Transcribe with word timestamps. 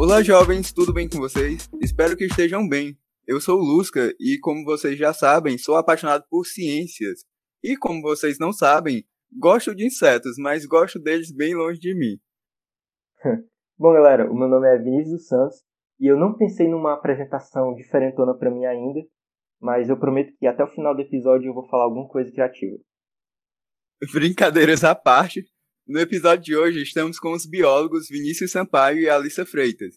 Olá, 0.00 0.22
jovens, 0.22 0.72
tudo 0.72 0.92
bem 0.92 1.08
com 1.08 1.18
vocês? 1.18 1.68
Espero 1.82 2.16
que 2.16 2.24
estejam 2.24 2.68
bem. 2.68 2.96
Eu 3.26 3.40
sou 3.40 3.58
o 3.58 3.64
Lusca 3.64 4.14
e, 4.20 4.38
como 4.38 4.64
vocês 4.64 4.96
já 4.96 5.12
sabem, 5.12 5.58
sou 5.58 5.74
apaixonado 5.74 6.24
por 6.30 6.46
ciências. 6.46 7.24
E, 7.64 7.76
como 7.76 8.00
vocês 8.00 8.38
não 8.38 8.52
sabem, 8.52 9.02
gosto 9.36 9.74
de 9.74 9.84
insetos, 9.84 10.36
mas 10.38 10.64
gosto 10.64 11.00
deles 11.00 11.34
bem 11.34 11.52
longe 11.52 11.80
de 11.80 11.96
mim. 11.96 12.16
Bom, 13.76 13.92
galera, 13.92 14.30
o 14.30 14.38
meu 14.38 14.46
nome 14.46 14.68
é 14.72 14.78
Vinícius 14.78 15.26
Santos 15.26 15.64
e 15.98 16.06
eu 16.06 16.16
não 16.16 16.32
pensei 16.32 16.68
numa 16.68 16.94
apresentação 16.94 17.74
diferentona 17.74 18.38
para 18.38 18.52
mim 18.52 18.66
ainda, 18.66 19.00
mas 19.60 19.88
eu 19.88 19.98
prometo 19.98 20.32
que 20.38 20.46
até 20.46 20.62
o 20.62 20.70
final 20.70 20.94
do 20.94 21.02
episódio 21.02 21.50
eu 21.50 21.54
vou 21.54 21.66
falar 21.66 21.82
alguma 21.82 22.06
coisa 22.06 22.30
criativa. 22.30 22.76
Brincadeiras 24.12 24.84
à 24.84 24.94
parte, 24.94 25.44
no 25.88 25.98
episódio 25.98 26.44
de 26.44 26.54
hoje 26.54 26.82
estamos 26.82 27.18
com 27.18 27.32
os 27.32 27.46
biólogos 27.46 28.08
Vinícius 28.10 28.52
Sampaio 28.52 29.00
e 29.00 29.08
Alissa 29.08 29.46
Freitas. 29.46 29.94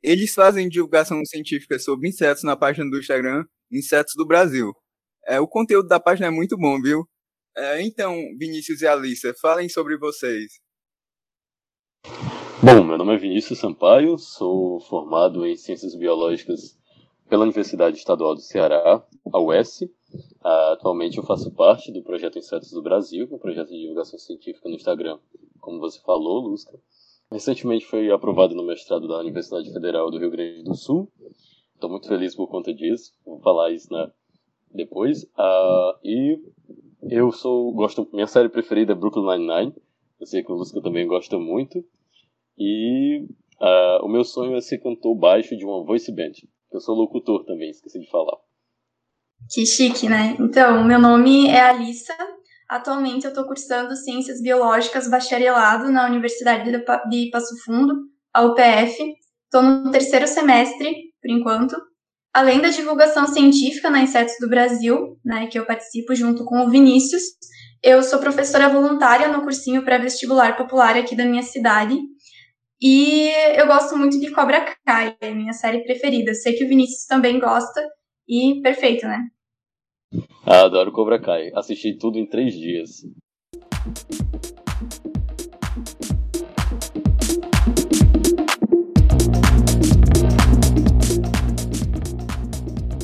Eles 0.00 0.32
fazem 0.32 0.68
divulgação 0.68 1.20
científica 1.24 1.80
sobre 1.80 2.08
insetos 2.08 2.44
na 2.44 2.56
página 2.56 2.88
do 2.88 2.96
Instagram 2.96 3.44
Insetos 3.72 4.14
do 4.16 4.24
Brasil. 4.24 4.72
É, 5.26 5.40
o 5.40 5.48
conteúdo 5.48 5.88
da 5.88 5.98
página 5.98 6.28
é 6.28 6.30
muito 6.30 6.56
bom, 6.56 6.80
viu? 6.80 7.04
É, 7.56 7.82
então, 7.82 8.14
Vinícius 8.38 8.82
e 8.82 8.86
Alissa, 8.86 9.34
falem 9.42 9.68
sobre 9.68 9.98
vocês. 9.98 10.60
Bom, 12.62 12.84
meu 12.84 12.96
nome 12.96 13.16
é 13.16 13.18
Vinícius 13.18 13.58
Sampaio, 13.58 14.16
sou 14.18 14.78
formado 14.82 15.44
em 15.44 15.56
Ciências 15.56 15.96
Biológicas 15.96 16.78
pela 17.28 17.42
Universidade 17.42 17.96
Estadual 17.96 18.36
do 18.36 18.40
Ceará, 18.40 19.04
a 19.32 19.40
UES. 19.40 19.80
Uh, 20.44 20.72
atualmente 20.72 21.18
eu 21.18 21.24
faço 21.24 21.50
parte 21.52 21.92
do 21.92 22.02
projeto 22.02 22.38
Insetos 22.38 22.70
do 22.70 22.82
Brasil, 22.82 23.28
um 23.30 23.38
projeto 23.38 23.68
de 23.68 23.80
divulgação 23.80 24.18
científica 24.18 24.68
no 24.68 24.74
Instagram, 24.74 25.18
como 25.60 25.78
você 25.78 26.00
falou, 26.00 26.40
Lusca. 26.40 26.78
Recentemente 27.30 27.84
foi 27.84 28.10
aprovado 28.10 28.54
no 28.54 28.62
mestrado 28.62 29.08
da 29.08 29.18
Universidade 29.18 29.72
Federal 29.72 30.10
do 30.10 30.18
Rio 30.18 30.30
Grande 30.30 30.62
do 30.62 30.74
Sul. 30.74 31.10
Estou 31.74 31.90
muito 31.90 32.06
feliz 32.06 32.34
por 32.34 32.48
conta 32.48 32.72
disso. 32.72 33.12
Vou 33.24 33.40
falar 33.40 33.72
isso 33.72 33.92
né, 33.92 34.10
depois. 34.72 35.24
Uh, 35.24 35.98
e 36.04 36.40
eu 37.10 37.32
sou 37.32 37.72
gosto 37.72 38.08
minha 38.12 38.26
série 38.26 38.48
preferida 38.48 38.92
é 38.92 38.94
Brooklyn 38.94 39.26
Nine-Nine. 39.26 39.74
Eu 40.20 40.26
sei 40.26 40.42
que 40.42 40.52
o 40.52 40.54
Lusca 40.54 40.80
também 40.80 41.06
gosta 41.06 41.38
muito. 41.38 41.84
E 42.56 43.26
uh, 43.60 44.04
o 44.04 44.08
meu 44.08 44.24
sonho 44.24 44.56
é 44.56 44.60
ser 44.60 44.78
cantor 44.78 45.14
baixo 45.16 45.56
de 45.56 45.64
uma 45.64 45.82
voice 45.84 46.10
band. 46.12 46.32
Eu 46.72 46.80
sou 46.80 46.94
locutor 46.94 47.44
também, 47.44 47.70
esqueci 47.70 47.98
de 47.98 48.08
falar. 48.08 48.38
Que 49.52 49.64
chique, 49.64 50.08
né? 50.08 50.36
Então, 50.40 50.84
meu 50.84 50.98
nome 50.98 51.48
é 51.48 51.60
Alissa. 51.60 52.14
Atualmente 52.68 53.24
eu 53.24 53.28
estou 53.28 53.46
cursando 53.46 53.94
Ciências 53.94 54.42
Biológicas 54.42 55.08
Bacharelado 55.08 55.90
na 55.90 56.06
Universidade 56.06 56.70
de 56.70 57.30
Passo 57.30 57.54
Fundo, 57.64 57.94
a 58.34 58.42
UPF. 58.42 59.14
Estou 59.44 59.62
no 59.62 59.90
terceiro 59.90 60.26
semestre, 60.26 60.94
por 61.22 61.30
enquanto. 61.30 61.76
Além 62.34 62.60
da 62.60 62.68
divulgação 62.68 63.26
científica 63.26 63.88
na 63.88 64.02
Insetos 64.02 64.34
do 64.40 64.48
Brasil, 64.48 65.16
né, 65.24 65.46
que 65.46 65.58
eu 65.58 65.64
participo 65.64 66.14
junto 66.14 66.44
com 66.44 66.60
o 66.60 66.68
Vinícius, 66.68 67.22
eu 67.82 68.02
sou 68.02 68.18
professora 68.18 68.68
voluntária 68.68 69.28
no 69.28 69.42
cursinho 69.42 69.84
pré-vestibular 69.84 70.56
popular 70.56 70.96
aqui 70.96 71.16
da 71.16 71.24
minha 71.24 71.42
cidade. 71.42 71.96
E 72.80 73.30
eu 73.56 73.66
gosto 73.66 73.96
muito 73.96 74.20
de 74.20 74.30
Cobra 74.32 74.66
Kai, 74.84 75.16
é 75.20 75.32
minha 75.32 75.52
série 75.52 75.84
preferida. 75.84 76.34
Sei 76.34 76.52
que 76.54 76.64
o 76.64 76.68
Vinícius 76.68 77.06
também 77.06 77.38
gosta, 77.38 77.82
e 78.28 78.60
perfeito, 78.60 79.06
né? 79.06 79.28
Ah, 80.44 80.64
adoro 80.64 80.92
Cobra 80.92 81.20
Kai. 81.20 81.50
Assisti 81.54 81.96
tudo 81.96 82.18
em 82.18 82.28
três 82.28 82.54
dias. 82.54 83.02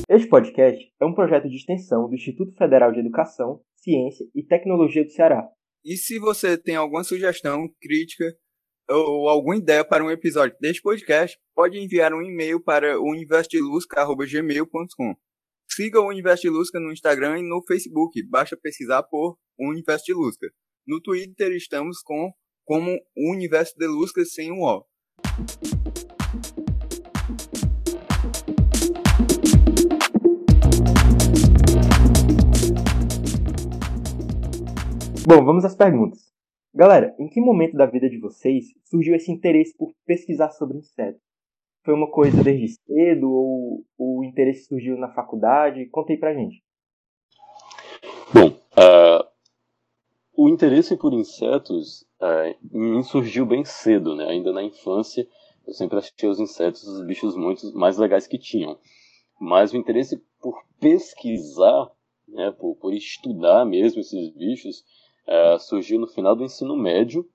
Este 0.09 0.27
podcast 0.29 0.91
é 1.01 1.05
um 1.05 1.13
projeto 1.13 1.49
de 1.49 1.55
extensão 1.55 2.07
do 2.07 2.15
Instituto 2.15 2.55
Federal 2.55 2.91
de 2.91 2.99
Educação, 2.99 3.61
Ciência 3.75 4.25
e 4.35 4.43
Tecnologia 4.43 5.03
do 5.03 5.11
Ceará. 5.11 5.47
E 5.83 5.97
se 5.97 6.19
você 6.19 6.57
tem 6.57 6.75
alguma 6.75 7.03
sugestão, 7.03 7.67
crítica 7.81 8.25
ou 8.89 9.29
alguma 9.29 9.57
ideia 9.57 9.85
para 9.85 10.03
um 10.03 10.11
episódio 10.11 10.55
deste 10.59 10.81
podcast, 10.81 11.37
pode 11.55 11.79
enviar 11.79 12.13
um 12.13 12.21
e-mail 12.21 12.61
para 12.61 12.99
o 12.99 13.15
investiluzca.gmail.com. 13.15 15.15
Siga 15.69 16.01
o 16.01 16.11
Investiluzca 16.11 16.79
no 16.79 16.91
Instagram 16.91 17.39
e 17.39 17.43
no 17.43 17.63
Facebook, 17.65 18.21
basta 18.29 18.55
pesquisar 18.55 19.01
por 19.03 19.37
Investiluzca. 19.59 20.47
No 20.85 21.01
Twitter 21.01 21.51
estamos 21.53 22.01
com 22.03 22.31
como 22.65 22.99
Universo 23.15 23.73
de 23.77 23.87
Lusca 23.87 24.25
sem 24.25 24.51
um 24.51 24.63
O. 24.63 24.85
Bom, 35.25 35.45
vamos 35.45 35.63
às 35.63 35.75
perguntas. 35.75 36.32
Galera, 36.75 37.15
em 37.19 37.27
que 37.29 37.39
momento 37.39 37.77
da 37.77 37.85
vida 37.85 38.09
de 38.09 38.17
vocês 38.17 38.65
surgiu 38.83 39.13
esse 39.13 39.31
interesse 39.31 39.77
por 39.77 39.93
pesquisar 40.07 40.49
sobre 40.49 40.79
insetos? 40.79 41.21
Foi 41.85 41.93
uma 41.93 42.09
coisa 42.09 42.43
desde 42.43 42.69
cedo 42.69 43.31
ou 43.31 43.85
o 43.95 44.23
interesse 44.23 44.65
surgiu 44.65 44.97
na 44.97 45.13
faculdade? 45.13 45.85
Conta 45.91 46.13
aí 46.13 46.17
pra 46.17 46.33
gente. 46.33 46.63
Bom, 48.33 48.47
uh, 48.47 49.23
o 50.35 50.49
interesse 50.49 50.97
por 50.97 51.13
insetos 51.13 52.07
uh, 52.19 53.03
surgiu 53.03 53.45
bem 53.45 53.63
cedo, 53.63 54.15
né? 54.15 54.25
Ainda 54.29 54.51
na 54.51 54.63
infância, 54.63 55.27
eu 55.67 55.73
sempre 55.73 55.99
achei 55.99 56.27
os 56.27 56.39
insetos 56.39 56.87
os 56.87 57.05
bichos 57.05 57.35
muito 57.35 57.71
mais 57.75 57.99
legais 57.99 58.25
que 58.25 58.39
tinham. 58.39 58.79
Mas 59.39 59.73
o 59.73 59.77
interesse 59.77 60.19
por 60.41 60.59
pesquisar, 60.79 61.91
né, 62.27 62.51
por, 62.51 62.75
por 62.77 62.93
estudar 62.95 63.63
mesmo 63.63 64.01
esses 64.01 64.29
bichos, 64.31 64.83
é, 65.27 65.57
surgiu 65.59 65.99
no 65.99 66.07
final 66.07 66.35
do 66.35 66.43
ensino 66.43 66.75
médio. 66.75 67.27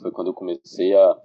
Foi 0.00 0.10
quando 0.10 0.28
eu 0.28 0.34
comecei 0.34 0.94
a, 0.94 1.16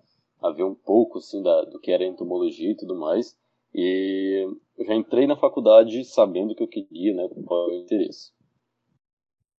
a 0.41 0.51
ver 0.51 0.63
um 0.63 0.75
pouco 0.75 1.19
assim, 1.19 1.41
da, 1.41 1.63
do 1.65 1.79
que 1.79 1.91
era 1.91 2.05
entomologia 2.05 2.71
e 2.71 2.77
tudo 2.77 2.95
mais. 2.95 3.35
E 3.73 4.47
eu 4.77 4.85
já 4.85 4.93
entrei 4.93 5.25
na 5.25 5.35
faculdade 5.35 6.03
sabendo 6.05 6.51
o 6.51 6.55
que 6.55 6.63
eu 6.63 6.67
queria, 6.67 7.13
né, 7.13 7.27
qual 7.45 7.69
é 7.69 7.73
o 7.73 7.77
interesse. 7.79 8.31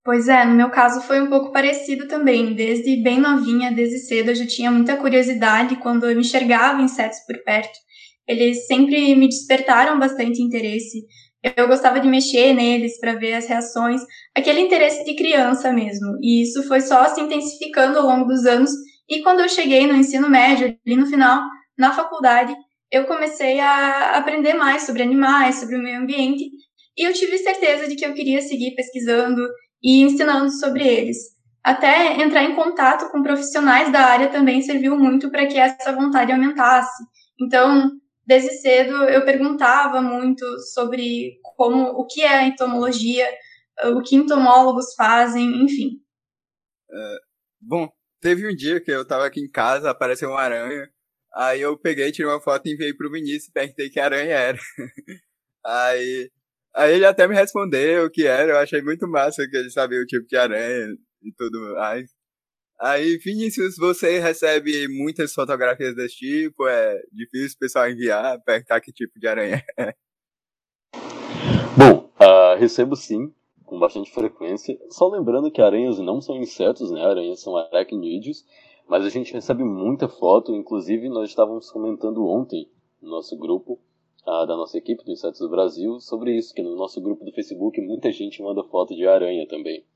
Pois 0.04 0.28
é, 0.28 0.44
no 0.44 0.54
meu 0.54 0.70
caso 0.70 1.00
foi 1.00 1.20
um 1.22 1.30
pouco 1.30 1.50
parecido 1.50 2.06
também. 2.06 2.54
Desde 2.54 2.94
bem 3.02 3.18
novinha, 3.18 3.72
desde 3.72 3.98
cedo, 3.98 4.30
eu 4.30 4.34
já 4.34 4.46
tinha 4.46 4.70
muita 4.70 4.98
curiosidade 4.98 5.76
quando 5.76 6.04
eu 6.04 6.20
enxergava 6.20 6.82
insetos 6.82 7.20
por 7.26 7.42
perto. 7.42 7.78
Eles 8.28 8.66
sempre 8.66 9.14
me 9.16 9.26
despertaram 9.26 9.98
bastante 9.98 10.42
interesse. 10.42 11.06
Eu 11.56 11.68
gostava 11.68 12.00
de 12.00 12.08
mexer 12.08 12.54
neles 12.54 12.98
para 12.98 13.14
ver 13.14 13.34
as 13.34 13.46
reações, 13.46 14.00
aquele 14.34 14.60
interesse 14.60 15.04
de 15.04 15.14
criança 15.14 15.70
mesmo. 15.70 16.16
E 16.22 16.42
isso 16.42 16.62
foi 16.66 16.80
só 16.80 17.04
se 17.06 17.20
intensificando 17.20 17.98
ao 17.98 18.06
longo 18.06 18.24
dos 18.24 18.46
anos. 18.46 18.70
E 19.06 19.22
quando 19.22 19.40
eu 19.40 19.48
cheguei 19.48 19.86
no 19.86 19.94
ensino 19.94 20.30
médio, 20.30 20.74
ali 20.86 20.96
no 20.96 21.06
final, 21.06 21.42
na 21.76 21.92
faculdade, 21.92 22.54
eu 22.90 23.04
comecei 23.04 23.60
a 23.60 24.16
aprender 24.16 24.54
mais 24.54 24.84
sobre 24.84 25.02
animais, 25.02 25.56
sobre 25.56 25.76
o 25.76 25.82
meio 25.82 26.00
ambiente, 26.00 26.44
e 26.96 27.02
eu 27.02 27.12
tive 27.12 27.36
certeza 27.38 27.88
de 27.88 27.96
que 27.96 28.06
eu 28.06 28.14
queria 28.14 28.40
seguir 28.40 28.74
pesquisando 28.74 29.42
e 29.82 30.02
ensinando 30.02 30.50
sobre 30.50 30.86
eles. 30.86 31.18
Até 31.62 32.22
entrar 32.22 32.44
em 32.44 32.54
contato 32.54 33.10
com 33.10 33.22
profissionais 33.22 33.90
da 33.90 34.00
área 34.00 34.28
também 34.28 34.62
serviu 34.62 34.96
muito 34.96 35.30
para 35.30 35.46
que 35.46 35.58
essa 35.58 35.92
vontade 35.92 36.30
aumentasse. 36.30 37.02
Então, 37.40 37.90
desde 38.26 38.50
cedo 38.54 39.04
eu 39.04 39.24
perguntava 39.24 40.00
muito 40.00 40.44
sobre 40.72 41.38
como 41.56 41.90
o 41.90 42.06
que 42.06 42.22
é 42.22 42.28
a 42.28 42.46
entomologia, 42.46 43.26
o 43.84 44.02
que 44.02 44.16
entomólogos 44.16 44.94
fazem, 44.94 45.62
enfim. 45.62 46.00
É, 46.90 47.16
bom, 47.60 47.88
teve 48.20 48.46
um 48.50 48.54
dia 48.54 48.80
que 48.80 48.90
eu 48.90 49.02
estava 49.02 49.26
aqui 49.26 49.40
em 49.40 49.50
casa, 49.50 49.90
apareceu 49.90 50.30
uma 50.30 50.40
aranha, 50.40 50.88
aí 51.34 51.60
eu 51.60 51.78
peguei, 51.78 52.12
tirei 52.12 52.30
uma 52.30 52.40
foto 52.40 52.66
e 52.66 52.72
enviei 52.72 52.94
pro 52.94 53.10
Vinícius 53.10 53.48
e 53.48 53.52
perguntei 53.52 53.90
que 53.90 54.00
aranha 54.00 54.34
era. 54.34 54.58
aí, 55.64 56.30
aí 56.74 56.94
ele 56.94 57.06
até 57.06 57.26
me 57.28 57.34
respondeu 57.34 58.06
o 58.06 58.10
que 58.10 58.26
era, 58.26 58.52
eu 58.52 58.58
achei 58.58 58.80
muito 58.82 59.08
massa 59.08 59.46
que 59.48 59.56
ele 59.56 59.70
sabia 59.70 60.00
o 60.00 60.06
tipo 60.06 60.26
de 60.26 60.36
aranha 60.36 60.94
e 61.22 61.32
tudo 61.36 61.74
mais. 61.74 62.13
Aí, 62.86 63.16
Vinícius, 63.16 63.78
você 63.78 64.18
recebe 64.18 64.86
muitas 64.88 65.32
fotografias 65.32 65.96
desse 65.96 66.16
tipo? 66.16 66.68
É 66.68 67.00
difícil 67.10 67.56
o 67.56 67.60
pessoal 67.60 67.88
enviar, 67.88 68.38
perguntar 68.42 68.78
que 68.82 68.92
tipo 68.92 69.18
de 69.18 69.26
aranha 69.26 69.64
é? 69.78 69.94
Bom, 71.78 72.10
uh, 72.20 72.58
recebo 72.58 72.94
sim, 72.94 73.32
com 73.64 73.78
bastante 73.78 74.12
frequência. 74.12 74.78
Só 74.90 75.08
lembrando 75.08 75.50
que 75.50 75.62
aranhas 75.62 75.98
não 75.98 76.20
são 76.20 76.36
insetos, 76.36 76.90
né? 76.90 77.02
Aranhas 77.02 77.40
são 77.40 77.56
aracnídeos. 77.56 78.44
Mas 78.86 79.06
a 79.06 79.08
gente 79.08 79.32
recebe 79.32 79.64
muita 79.64 80.06
foto, 80.06 80.54
inclusive 80.54 81.08
nós 81.08 81.30
estávamos 81.30 81.70
comentando 81.70 82.26
ontem 82.26 82.68
no 83.00 83.08
nosso 83.08 83.34
grupo 83.38 83.80
uh, 84.26 84.46
da 84.46 84.58
nossa 84.58 84.76
equipe 84.76 85.02
do 85.02 85.10
Insetos 85.10 85.40
do 85.40 85.48
Brasil 85.48 85.98
sobre 86.00 86.36
isso, 86.36 86.52
que 86.52 86.62
no 86.62 86.76
nosso 86.76 87.00
grupo 87.00 87.24
do 87.24 87.32
Facebook 87.32 87.80
muita 87.80 88.12
gente 88.12 88.42
manda 88.42 88.62
foto 88.62 88.94
de 88.94 89.06
aranha 89.06 89.48
também. 89.48 89.86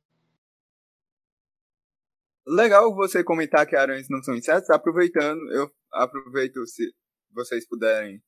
Legal 2.49 2.95
você 2.95 3.23
comentar 3.23 3.67
que 3.67 3.77
aranhas 3.77 4.09
não 4.09 4.23
são 4.23 4.35
insetos, 4.35 4.71
aproveitando, 4.71 5.41
eu 5.53 5.71
aproveito 5.93 6.67
se 6.67 6.91
vocês 7.31 7.69
puderem 7.69 8.23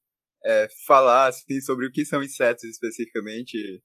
é, 0.44 0.68
falar 0.86 1.28
assim, 1.28 1.58
sobre 1.62 1.86
o 1.86 1.90
que 1.90 2.04
são 2.04 2.22
insetos 2.22 2.64
especificamente 2.64 3.82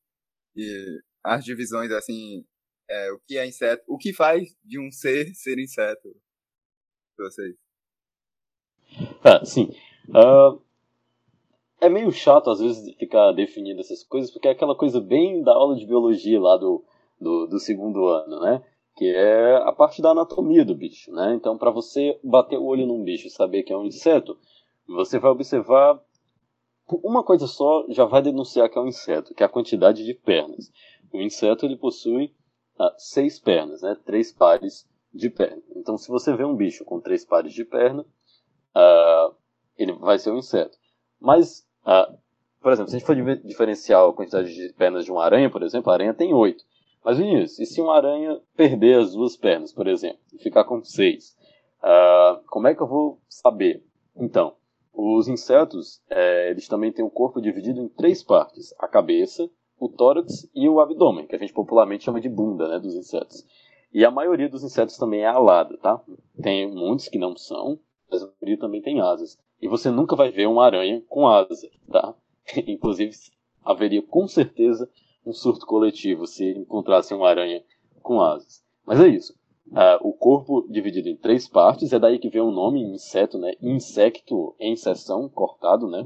e, 0.55 0.99
as 1.23 1.43
divisões 1.43 1.89
assim, 1.91 2.45
é, 2.89 3.11
o 3.13 3.19
que 3.25 3.37
é 3.37 3.47
inseto, 3.47 3.83
o 3.87 3.97
que 3.97 4.13
faz 4.13 4.55
de 4.63 4.77
um 4.79 4.91
ser 4.91 5.33
ser 5.33 5.57
inseto, 5.57 6.13
vocês. 7.17 7.55
Ah, 9.23 9.43
sim. 9.45 9.71
Uh, 10.09 10.61
é 11.79 11.89
meio 11.89 12.11
chato 12.11 12.49
às 12.49 12.59
vezes 12.59 12.93
ficar 12.97 13.31
definindo 13.31 13.79
essas 13.79 14.03
coisas, 14.03 14.31
porque 14.31 14.49
é 14.49 14.51
aquela 14.51 14.75
coisa 14.75 14.99
bem 14.99 15.41
da 15.43 15.53
aula 15.53 15.77
de 15.77 15.85
biologia 15.85 16.39
lá 16.39 16.57
do, 16.57 16.83
do, 17.19 17.47
do 17.47 17.59
segundo 17.59 18.05
ano, 18.07 18.41
né? 18.41 18.63
Que 18.95 19.13
é 19.13 19.57
a 19.57 19.71
parte 19.71 20.01
da 20.01 20.12
anatomia 20.12 20.63
do 20.63 20.74
bicho, 20.74 21.12
né? 21.12 21.33
Então, 21.36 21.57
para 21.57 21.69
você 21.69 22.19
bater 22.24 22.57
o 22.57 22.65
olho 22.65 22.88
num 22.88 23.03
bicho 23.03 23.27
e 23.27 23.31
saber 23.31 23.63
que 23.63 23.74
é 23.74 23.77
um 23.77 23.86
inseto, 23.86 24.38
você 24.88 25.19
vai 25.19 25.31
observar 25.31 26.01
uma 27.03 27.24
coisa 27.24 27.47
só 27.47 27.86
já 27.89 28.06
vai 28.06 28.21
denunciar 28.21 28.69
que 28.69 28.77
é 28.77 28.81
um 28.81 28.88
inseto, 28.88 29.33
que 29.33 29.44
é 29.44 29.45
a 29.45 29.50
quantidade 29.50 30.06
de 30.06 30.13
pernas. 30.13 30.71
O 31.12 31.21
inseto 31.21 31.65
ele 31.65 31.75
possui 31.75 32.33
ah, 32.77 32.94
seis 32.97 33.39
pernas, 33.39 33.81
né? 33.81 33.97
Três 34.06 34.31
pares 34.31 34.88
de 35.13 35.30
perna. 35.30 35.62
Então, 35.75 35.97
se 35.97 36.09
você 36.09 36.36
vê 36.36 36.44
um 36.44 36.56
bicho 36.56 36.83
com 36.86 37.00
três 37.00 37.25
pares 37.25 37.53
de 37.53 37.63
perna, 37.63 38.06
ah, 38.74 39.31
ele 39.77 39.94
vai 39.94 40.19
ser 40.19 40.31
um 40.31 40.38
inseto. 40.38 40.77
Mas, 41.19 41.65
ah, 41.86 42.13
por 42.62 42.71
exemplo, 42.71 42.89
se 42.89 42.95
a 42.95 43.00
gente 43.00 43.07
for 43.07 43.15
diferenciar 43.44 44.07
a 44.07 44.13
quantidade 44.13 44.53
de 44.53 44.74
pernas 44.74 45.06
de 45.06 45.12
uma 45.12 45.24
aranha, 45.24 45.50
por 45.50 45.63
exemplo, 45.63 45.89
a 45.89 45.94
aranha 45.94 46.13
tem 46.13 46.33
oito. 46.33 46.63
Mas, 47.06 47.19
Vinícius, 47.19 47.60
e 47.60 47.66
se 47.68 47.80
uma 47.80 47.96
aranha 47.96 48.42
perder 48.57 48.98
as 48.98 49.13
duas 49.13 49.38
pernas, 49.38 49.72
por 49.72 49.86
exemplo, 49.86 50.18
e 50.34 50.40
ficar 50.40 50.63
com 50.63 50.84
seis? 50.84 51.38
Uh, 51.84 52.44
como 52.48 52.68
é 52.68 52.74
que 52.74 52.81
eu 52.81 52.88
vou 52.88 53.22
saber? 53.30 53.86
Então, 54.16 54.56
os 54.92 55.28
insetos, 55.28 56.02
é, 56.10 56.50
eles 56.50 56.68
também 56.68 56.92
têm 56.92 57.06
o 57.06 57.10
corpo 57.12 57.40
dividido 57.40 57.80
em 57.80 57.88
três 57.88 58.24
partes: 58.24 58.74
a 58.80 58.88
cabeça, 58.88 59.48
o 59.80 59.88
tórax 59.88 60.50
e 60.56 60.68
o 60.68 60.80
abdômen, 60.80 61.28
que 61.28 61.36
a 61.36 61.38
gente 61.38 61.54
popularmente 61.54 62.06
chama 62.06 62.19
de 62.19 62.28
bunda, 62.28 62.68
né, 62.68 62.80
dos 62.80 62.96
insetos. 62.96 63.46
E 63.94 64.04
a 64.04 64.10
maioria 64.10 64.50
dos 64.50 64.63
insetos 64.63 64.98
também 64.98 65.22
é 65.22 65.28
alada, 65.28 65.78
tá? 65.78 66.02
Tem 66.42 66.68
muitos 66.74 67.07
que 67.07 67.19
não 67.19 67.38
são, 67.38 67.80
mas 68.10 68.24
a 68.24 68.31
maioria 68.42 68.60
também 68.60 68.81
tem 68.81 69.00
asas. 69.00 69.38
E 69.62 69.68
você 69.68 69.92
nunca 69.92 70.16
vai 70.16 70.31
ver 70.31 70.48
uma 70.48 70.66
aranha 70.66 71.04
com 71.07 71.28
asa, 71.28 71.69
tá? 71.92 72.16
Inclusive, 72.66 73.12
haveria 73.63 74.02
com 74.02 74.28
certeza 74.28 74.90
um 75.25 75.33
surto 75.33 75.66
coletivo 75.66 76.27
se 76.27 76.45
encontrasse 76.51 77.13
uma 77.13 77.30
aranha 77.30 77.63
com 78.01 78.22
asas. 78.22 78.63
Mas 78.86 79.00
é 79.00 79.07
isso. 79.07 79.33
Uh, 79.68 79.98
o 80.07 80.13
corpo 80.13 80.68
dividido 80.69 81.10
em 81.10 81.18
três 81.18 81.48
partes, 81.48 81.92
é 81.92 82.00
daí 82.00 82.19
que 82.19 82.30
vem 82.30 82.42
o 82.42 82.51
nome 82.51 82.83
inseto, 82.83 83.39
né? 83.39 83.54
Insecto 83.60 84.56
em 84.60 84.75
seção, 84.75 85.27
cortado, 85.27 85.89
né? 85.89 86.04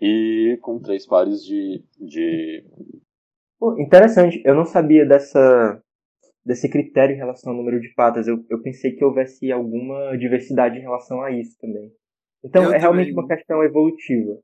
E 0.00 0.58
com 0.60 0.78
três 0.78 1.06
pares 1.06 1.42
de. 1.42 1.82
de... 1.98 2.62
Pô, 3.58 3.80
interessante, 3.80 4.42
eu 4.44 4.54
não 4.54 4.66
sabia 4.66 5.06
dessa, 5.06 5.82
desse 6.44 6.68
critério 6.68 7.14
em 7.14 7.18
relação 7.18 7.52
ao 7.52 7.56
número 7.56 7.80
de 7.80 7.88
patas. 7.94 8.28
Eu, 8.28 8.44
eu 8.50 8.60
pensei 8.60 8.92
que 8.92 9.04
houvesse 9.04 9.50
alguma 9.50 10.14
diversidade 10.18 10.76
em 10.76 10.82
relação 10.82 11.22
a 11.22 11.30
isso 11.30 11.56
também. 11.58 11.90
Então 12.44 12.64
eu 12.64 12.68
é 12.68 12.72
também... 12.72 12.80
realmente 12.82 13.12
uma 13.12 13.26
questão 13.26 13.64
evolutiva. 13.64 14.38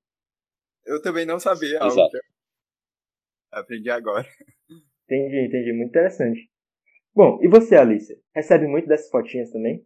Eu 0.86 1.02
também 1.02 1.26
não 1.26 1.38
sabia 1.38 1.76
Exato. 1.76 2.00
algo 2.00 2.10
aprendi 3.52 3.90
agora. 3.90 4.26
Entendi, 5.04 5.46
entendi. 5.46 5.72
Muito 5.72 5.88
interessante. 5.88 6.48
Bom, 7.14 7.38
e 7.42 7.48
você, 7.48 7.76
Alicia? 7.76 8.16
Recebe 8.34 8.66
muito 8.66 8.86
dessas 8.86 9.10
fotinhas 9.10 9.50
também? 9.50 9.84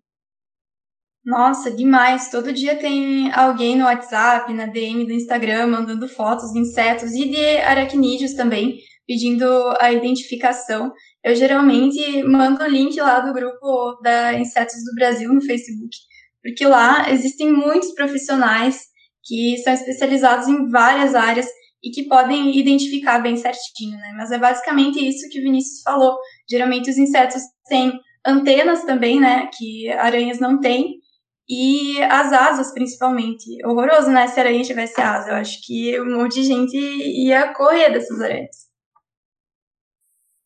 Nossa, 1.25 1.71
demais. 1.71 2.31
Todo 2.31 2.53
dia 2.53 2.77
tem 2.77 3.33
alguém 3.33 3.77
no 3.77 3.85
WhatsApp, 3.85 4.53
na 4.53 4.67
DM 4.67 5.07
do 5.07 5.13
Instagram, 5.13 5.69
mandando 5.69 6.07
fotos 6.07 6.53
de 6.53 6.59
insetos 6.59 7.15
e 7.15 7.27
de 7.31 7.57
aracnídeos 7.59 8.35
também, 8.35 8.79
pedindo 9.07 9.45
a 9.81 9.91
identificação. 9.91 10.93
Eu 11.23 11.35
geralmente 11.35 12.23
mando 12.25 12.63
o 12.63 12.69
link 12.69 13.01
lá 13.01 13.21
do 13.21 13.33
grupo 13.33 13.99
da 14.03 14.35
Insetos 14.35 14.85
do 14.85 14.95
Brasil 14.95 15.33
no 15.33 15.41
Facebook, 15.41 15.97
porque 16.43 16.67
lá 16.67 17.11
existem 17.11 17.51
muitos 17.51 17.95
profissionais 17.95 18.83
que 19.23 19.57
são 19.65 19.73
especializados 19.73 20.47
em 20.47 20.69
várias 20.69 21.15
áreas 21.15 21.47
e 21.85 21.91
que 21.91 22.05
podem 22.05 22.59
identificar 22.59 23.19
bem 23.19 23.37
certinho, 23.37 23.99
né? 23.99 24.15
Mas 24.17 24.31
é 24.33 24.39
basicamente 24.39 25.07
isso 25.07 25.29
que 25.29 25.39
o 25.39 25.43
Vinícius 25.43 25.83
falou. 25.83 26.17
Geralmente 26.49 26.91
os 26.91 26.97
insetos 26.97 27.43
têm 27.69 28.01
antenas 28.27 28.85
também, 28.85 29.21
né? 29.21 29.51
Que 29.55 29.91
aranhas 29.91 30.41
não 30.41 30.59
têm. 30.59 30.99
E 31.47 32.03
as 32.05 32.33
asas, 32.33 32.73
principalmente. 32.73 33.45
Horroroso, 33.67 34.11
né? 34.11 34.27
Se 34.27 34.41
a 34.41 34.45
aranha 34.45 34.65
tivesse 34.65 34.99
asa. 34.99 35.29
Eu 35.29 35.35
acho 35.35 35.59
que 35.67 36.01
um 36.01 36.17
monte 36.17 36.37
de 36.37 36.45
gente 36.45 36.75
ia 36.75 37.53
correr 37.53 37.91
dessas 37.91 38.19
aranhas. 38.19 38.65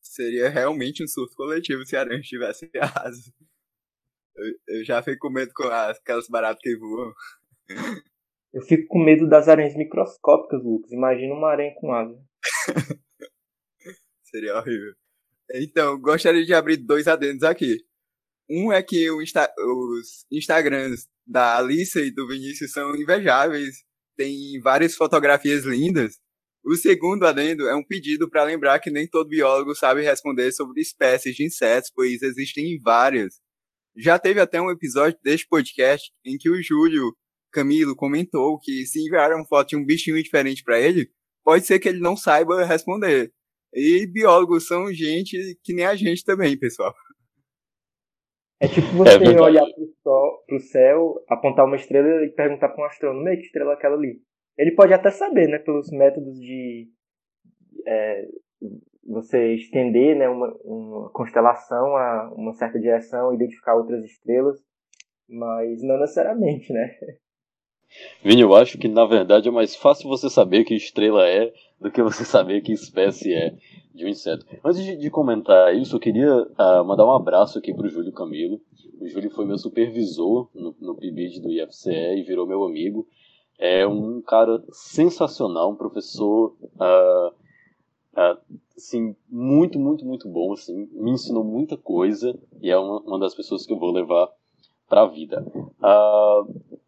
Seria 0.03 0.49
realmente 0.49 1.05
um 1.05 1.07
surto 1.07 1.37
coletivo 1.37 1.87
se 1.87 1.97
a 1.97 2.01
aranha 2.01 2.21
tivesse 2.21 2.69
asa. 2.97 3.33
Eu, 4.35 4.79
eu 4.79 4.85
já 4.85 5.01
fico 5.05 5.29
com 5.29 5.31
medo 5.31 5.53
com 5.55 5.69
aquelas 5.69 6.29
baratas 6.29 6.61
que 6.61 6.77
voam. 6.77 7.13
Eu 8.53 8.63
fico 8.63 8.87
com 8.89 9.05
medo 9.05 9.29
das 9.29 9.49
aranhas 9.49 9.77
microscópicas, 9.77 10.63
Lucas. 10.63 10.91
Imagina 10.91 11.35
uma 11.35 11.51
aranha 11.51 11.75
com 11.77 11.93
asa. 11.93 12.19
Seria 14.25 14.57
horrível. 14.57 14.95
Então, 15.55 15.99
gostaria 16.01 16.45
de 16.45 16.55
abrir 16.55 16.79
dois 16.79 17.07
adendos 17.07 17.43
aqui. 17.43 17.79
Um 18.49 18.73
é 18.73 18.83
que 18.83 19.11
Insta 19.23 19.53
os 19.59 20.25
Instagrams 20.31 21.07
da 21.27 21.59
Alice 21.59 21.99
e 21.99 22.11
do 22.11 22.27
Vinícius 22.27 22.73
são 22.73 22.95
invejáveis, 22.97 23.85
tem 24.17 24.59
várias 24.63 24.95
fotografias 24.95 25.65
lindas. 25.65 26.19
O 26.65 26.75
segundo 26.75 27.27
adendo 27.27 27.69
é 27.69 27.75
um 27.75 27.85
pedido 27.85 28.29
para 28.29 28.45
lembrar 28.45 28.81
que 28.81 28.91
nem 28.91 29.07
todo 29.07 29.29
biólogo 29.29 29.75
sabe 29.75 30.03
responder 30.03 30.51
sobre 30.53 30.81
espécies 30.81 31.35
de 31.35 31.45
insetos, 31.45 31.91
pois 31.95 32.23
existem 32.23 32.79
várias. 32.83 33.41
Já 33.97 34.19
teve 34.19 34.41
até 34.41 34.61
um 34.61 34.71
episódio 34.71 35.19
deste 35.23 35.47
podcast 35.47 36.11
em 36.25 36.37
que 36.39 36.51
o 36.51 36.63
Júlio 36.63 37.15
Camilo 37.53 37.97
comentou 37.97 38.59
que 38.59 38.87
se 38.87 39.01
enviaram 39.01 39.45
foto 39.47 39.71
de 39.71 39.77
um 39.77 39.85
bichinho 39.85 40.23
diferente 40.23 40.63
para 40.63 40.81
ele, 40.81 41.11
pode 41.45 41.67
ser 41.67 41.79
que 41.79 41.89
ele 41.89 42.01
não 42.01 42.17
saiba 42.17 42.65
responder. 42.65 43.33
E 43.73 44.07
biólogos 44.07 44.67
são 44.67 44.93
gente 44.93 45.59
que 45.63 45.75
nem 45.75 45.85
a 45.85 45.95
gente 45.95 46.25
também, 46.25 46.59
pessoal. 46.59 46.95
É 48.61 48.67
tipo 48.67 48.89
você 48.89 49.11
é 49.13 49.41
olhar 49.41 49.65
pro, 49.65 49.95
sol, 50.03 50.45
pro 50.47 50.59
céu, 50.59 51.25
apontar 51.29 51.65
uma 51.65 51.77
estrela 51.77 52.25
e 52.25 52.31
perguntar 52.31 52.71
para 52.71 52.83
um 52.83 52.87
astrônomo, 52.87 53.25
que 53.25 53.43
estrela 53.43 53.73
é 53.73 53.75
aquela 53.75 53.95
ali? 53.95 54.21
Ele 54.57 54.73
pode 54.75 54.93
até 54.93 55.11
saber, 55.11 55.47
né, 55.47 55.59
pelos 55.59 55.89
métodos 55.93 56.35
de 56.41 56.89
é, 57.87 58.27
você 59.07 59.55
estender 59.55 60.17
né, 60.17 60.29
uma, 60.29 60.53
uma 60.65 61.11
constelação 61.11 61.97
a 61.97 62.33
uma 62.35 62.53
certa 62.55 62.81
direção, 62.81 63.33
identificar 63.33 63.77
outras 63.77 64.05
estrelas, 64.05 64.59
mas 65.29 65.81
não 65.83 65.99
necessariamente, 66.01 66.73
né? 66.73 66.91
Vini, 68.23 68.43
eu 68.43 68.55
acho 68.55 68.79
que 68.79 68.89
na 68.89 69.05
verdade 69.05 69.49
é 69.49 69.51
mais 69.51 69.75
fácil 69.75 70.09
você 70.09 70.29
saber 70.29 70.65
que 70.65 70.75
estrela 70.75 71.27
é 71.27 71.53
do 71.81 71.91
que 71.91 72.03
você 72.03 72.25
saber 72.27 72.61
que 72.61 72.73
espécie 72.73 73.33
é 73.33 73.55
de 73.95 74.05
um 74.05 74.09
inseto. 74.09 74.47
Antes 74.65 74.85
de, 74.85 74.97
de 74.97 75.11
comentar 75.11 75.75
isso, 75.75 75.97
eu 75.97 76.01
queria 76.01 76.43
uh, 76.43 76.85
mandar 76.85 77.05
um 77.05 77.13
abraço 77.13 77.59
aqui 77.59 77.75
para 77.75 77.87
o 77.87 77.89
Júlio 77.89 78.13
Camilo. 78.13 78.61
O 79.01 79.09
Júlio 79.09 79.31
foi 79.31 79.45
meu 79.45 79.59
supervisor 79.59 80.49
no, 80.55 80.75
no 80.81 80.95
PIBID 80.95 81.41
do 81.41 81.51
IFCE 81.51 81.91
e 81.91 82.23
virou 82.23 82.47
meu 82.47 82.65
amigo. 82.65 83.07
É 83.59 83.87
um 83.87 84.23
cara 84.23 84.63
sensacional, 84.71 85.71
um 85.71 85.77
professor 85.77 86.57
uh, 86.63 87.29
uh, 87.29 88.39
assim, 88.77 89.17
muito, 89.29 89.79
muito, 89.81 90.05
muito 90.05 90.29
bom. 90.29 90.53
Assim, 90.53 90.89
me 90.93 91.11
ensinou 91.11 91.43
muita 91.43 91.77
coisa 91.77 92.39
e 92.61 92.71
é 92.71 92.79
uma, 92.79 93.01
uma 93.01 93.19
das 93.19 93.35
pessoas 93.35 93.67
que 93.67 93.73
eu 93.73 93.79
vou 93.79 93.91
levar 93.91 94.29
para 94.89 95.03
a 95.03 95.07
vida. 95.07 95.45
Uh, 95.81 96.79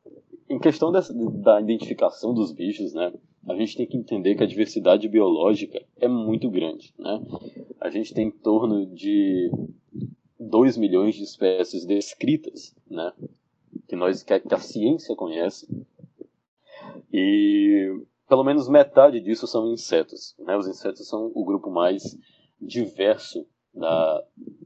em 0.50 0.58
questão 0.58 0.90
dessa, 0.90 1.14
da 1.14 1.60
identificação 1.60 2.34
dos 2.34 2.50
bichos, 2.50 2.92
né, 2.92 3.12
a 3.48 3.54
gente 3.54 3.76
tem 3.76 3.86
que 3.86 3.96
entender 3.96 4.34
que 4.34 4.42
a 4.42 4.46
diversidade 4.46 5.08
biológica 5.08 5.80
é 5.96 6.08
muito 6.08 6.50
grande. 6.50 6.92
Né? 6.98 7.22
A 7.80 7.88
gente 7.88 8.12
tem 8.12 8.26
em 8.26 8.32
torno 8.32 8.84
de 8.84 9.48
2 10.40 10.76
milhões 10.76 11.14
de 11.14 11.22
espécies 11.22 11.86
descritas, 11.86 12.74
né, 12.90 13.12
que, 13.86 13.94
nós, 13.94 14.24
que 14.24 14.34
a, 14.34 14.40
que 14.40 14.52
a 14.52 14.58
ciência 14.58 15.14
conhece, 15.14 15.68
e 17.12 18.02
pelo 18.28 18.42
menos 18.42 18.68
metade 18.68 19.20
disso 19.20 19.46
são 19.46 19.72
insetos. 19.72 20.34
Né? 20.40 20.56
Os 20.56 20.66
insetos 20.66 21.08
são 21.08 21.30
o 21.32 21.44
grupo 21.44 21.70
mais 21.70 22.18
diverso 22.60 23.46
da, 23.72 24.24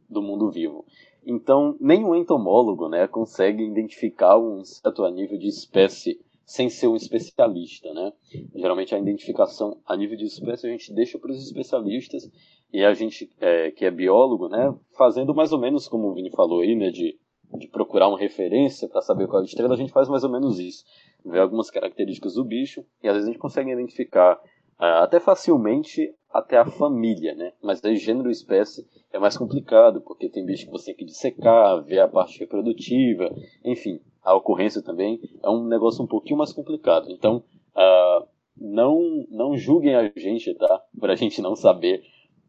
do 0.09 0.23
mundo 0.23 0.51
vivo. 0.51 0.87
Então, 1.27 1.77
nenhum 1.81 2.15
entomólogo 2.15 2.89
né, 2.89 3.07
consegue 3.07 3.63
identificar 3.65 4.39
um 4.39 4.61
inseto 4.61 5.05
a 5.05 5.11
nível 5.11 5.39
de 5.39 5.49
espécie 5.49 6.21
sem 6.47 6.69
ser 6.69 6.89
um 6.89 6.97
especialista, 6.97 7.93
né? 7.95 8.13
Geralmente 8.55 8.95
a 8.95 8.99
identificação 8.99 9.79
a 9.87 9.97
nível 9.97 10.17
de 10.17 10.27
espécie 10.27 10.67
a 10.67 10.71
gente 10.71 10.93
deixa 10.93 11.19
para 11.19 11.31
os 11.31 11.43
especialistas 11.43 12.31
e 12.73 12.85
a 12.85 12.93
gente 12.93 13.31
é, 13.41 13.71
que 13.71 13.85
é 13.85 13.91
biólogo, 13.91 14.49
né, 14.49 14.75
fazendo 14.97 15.35
mais 15.35 15.53
ou 15.53 15.59
menos 15.59 15.89
como 15.89 16.09
o 16.09 16.13
Vini 16.13 16.31
falou 16.31 16.61
aí, 16.61 16.75
né, 16.75 16.91
de, 16.91 17.17
de 17.55 17.69
procurar 17.69 18.09
uma 18.09 18.19
referência 18.19 18.89
para 18.89 19.01
saber 19.01 19.27
qual 19.27 19.41
é 19.41 19.43
a 19.43 19.47
estrela, 19.47 19.75
a 19.75 19.77
gente 19.77 19.93
faz 19.93 20.09
mais 20.09 20.25
ou 20.25 20.31
menos 20.31 20.59
isso. 20.59 20.85
vê 21.25 21.39
algumas 21.39 21.71
características 21.71 22.35
do 22.35 22.45
bicho 22.45 22.85
e 23.03 23.09
às 23.09 23.15
vezes 23.15 23.29
a 23.29 23.33
gente 23.33 23.41
consegue 23.41 23.71
identificar 23.71 24.37
uh, 24.79 25.03
até 25.03 25.21
facilmente 25.21 26.13
até 26.35 26.59
a 26.59 26.67
família, 26.67 27.33
né? 27.37 27.53
Mas 27.63 27.83
aí 27.85 27.97
gênero 27.97 28.29
e 28.29 28.33
espécie 28.33 28.85
é 29.13 29.21
mais 29.21 29.39
complicado, 29.39 30.01
porque 30.01 30.29
tem 30.29 30.45
bicho 30.45 30.67
que 30.67 30.73
você 30.73 30.87
tem 30.87 30.97
que 30.97 31.05
dissecar, 31.05 31.85
ver 31.85 32.01
a 32.01 32.09
parte 32.09 32.41
reprodutiva, 32.41 33.33
enfim, 33.65 34.01
a 34.21 34.35
ocorrência 34.35 34.83
também 34.83 35.21
é 35.43 35.49
um 35.49 35.69
negócio 35.69 36.03
um 36.03 36.09
pouquinho 36.09 36.39
mais 36.39 36.53
complicado. 36.53 37.09
Então, 37.09 37.45
uh, 37.77 38.27
não, 38.57 39.25
não 39.31 39.57
julguem 39.57 39.95
a 39.95 40.11
gente, 40.17 40.53
tá? 40.55 40.83
Por 40.99 41.09
a 41.09 41.15
gente 41.15 41.41
não 41.41 41.55
saber 41.55 42.03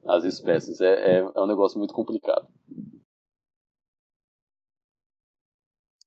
as 0.04 0.24
espécies. 0.24 0.82
É, 0.82 1.18
é, 1.18 1.20
é 1.20 1.40
um 1.40 1.48
negócio 1.48 1.78
muito 1.78 1.94
complicado. 1.94 2.48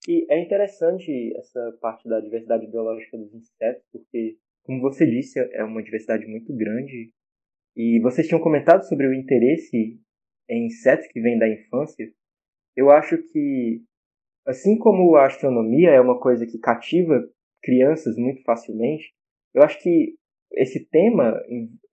E 0.09 0.27
é 0.33 0.43
interessante 0.43 1.37
essa 1.37 1.79
parte 1.81 2.09
da 2.09 2.19
diversidade 2.19 2.67
biológica 2.67 3.19
dos 3.19 3.33
insetos, 3.35 3.85
porque, 3.93 4.39
como 4.65 4.81
você 4.81 5.07
disse, 5.07 5.39
é 5.53 5.63
uma 5.63 5.83
diversidade 5.83 6.27
muito 6.27 6.53
grande. 6.57 7.13
E 7.79 8.01
vocês 8.01 8.27
tinham 8.27 8.43
comentado 8.43 8.83
sobre 8.89 9.07
o 9.07 9.15
interesse 9.15 10.01
em 10.51 10.67
insetos 10.67 11.07
que 11.07 11.21
vem 11.21 11.39
da 11.39 11.49
infância. 11.49 12.11
Eu 12.77 12.91
acho 12.91 13.17
que, 13.31 13.81
assim 14.45 14.77
como 14.77 15.15
a 15.15 15.27
astronomia 15.27 15.91
é 15.91 16.01
uma 16.01 16.19
coisa 16.19 16.45
que 16.45 16.59
cativa 16.59 17.23
crianças 17.63 18.17
muito 18.17 18.43
facilmente, 18.43 19.15
eu 19.55 19.63
acho 19.63 19.81
que 19.81 20.17
esse 20.55 20.89
tema 20.89 21.41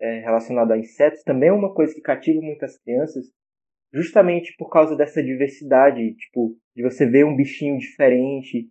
é, 0.02 0.22
relacionado 0.22 0.72
a 0.72 0.78
insetos 0.78 1.22
também 1.24 1.50
é 1.50 1.54
uma 1.54 1.72
coisa 1.72 1.94
que 1.94 2.02
cativa 2.02 2.42
muitas 2.42 2.80
crianças, 2.80 3.26
justamente 3.94 4.56
por 4.58 4.72
causa 4.72 4.96
dessa 4.96 5.22
diversidade, 5.22 6.16
tipo, 6.16 6.58
de 6.76 6.82
você 6.82 7.06
ver 7.06 7.26
um 7.26 7.36
bichinho 7.36 7.78
diferente 7.78 8.70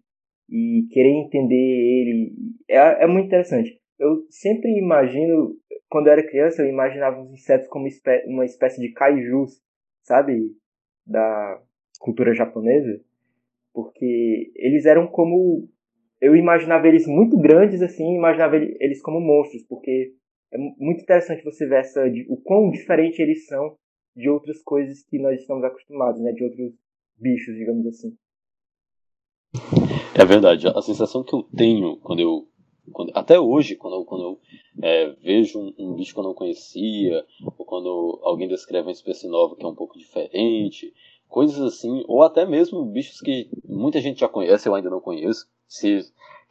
e 0.50 0.86
querer 0.90 1.12
entender 1.12 1.54
ele. 1.54 2.32
É, 2.68 3.04
é 3.04 3.06
muito 3.06 3.26
interessante. 3.26 3.78
Eu 3.98 4.26
sempre 4.28 4.70
imagino, 4.78 5.56
quando 5.88 6.08
eu 6.08 6.12
era 6.12 6.26
criança, 6.26 6.62
eu 6.62 6.68
imaginava 6.68 7.20
os 7.20 7.32
insetos 7.32 7.68
como 7.68 7.86
uma 8.26 8.44
espécie 8.44 8.80
de 8.80 8.92
kaijus, 8.92 9.60
sabe? 10.02 10.52
Da 11.06 11.60
cultura 12.00 12.34
japonesa. 12.34 13.00
Porque 13.72 14.52
eles 14.56 14.86
eram 14.86 15.06
como. 15.06 15.68
Eu 16.20 16.34
imaginava 16.36 16.88
eles 16.88 17.06
muito 17.06 17.36
grandes, 17.38 17.82
assim, 17.82 18.14
imaginava 18.14 18.56
eles 18.56 19.02
como 19.02 19.20
monstros, 19.20 19.62
porque 19.64 20.14
é 20.52 20.58
muito 20.58 21.02
interessante 21.02 21.44
você 21.44 21.66
ver 21.66 21.80
essa, 21.80 22.02
o 22.28 22.36
quão 22.36 22.70
diferente 22.70 23.20
eles 23.20 23.46
são 23.46 23.76
de 24.16 24.28
outras 24.28 24.62
coisas 24.62 25.02
que 25.02 25.18
nós 25.18 25.40
estamos 25.40 25.64
acostumados, 25.64 26.20
né? 26.20 26.32
De 26.32 26.44
outros 26.44 26.72
bichos, 27.18 27.54
digamos 27.56 27.86
assim. 27.86 28.16
É 30.16 30.24
verdade. 30.24 30.68
A 30.68 30.80
sensação 30.80 31.24
que 31.24 31.34
eu 31.34 31.42
tenho 31.42 31.96
quando 31.98 32.20
eu. 32.20 32.48
Quando, 32.92 33.12
até 33.14 33.38
hoje, 33.38 33.76
quando 33.76 33.96
eu, 33.96 34.04
quando 34.04 34.24
eu 34.24 34.40
é, 34.82 35.10
vejo 35.22 35.58
um, 35.58 35.74
um, 35.78 35.94
bicho 35.94 36.12
que 36.12 36.20
eu 36.20 36.24
não 36.24 36.34
conhecia, 36.34 37.24
ou 37.56 37.64
quando 37.64 38.20
alguém 38.22 38.48
descreve 38.48 38.88
uma 38.88 38.92
espécie 38.92 39.26
nova 39.26 39.56
que 39.56 39.64
é 39.64 39.68
um 39.68 39.74
pouco 39.74 39.98
diferente, 39.98 40.92
coisas 41.28 41.60
assim, 41.60 42.04
ou 42.06 42.22
até 42.22 42.44
mesmo 42.44 42.84
bichos 42.84 43.20
que 43.20 43.48
muita 43.64 44.00
gente 44.00 44.20
já 44.20 44.28
conhece, 44.28 44.68
eu 44.68 44.74
ainda 44.74 44.90
não 44.90 45.00
conheço. 45.00 45.48
Se 45.66 46.00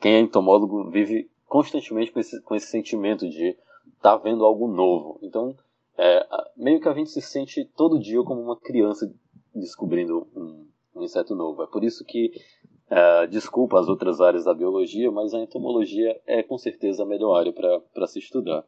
quem 0.02 0.16
é 0.16 0.20
entomólogo 0.20 0.90
vive 0.90 1.30
constantemente 1.48 2.12
com 2.12 2.20
esse, 2.20 2.42
com 2.42 2.56
esse 2.56 2.68
sentimento 2.68 3.30
de 3.30 3.56
tá 4.02 4.18
vendo 4.18 4.44
algo 4.44 4.68
novo. 4.68 5.20
Então, 5.22 5.56
é, 5.98 6.28
meio 6.58 6.82
que 6.82 6.90
a 6.90 6.94
gente 6.94 7.10
se 7.10 7.22
sente 7.22 7.64
todo 7.64 8.00
dia 8.00 8.22
como 8.24 8.42
uma 8.42 8.60
criança 8.60 9.12
descobrindo 9.56 10.28
um, 10.36 10.68
um 10.96 11.04
inseto 11.04 11.36
novo. 11.36 11.64
É 11.64 11.68
por 11.68 11.84
isso 11.84 12.04
que, 12.04 12.32
é, 12.96 13.26
desculpa 13.28 13.80
as 13.80 13.88
outras 13.88 14.22
áreas 14.22 14.46
da 14.46 14.54
biologia, 14.54 15.12
mas 15.12 15.34
a 15.34 15.40
entomologia 15.40 16.16
é 16.28 16.44
com 16.44 16.60
certeza 16.60 17.02
a 17.02 17.06
melhor 17.08 17.40
área 17.40 17.52
para 17.52 18.06
se 18.06 18.20
estudar. 18.20 18.64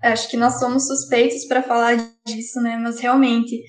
Acho 0.00 0.30
que 0.30 0.36
nós 0.36 0.60
somos 0.60 0.86
suspeitos 0.86 1.44
para 1.44 1.60
falar 1.60 1.96
disso, 2.24 2.60
né? 2.60 2.76
Mas 2.76 3.00
realmente 3.00 3.62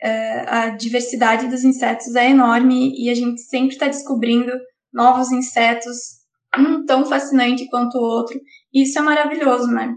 é, 0.00 0.48
a 0.48 0.70
diversidade 0.70 1.48
dos 1.48 1.64
insetos 1.64 2.14
é 2.14 2.30
enorme 2.30 2.92
e 2.96 3.10
a 3.10 3.14
gente 3.14 3.40
sempre 3.40 3.70
está 3.74 3.86
descobrindo 3.86 4.52
novos 4.92 5.32
insetos, 5.32 6.24
um 6.56 6.84
tão 6.84 7.04
fascinante 7.04 7.68
quanto 7.68 7.98
o 7.98 8.02
outro. 8.02 8.40
E 8.72 8.82
isso 8.82 8.96
é 8.96 9.02
maravilhoso, 9.02 9.66
né? 9.72 9.96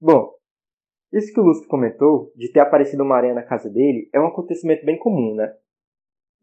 Bom, 0.00 0.30
isso 1.12 1.32
que 1.32 1.40
o 1.40 1.44
Lúcio 1.44 1.68
comentou, 1.68 2.32
de 2.34 2.50
ter 2.50 2.60
aparecido 2.60 3.02
uma 3.02 3.16
aranha 3.16 3.34
na 3.34 3.42
casa 3.42 3.68
dele, 3.68 4.08
é 4.12 4.18
um 4.18 4.26
acontecimento 4.26 4.86
bem 4.86 4.98
comum, 4.98 5.34
né? 5.34 5.52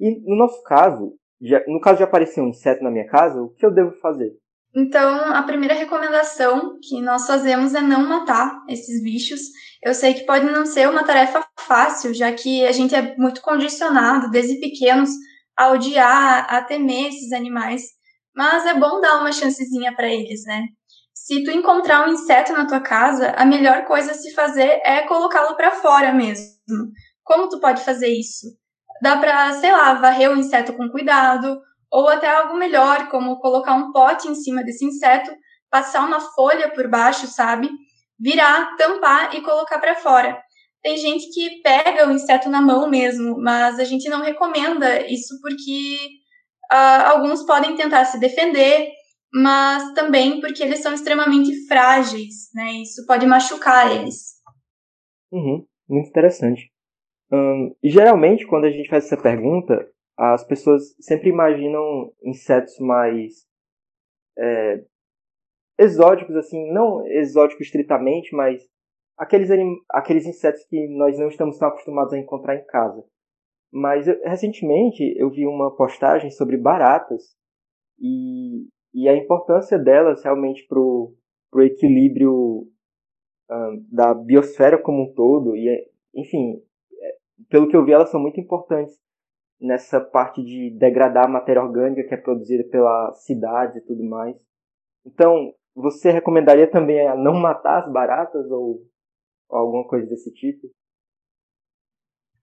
E 0.02 0.20
no 0.28 0.36
nosso 0.36 0.62
caso, 0.64 1.14
já, 1.40 1.62
no 1.68 1.80
caso 1.80 1.98
de 1.98 2.04
aparecer 2.04 2.42
um 2.42 2.50
inseto 2.50 2.84
na 2.84 2.90
minha 2.90 3.08
casa, 3.08 3.42
o 3.42 3.50
que 3.50 3.66
eu 3.66 3.72
devo 3.72 3.92
fazer? 4.02 4.32
Então, 4.76 5.34
a 5.34 5.44
primeira 5.44 5.76
recomendação 5.76 6.78
que 6.82 7.00
nós 7.02 7.28
fazemos 7.28 7.76
é 7.76 7.82
não 7.82 8.08
matar 8.08 8.64
esses 8.68 9.04
bichos. 9.04 9.42
Eu 9.84 9.94
sei 9.94 10.14
que 10.14 10.26
pode 10.26 10.46
não 10.46 10.66
ser 10.66 10.90
uma 10.90 11.04
tarefa 11.04 11.46
fácil, 11.60 12.14
já 12.14 12.32
que 12.32 12.66
a 12.66 12.72
gente 12.72 12.96
é 12.96 13.16
muito 13.18 13.42
condicionado 13.42 14.32
desde 14.32 14.60
pequenos 14.60 15.10
a 15.58 15.72
odiar, 15.72 16.48
a 16.50 16.64
temer 16.64 17.10
esses 17.10 17.32
animais, 17.32 17.84
mas 18.36 18.66
é 18.66 18.74
bom 18.74 19.00
dar 19.00 19.20
uma 19.20 19.32
chancezinha 19.32 19.94
para 19.94 20.08
eles, 20.08 20.44
né? 20.46 20.64
se 21.26 21.44
tu 21.44 21.52
encontrar 21.52 22.08
um 22.08 22.14
inseto 22.14 22.52
na 22.52 22.66
tua 22.66 22.82
casa, 22.82 23.30
a 23.32 23.46
melhor 23.46 23.86
coisa 23.86 24.12
a 24.12 24.16
se 24.16 24.34
fazer 24.34 24.82
é 24.84 25.08
colocá-lo 25.08 25.56
para 25.56 25.72
fora 25.72 26.12
mesmo. 26.12 26.48
Como 27.24 27.48
tu 27.48 27.60
pode 27.60 27.84
fazer 27.86 28.08
isso? 28.08 28.48
Dá 29.02 29.18
para, 29.18 29.54
sei 29.54 29.72
lá, 29.72 29.94
varrer 29.96 30.32
o 30.32 30.38
inseto 30.38 30.74
com 30.74 30.90
cuidado, 30.90 31.60
ou 31.92 32.08
até 32.08 32.30
algo 32.30 32.56
melhor, 32.56 33.10
como 33.10 33.40
colocar 33.40 33.74
um 33.74 33.92
pote 33.92 34.28
em 34.28 34.36
cima 34.36 34.64
desse 34.64 34.86
inseto, 34.86 35.32
passar 35.70 36.06
uma 36.06 36.20
folha 36.20 36.70
por 36.70 36.88
baixo, 36.88 37.28
sabe? 37.28 37.70
Virar, 38.20 38.76
tampar 38.78 39.36
e 39.36 39.42
colocar 39.42 39.80
para 39.80 39.96
fora. 39.96 40.40
Tem 40.84 40.98
gente 40.98 41.30
que 41.34 41.62
pega 41.62 42.08
o 42.08 42.12
inseto 42.12 42.50
na 42.50 42.62
mão 42.62 42.90
mesmo, 42.90 43.38
mas 43.40 43.80
a 43.80 43.84
gente 43.84 44.10
não 44.10 44.22
recomenda 44.22 45.06
isso 45.08 45.40
porque 45.42 45.98
uh, 46.72 47.12
alguns 47.12 47.44
podem 47.46 47.76
tentar 47.76 48.06
se 48.06 48.20
defender 48.20 48.92
mas 49.34 49.94
também 49.94 50.42
porque 50.42 50.62
eles 50.62 50.82
são 50.82 50.94
extremamente 50.94 51.66
frágeis, 51.68 52.50
né? 52.54 52.74
Isso 52.82 53.06
pode 53.06 53.26
machucar 53.26 53.96
eles. 53.96 54.34
Uhum, 55.32 55.66
muito 55.88 56.10
interessante. 56.10 56.71
Hum, 57.32 57.76
geralmente, 57.84 58.46
quando 58.46 58.66
a 58.66 58.72
gente 58.72 58.90
faz 58.90 59.06
essa 59.06 59.22
pergunta, 59.22 59.90
as 60.18 60.44
pessoas 60.44 60.96
sempre 61.00 61.30
imaginam 61.30 62.12
insetos 62.24 62.78
mais 62.80 63.48
é, 64.38 64.84
exóticos, 65.80 66.36
assim, 66.36 66.72
não 66.72 67.06
exóticos 67.08 67.66
estritamente, 67.66 68.36
mas 68.36 68.62
aqueles, 69.18 69.50
aqueles 69.90 70.26
insetos 70.26 70.64
que 70.66 70.88
nós 70.90 71.18
não 71.18 71.30
estamos 71.30 71.58
tão 71.58 71.70
acostumados 71.70 72.14
a 72.14 72.20
encontrar 72.20 72.56
em 72.56 72.66
casa. 72.66 73.04
Mas 73.72 74.08
eu, 74.08 74.20
recentemente 74.24 75.02
eu 75.18 75.30
vi 75.30 75.48
uma 75.48 75.76
postagem 75.76 76.30
sobre 76.30 76.58
baratas 76.58 77.36
e 77.98 78.68
e 78.94 79.08
a 79.08 79.16
importância 79.16 79.80
delas 79.80 80.24
realmente 80.24 80.66
para 80.68 80.80
o 80.80 81.16
equilíbrio 81.60 82.68
da 83.90 84.14
biosfera 84.14 84.82
como 84.82 85.04
um 85.04 85.14
todo. 85.14 85.56
E, 85.56 85.90
enfim, 86.16 86.62
pelo 87.50 87.68
que 87.68 87.76
eu 87.76 87.86
vi, 87.86 87.92
elas 87.92 88.10
são 88.10 88.20
muito 88.20 88.40
importantes 88.40 89.00
nessa 89.60 90.00
parte 90.00 90.44
de 90.44 90.76
degradar 90.78 91.26
a 91.26 91.32
matéria 91.32 91.62
orgânica 91.62 92.04
que 92.08 92.14
é 92.14 92.18
produzida 92.18 92.64
pelas 92.70 93.24
cidades 93.24 93.76
e 93.78 93.86
tudo 93.86 94.04
mais. 94.04 94.36
Então, 95.06 95.54
você 95.76 96.12
recomendaria 96.12 96.70
também 96.70 97.08
a 97.08 97.16
não 97.16 97.34
matar 97.34 97.84
as 97.84 97.92
baratas 97.92 98.50
ou, 98.50 98.82
ou 99.50 99.58
alguma 99.58 99.88
coisa 99.88 100.08
desse 100.08 100.34
tipo? 100.34 100.68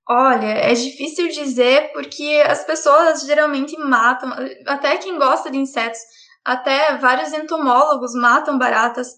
Olha, 0.08 0.46
é 0.46 0.72
difícil 0.72 1.28
dizer 1.28 1.92
porque 1.92 2.42
as 2.46 2.64
pessoas 2.64 3.26
geralmente 3.26 3.76
matam, 3.78 4.30
até 4.66 4.96
quem 4.96 5.18
gosta 5.18 5.50
de 5.50 5.58
insetos 5.58 6.00
até 6.44 6.96
vários 6.96 7.30
entomólogos 7.34 8.14
matam 8.14 8.58
baratas. 8.58 9.08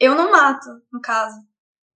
Eu 0.00 0.16
não 0.16 0.32
mato, 0.32 0.66
no 0.92 1.00
caso. 1.00 1.36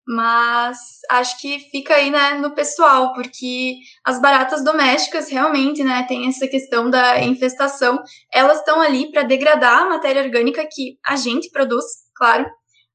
Mas 0.07 0.79
acho 1.11 1.41
que 1.41 1.59
fica 1.71 1.95
aí, 1.95 2.11
né, 2.11 2.35
no 2.35 2.55
pessoal, 2.55 3.13
porque 3.13 3.77
as 4.05 4.21
baratas 4.21 4.63
domésticas 4.63 5.29
realmente, 5.29 5.83
né, 5.83 6.05
tem 6.07 6.29
essa 6.29 6.47
questão 6.47 6.89
da 6.89 7.21
infestação. 7.23 8.01
Elas 8.33 8.59
estão 8.59 8.81
ali 8.81 9.11
para 9.11 9.25
degradar 9.25 9.83
a 9.83 9.89
matéria 9.89 10.23
orgânica 10.23 10.67
que 10.71 10.97
a 11.05 11.17
gente 11.17 11.51
produz, 11.51 11.85
claro, 12.15 12.47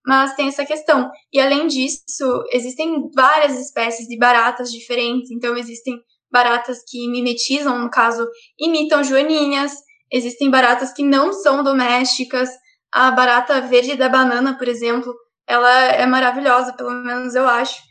mas 0.05 0.35
tem 0.35 0.47
essa 0.47 0.65
questão. 0.65 1.11
E 1.33 1.39
além 1.39 1.67
disso, 1.67 2.43
existem 2.51 3.09
várias 3.13 3.59
espécies 3.59 4.07
de 4.07 4.17
baratas 4.17 4.71
diferentes. 4.71 5.29
Então, 5.31 5.57
existem 5.57 5.99
baratas 6.31 6.79
que 6.87 7.09
mimetizam, 7.09 7.77
no 7.77 7.89
caso, 7.89 8.25
imitam 8.57 9.03
joaninhas, 9.03 9.73
Existem 10.11 10.49
baratas 10.51 10.91
que 10.91 11.03
não 11.03 11.31
são 11.31 11.63
domésticas. 11.63 12.49
A 12.91 13.09
barata 13.11 13.61
verde 13.61 13.95
da 13.95 14.09
banana, 14.09 14.57
por 14.57 14.67
exemplo, 14.67 15.15
ela 15.51 15.86
é 15.88 16.05
maravilhosa, 16.05 16.74
pelo 16.74 16.91
menos 16.91 17.36
eu 17.36 17.48
acho. 17.48 17.81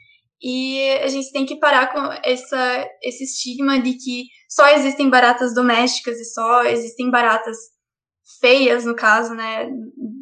E 0.42 0.90
a 1.02 1.08
gente 1.08 1.30
tem 1.30 1.44
que 1.44 1.58
parar 1.58 1.92
com 1.92 2.00
essa, 2.24 2.88
esse 3.02 3.24
estigma 3.24 3.78
de 3.78 3.92
que 3.92 4.24
só 4.48 4.66
existem 4.68 5.10
baratas 5.10 5.54
domésticas 5.54 6.18
e 6.18 6.24
só 6.24 6.62
existem 6.64 7.10
baratas 7.10 7.56
feias, 8.40 8.86
no 8.86 8.96
caso, 8.96 9.34
né, 9.34 9.68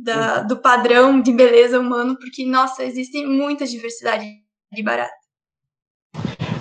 da, 0.03 0.41
do 0.41 0.61
padrão 0.61 1.21
de 1.21 1.33
beleza 1.33 1.79
humano, 1.79 2.17
porque, 2.19 2.45
nossa, 2.45 2.83
existe 2.83 3.25
muita 3.25 3.65
diversidade 3.65 4.27
de 4.73 4.83
barata. 4.83 5.18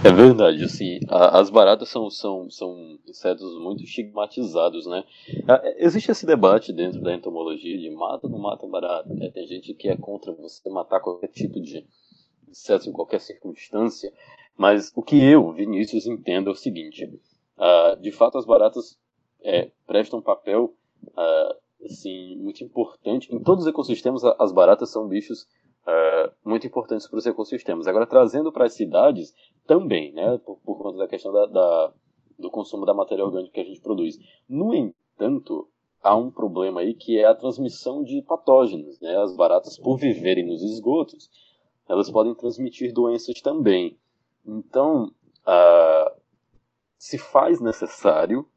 É 0.07 0.11
verdade, 0.13 0.63
assim, 0.63 0.99
a, 1.09 1.37
as 1.37 1.49
baratas 1.49 1.89
são, 1.89 2.09
são, 2.09 2.49
são 2.49 2.97
insetos 3.05 3.59
muito 3.59 3.83
estigmatizados, 3.83 4.85
né? 4.85 5.03
Existe 5.75 6.09
esse 6.09 6.25
debate 6.25 6.71
dentro 6.71 7.01
da 7.01 7.13
entomologia 7.13 7.77
de 7.77 7.89
mata 7.89 8.25
ou 8.25 8.31
não 8.31 8.39
mata 8.39 8.65
barata, 8.65 9.13
né? 9.13 9.29
Tem 9.29 9.45
gente 9.45 9.73
que 9.73 9.89
é 9.89 9.97
contra 9.97 10.31
você 10.31 10.69
matar 10.69 11.01
qualquer 11.01 11.27
tipo 11.27 11.59
de 11.59 11.85
inseto 12.47 12.87
em 12.87 12.93
qualquer 12.93 13.19
circunstância, 13.19 14.13
mas 14.55 14.93
o 14.95 15.03
que 15.03 15.21
eu, 15.21 15.51
Vinícius, 15.51 16.07
entendo 16.07 16.49
é 16.49 16.53
o 16.53 16.55
seguinte, 16.55 17.03
uh, 17.57 17.99
de 17.99 18.11
fato 18.13 18.37
as 18.37 18.45
baratas 18.45 18.97
é, 19.43 19.71
prestam 19.85 20.19
um 20.19 20.21
papel 20.21 20.73
uh, 21.03 21.85
assim, 21.85 22.37
muito 22.37 22.63
importante, 22.63 23.27
em 23.35 23.43
todos 23.43 23.65
os 23.65 23.69
ecossistemas 23.69 24.23
as 24.23 24.53
baratas 24.53 24.89
são 24.89 25.05
bichos 25.05 25.45
uh, 25.87 26.31
muito 26.45 26.65
importantes 26.65 27.07
para 27.07 27.19
os 27.19 27.25
ecossistemas. 27.25 27.87
Agora, 27.87 28.05
trazendo 28.05 28.51
para 28.51 28.65
as 28.65 28.73
cidades, 28.73 29.33
também, 29.67 30.13
né, 30.13 30.37
por, 30.39 30.57
por 30.59 30.77
conta 30.77 30.97
da 30.97 31.07
questão 31.07 31.31
da, 31.31 31.45
da, 31.45 31.93
do 32.39 32.49
consumo 32.49 32.85
da 32.85 32.93
matéria 32.93 33.25
orgânica 33.25 33.53
que 33.53 33.59
a 33.59 33.65
gente 33.65 33.81
produz. 33.81 34.17
No 34.49 34.73
entanto, 34.73 35.69
há 36.01 36.15
um 36.15 36.31
problema 36.31 36.81
aí 36.81 36.93
que 36.93 37.19
é 37.19 37.25
a 37.25 37.35
transmissão 37.35 38.03
de 38.03 38.21
patógenos. 38.21 38.99
Né? 38.99 39.15
As 39.17 39.35
baratas, 39.35 39.77
por 39.77 39.97
viverem 39.97 40.47
nos 40.47 40.63
esgotos, 40.63 41.29
elas 41.87 42.09
podem 42.09 42.33
transmitir 42.33 42.93
doenças 42.93 43.41
também. 43.41 43.97
Então, 44.45 45.11
uh, 45.45 46.21
se 46.97 47.17
faz 47.17 47.59
necessário, 47.59 48.47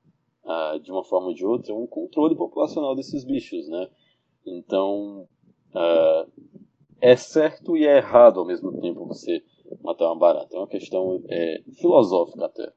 uh, 0.45 0.79
de 0.81 0.91
uma 0.91 1.05
forma 1.05 1.29
ou 1.29 1.35
de 1.35 1.45
outra, 1.45 1.75
um 1.75 1.87
controle 1.87 2.37
populacional 2.37 2.95
desses 2.95 3.25
bichos. 3.25 3.69
Né? 3.69 3.89
Então, 4.47 5.29
uh, 5.75 6.31
é 7.01 7.17
certo 7.17 7.77
e 7.77 7.87
é 7.87 7.97
errado 7.97 8.39
ao 8.39 8.47
mesmo 8.47 8.81
tempo 8.81 9.07
você 9.07 9.43
matar 9.83 10.07
uma 10.07 10.19
barata. 10.19 10.55
É 10.55 10.59
uma 10.59 10.69
questão 10.69 11.23
é, 11.29 11.63
filosófica 11.81 12.47
até. 12.47 12.73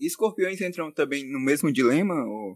escorpiões 0.00 0.60
entram 0.60 0.92
também 0.92 1.30
no 1.30 1.40
mesmo 1.40 1.72
dilema? 1.72 2.14
Ou... 2.14 2.52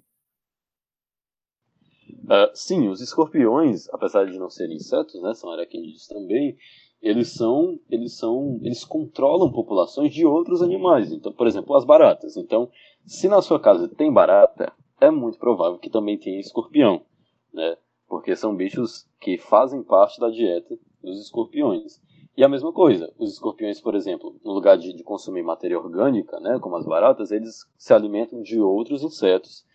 Uh, 2.25 2.51
sim, 2.55 2.89
os 2.89 3.01
escorpiões, 3.01 3.89
apesar 3.89 4.27
de 4.27 4.39
não 4.39 4.51
serem 4.51 4.77
insetos, 4.77 5.21
né, 5.23 5.33
são 5.35 5.51
aracnídeos 5.51 6.07
também, 6.07 6.57
eles 7.01 7.33
são, 7.33 7.79
eles 7.89 8.19
são, 8.19 8.59
eles 8.63 8.85
controlam 8.85 9.53
populações 9.53 10.13
de 10.13 10.27
outros 10.27 10.61
animais. 10.61 11.13
Então, 11.13 11.33
por 11.33 11.47
exemplo, 11.47 11.75
as 11.77 11.85
baratas. 11.85 12.37
Então, 12.37 12.71
se 13.07 13.29
na 13.29 13.41
sua 13.41 13.61
casa 13.61 13.89
tem 13.89 14.13
barata, 14.13 14.73
é 15.01 15.11
muito 15.11 15.39
provável 15.39 15.79
que 15.79 15.89
também 15.89 16.19
tenha 16.19 16.41
escorpião, 16.41 17.05
né? 17.53 17.77
porque 18.09 18.35
são 18.35 18.57
bichos 18.57 19.07
que 19.21 19.39
fazem 19.39 19.83
parte 19.83 20.19
da 20.19 20.31
dieta 20.31 20.77
dos 21.09 21.21
escorpiões. 21.21 22.01
E 22.37 22.45
a 22.45 22.49
mesma 22.49 22.73
coisa, 22.73 23.13
os 23.19 23.33
escorpiões, 23.33 23.81
por 23.81 23.97
exemplo, 23.97 24.39
no 24.45 24.53
lugar 24.53 24.79
de, 24.79 24.93
de 24.93 25.03
consumir 25.03 25.43
matéria 25.43 25.79
orgânica, 25.79 26.39
né, 26.39 26.59
como 26.61 26.77
as 26.77 26.87
baratas, 26.87 27.33
eles 27.33 27.67
se 27.77 27.93
alimentam 27.93 28.41
de 28.43 28.61
outros 28.61 29.03
insetos 29.03 29.67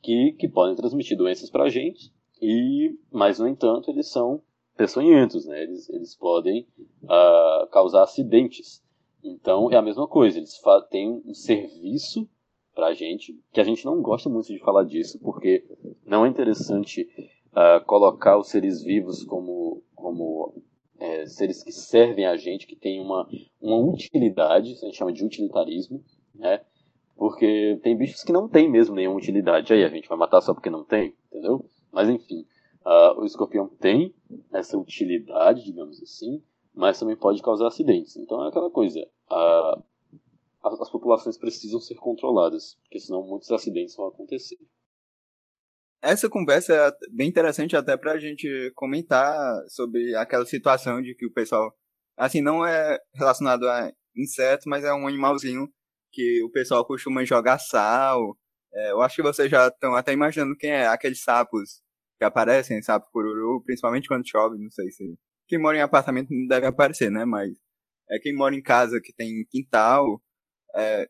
que, 0.00 0.32
que 0.38 0.48
podem 0.48 0.76
transmitir 0.76 1.16
doenças 1.16 1.50
para 1.50 1.64
a 1.64 1.68
gente, 1.68 2.12
e, 2.40 2.96
mas, 3.10 3.38
no 3.38 3.48
entanto, 3.48 3.90
eles 3.90 4.08
são 4.08 4.40
peçonhentos, 4.76 5.46
né, 5.46 5.64
eles, 5.64 5.88
eles 5.90 6.16
podem 6.16 6.66
uh, 7.02 7.66
causar 7.70 8.04
acidentes. 8.04 8.82
Então, 9.22 9.70
é 9.70 9.76
a 9.76 9.82
mesma 9.82 10.06
coisa, 10.06 10.38
eles 10.38 10.60
têm 10.90 11.20
um 11.26 11.34
serviço 11.34 12.28
para 12.72 12.86
a 12.86 12.94
gente, 12.94 13.38
que 13.52 13.60
a 13.60 13.64
gente 13.64 13.84
não 13.84 14.00
gosta 14.00 14.28
muito 14.28 14.46
de 14.46 14.58
falar 14.60 14.84
disso, 14.84 15.18
porque 15.20 15.64
não 16.06 16.24
é 16.24 16.28
interessante 16.28 17.08
uh, 17.52 17.84
colocar 17.84 18.38
os 18.38 18.48
seres 18.48 18.82
vivos 18.82 19.24
como, 19.24 19.82
como 19.94 20.54
é, 20.98 21.26
seres 21.26 21.62
que 21.62 21.72
servem 21.72 22.26
a 22.26 22.36
gente, 22.36 22.66
que 22.66 22.76
têm 22.76 23.00
uma, 23.00 23.28
uma 23.60 23.76
utilidade, 23.76 24.72
a 24.72 24.86
gente 24.86 24.96
chama 24.96 25.12
de 25.12 25.24
utilitarismo, 25.24 26.04
né? 26.34 26.60
Porque 27.16 27.78
tem 27.82 27.96
bichos 27.96 28.22
que 28.22 28.32
não 28.32 28.48
têm 28.48 28.70
mesmo 28.70 28.94
nenhuma 28.94 29.18
utilidade. 29.18 29.72
Aí 29.72 29.84
a 29.84 29.88
gente 29.88 30.08
vai 30.08 30.16
matar 30.16 30.40
só 30.40 30.54
porque 30.54 30.70
não 30.70 30.84
tem, 30.84 31.14
entendeu? 31.30 31.64
Mas 31.92 32.08
enfim, 32.08 32.46
uh, 32.84 33.20
o 33.20 33.24
escorpião 33.24 33.68
tem 33.68 34.14
essa 34.52 34.78
utilidade, 34.78 35.64
digamos 35.64 36.02
assim, 36.02 36.42
mas 36.74 36.98
também 36.98 37.16
pode 37.16 37.42
causar 37.42 37.66
acidentes. 37.66 38.16
Então 38.16 38.42
é 38.44 38.48
aquela 38.48 38.70
coisa, 38.70 39.00
uh, 39.30 39.82
as, 40.62 40.80
as 40.80 40.90
populações 40.90 41.36
precisam 41.36 41.80
ser 41.80 41.96
controladas, 41.96 42.78
porque 42.82 42.98
senão 42.98 43.22
muitos 43.22 43.50
acidentes 43.50 43.94
vão 43.96 44.08
acontecer 44.08 44.58
essa 46.02 46.28
conversa 46.28 46.74
é 46.74 46.92
bem 47.12 47.28
interessante 47.28 47.76
até 47.76 47.96
pra 47.96 48.18
gente 48.18 48.72
comentar 48.74 49.62
sobre 49.68 50.14
aquela 50.16 50.46
situação 50.46 51.02
de 51.02 51.14
que 51.14 51.26
o 51.26 51.32
pessoal, 51.32 51.74
assim, 52.16 52.40
não 52.40 52.66
é 52.66 52.98
relacionado 53.14 53.68
a 53.68 53.92
insetos, 54.16 54.66
mas 54.66 54.84
é 54.84 54.92
um 54.92 55.06
animalzinho 55.06 55.68
que 56.12 56.42
o 56.42 56.50
pessoal 56.50 56.84
costuma 56.86 57.24
jogar 57.24 57.58
sal. 57.58 58.36
É, 58.72 58.92
eu 58.92 59.00
acho 59.02 59.16
que 59.16 59.22
vocês 59.22 59.50
já 59.50 59.68
estão 59.68 59.94
até 59.94 60.12
imaginando 60.12 60.56
quem 60.56 60.70
é 60.70 60.86
aqueles 60.86 61.22
sapos 61.22 61.82
que 62.18 62.24
aparecem, 62.24 62.82
sapo 62.82 63.10
cururu, 63.12 63.62
principalmente 63.64 64.08
quando 64.08 64.28
chove, 64.28 64.58
não 64.58 64.70
sei 64.70 64.90
se. 64.90 65.18
Quem 65.48 65.58
mora 65.58 65.76
em 65.78 65.80
apartamento 65.80 66.28
não 66.30 66.46
deve 66.46 66.66
aparecer, 66.66 67.10
né? 67.10 67.24
Mas 67.24 67.50
é 68.10 68.18
quem 68.18 68.34
mora 68.34 68.54
em 68.54 68.62
casa 68.62 69.00
que 69.02 69.12
tem 69.12 69.44
quintal, 69.50 70.22
é, 70.76 71.08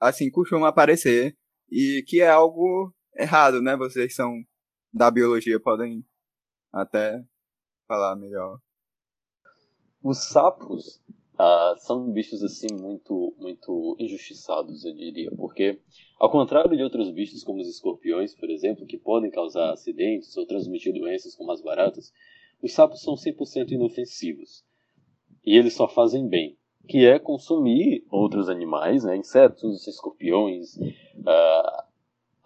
assim, 0.00 0.30
costuma 0.30 0.68
aparecer. 0.68 1.36
E 1.70 2.04
que 2.06 2.20
é 2.20 2.28
algo 2.28 2.94
errado, 3.16 3.60
né? 3.62 3.76
Vocês 3.76 4.14
são 4.14 4.42
da 4.92 5.10
biologia, 5.10 5.60
podem 5.60 6.04
até 6.72 7.22
falar 7.86 8.16
melhor. 8.16 8.58
Os 10.02 10.28
sapos 10.28 11.02
ah, 11.38 11.74
são 11.78 12.10
bichos 12.10 12.42
assim 12.42 12.68
muito 12.80 13.34
muito 13.38 13.96
injustiçados, 13.98 14.84
eu 14.84 14.94
diria, 14.94 15.30
porque 15.36 15.80
ao 16.18 16.30
contrário 16.30 16.76
de 16.76 16.82
outros 16.82 17.10
bichos 17.10 17.44
como 17.44 17.60
os 17.60 17.68
escorpiões, 17.68 18.34
por 18.34 18.50
exemplo, 18.50 18.86
que 18.86 18.96
podem 18.96 19.30
causar 19.30 19.72
acidentes 19.72 20.36
ou 20.36 20.46
transmitir 20.46 20.94
doenças 20.94 21.34
como 21.34 21.52
as 21.52 21.60
baratas, 21.60 22.12
os 22.62 22.72
sapos 22.72 23.02
são 23.02 23.14
100% 23.14 23.70
inofensivos. 23.72 24.64
E 25.44 25.56
eles 25.56 25.74
só 25.74 25.86
fazem 25.86 26.26
bem, 26.26 26.56
que 26.88 27.04
é 27.04 27.18
consumir 27.18 28.04
outros 28.10 28.48
animais, 28.48 29.04
né, 29.04 29.16
insetos, 29.16 29.86
escorpiões, 29.86 30.76
uh, 30.76 31.85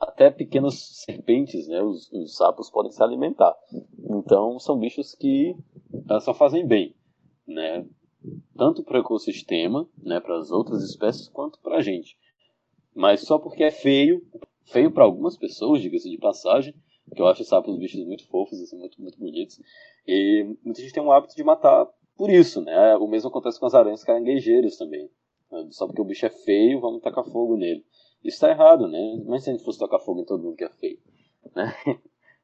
até 0.00 0.30
pequenas 0.30 1.02
serpentes, 1.04 1.68
né, 1.68 1.82
os, 1.82 2.10
os, 2.10 2.36
sapos 2.36 2.70
podem 2.70 2.90
se 2.90 3.02
alimentar. 3.02 3.54
Então 3.98 4.58
são 4.58 4.78
bichos 4.78 5.14
que 5.14 5.54
uh, 6.10 6.20
só 6.20 6.32
fazem 6.32 6.66
bem, 6.66 6.94
né, 7.46 7.86
tanto 8.56 8.82
para 8.82 8.98
o 8.98 9.00
ecossistema, 9.00 9.88
né, 10.02 10.18
para 10.18 10.38
as 10.38 10.50
outras 10.50 10.82
espécies, 10.82 11.28
quanto 11.28 11.60
para 11.60 11.76
a 11.76 11.82
gente. 11.82 12.16
Mas 12.94 13.20
só 13.20 13.38
porque 13.38 13.62
é 13.62 13.70
feio, 13.70 14.26
feio 14.64 14.90
para 14.90 15.04
algumas 15.04 15.36
pessoas, 15.36 15.82
diga-se 15.82 16.10
de 16.10 16.18
passagem, 16.18 16.74
que 17.14 17.20
eu 17.20 17.26
acho 17.26 17.44
sapos 17.44 17.76
bichos 17.78 18.04
muito 18.06 18.26
fofos, 18.28 18.60
assim, 18.60 18.78
muito, 18.78 19.00
muito 19.00 19.18
bonitos. 19.18 19.60
E 20.06 20.56
muita 20.64 20.80
gente 20.80 20.92
tem 20.92 21.02
um 21.02 21.12
hábito 21.12 21.34
de 21.34 21.44
matar 21.44 21.86
por 22.16 22.30
isso, 22.30 22.60
né? 22.60 22.96
O 22.96 23.08
mesmo 23.08 23.28
acontece 23.28 23.58
com 23.58 23.66
as 23.66 23.74
aranhas 23.74 24.04
caranguejeiras 24.04 24.76
também. 24.76 25.10
Só 25.70 25.86
porque 25.86 26.00
o 26.00 26.04
bicho 26.04 26.26
é 26.26 26.30
feio, 26.30 26.80
vamos 26.80 27.02
tacar 27.02 27.24
fogo 27.24 27.56
nele. 27.56 27.84
Isso 28.24 28.36
está 28.36 28.50
errado, 28.50 28.86
né? 28.86 29.22
Mas 29.26 29.44
se 29.44 29.50
a 29.50 29.52
gente 29.52 29.64
fosse 29.64 29.78
tocar 29.78 29.98
fogo 29.98 30.20
em 30.20 30.24
todo 30.24 30.42
mundo 30.42 30.56
que 30.56 30.64
é 30.64 30.70
feio, 30.70 30.98
né? 31.54 31.72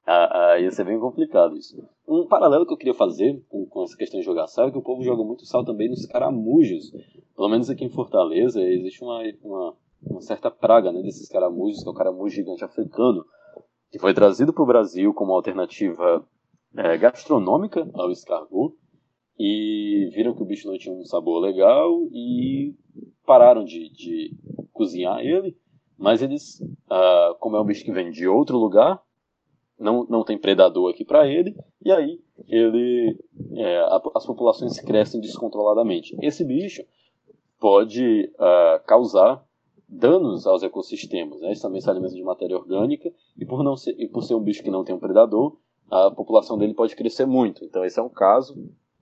Ah, 0.08 0.52
ah, 0.52 0.60
ia 0.60 0.70
ser 0.70 0.84
bem 0.84 1.00
complicado 1.00 1.56
isso. 1.56 1.76
Um 2.06 2.28
paralelo 2.28 2.64
que 2.64 2.72
eu 2.72 2.76
queria 2.76 2.94
fazer 2.94 3.44
com, 3.48 3.66
com 3.66 3.82
essa 3.82 3.96
questão 3.96 4.20
de 4.20 4.24
jogar 4.24 4.46
sal 4.46 4.68
é 4.68 4.70
que 4.70 4.78
o 4.78 4.82
povo 4.82 5.02
joga 5.02 5.24
muito 5.24 5.44
sal 5.44 5.64
também 5.64 5.88
nos 5.88 6.06
caramujos. 6.06 6.92
Pelo 7.34 7.48
menos 7.48 7.68
aqui 7.68 7.84
em 7.84 7.90
Fortaleza 7.90 8.62
existe 8.62 9.02
uma, 9.02 9.20
uma, 9.42 9.76
uma 10.08 10.20
certa 10.20 10.48
praga 10.48 10.92
né, 10.92 11.02
desses 11.02 11.28
caramujos, 11.28 11.82
que 11.82 11.88
é 11.88 11.90
o 11.90 11.94
caramujo 11.94 12.36
gigante 12.36 12.62
africano, 12.62 13.24
que 13.90 13.98
foi 13.98 14.14
trazido 14.14 14.52
para 14.52 14.62
o 14.62 14.66
Brasil 14.66 15.12
como 15.12 15.32
alternativa 15.32 16.24
é, 16.76 16.96
gastronômica 16.96 17.90
ao 17.94 18.12
escargot 18.12 18.76
e 19.36 20.08
viram 20.14 20.36
que 20.36 20.42
o 20.42 20.46
bicho 20.46 20.68
não 20.68 20.78
tinha 20.78 20.94
um 20.94 21.04
sabor 21.04 21.40
legal 21.40 21.90
e 22.12 22.76
pararam 23.26 23.64
de, 23.64 23.90
de 23.92 24.30
cozinhar 24.72 25.18
ele 25.18 25.56
mas 25.98 26.22
eles, 26.22 26.62
ah, 26.90 27.36
como 27.40 27.56
é 27.56 27.60
um 27.60 27.64
bicho 27.64 27.84
que 27.84 27.92
vem 27.92 28.10
de 28.10 28.26
outro 28.28 28.58
lugar, 28.58 29.02
não, 29.78 30.06
não 30.08 30.24
tem 30.24 30.38
predador 30.38 30.90
aqui 30.90 31.04
para 31.04 31.26
ele, 31.26 31.56
e 31.84 31.92
aí 31.92 32.20
ele, 32.48 33.18
é, 33.54 33.86
as 34.14 34.26
populações 34.26 34.80
crescem 34.80 35.20
descontroladamente. 35.20 36.16
Esse 36.22 36.44
bicho 36.44 36.82
pode 37.58 38.30
ah, 38.38 38.80
causar 38.86 39.44
danos 39.88 40.46
aos 40.46 40.62
ecossistemas. 40.62 41.40
Né? 41.40 41.52
Também 41.60 41.80
se 41.80 41.88
alimentam 41.88 42.16
de 42.16 42.22
matéria 42.22 42.56
orgânica, 42.56 43.12
e 43.36 43.44
por, 43.44 43.62
não 43.62 43.76
ser, 43.76 43.94
e 43.98 44.08
por 44.08 44.22
ser 44.22 44.34
um 44.34 44.42
bicho 44.42 44.62
que 44.62 44.70
não 44.70 44.84
tem 44.84 44.94
um 44.94 44.98
predador, 45.00 45.56
a 45.90 46.10
população 46.10 46.58
dele 46.58 46.74
pode 46.74 46.96
crescer 46.96 47.26
muito. 47.26 47.64
Então 47.64 47.84
esse 47.84 47.98
é 47.98 48.02
um 48.02 48.08
caso 48.08 48.56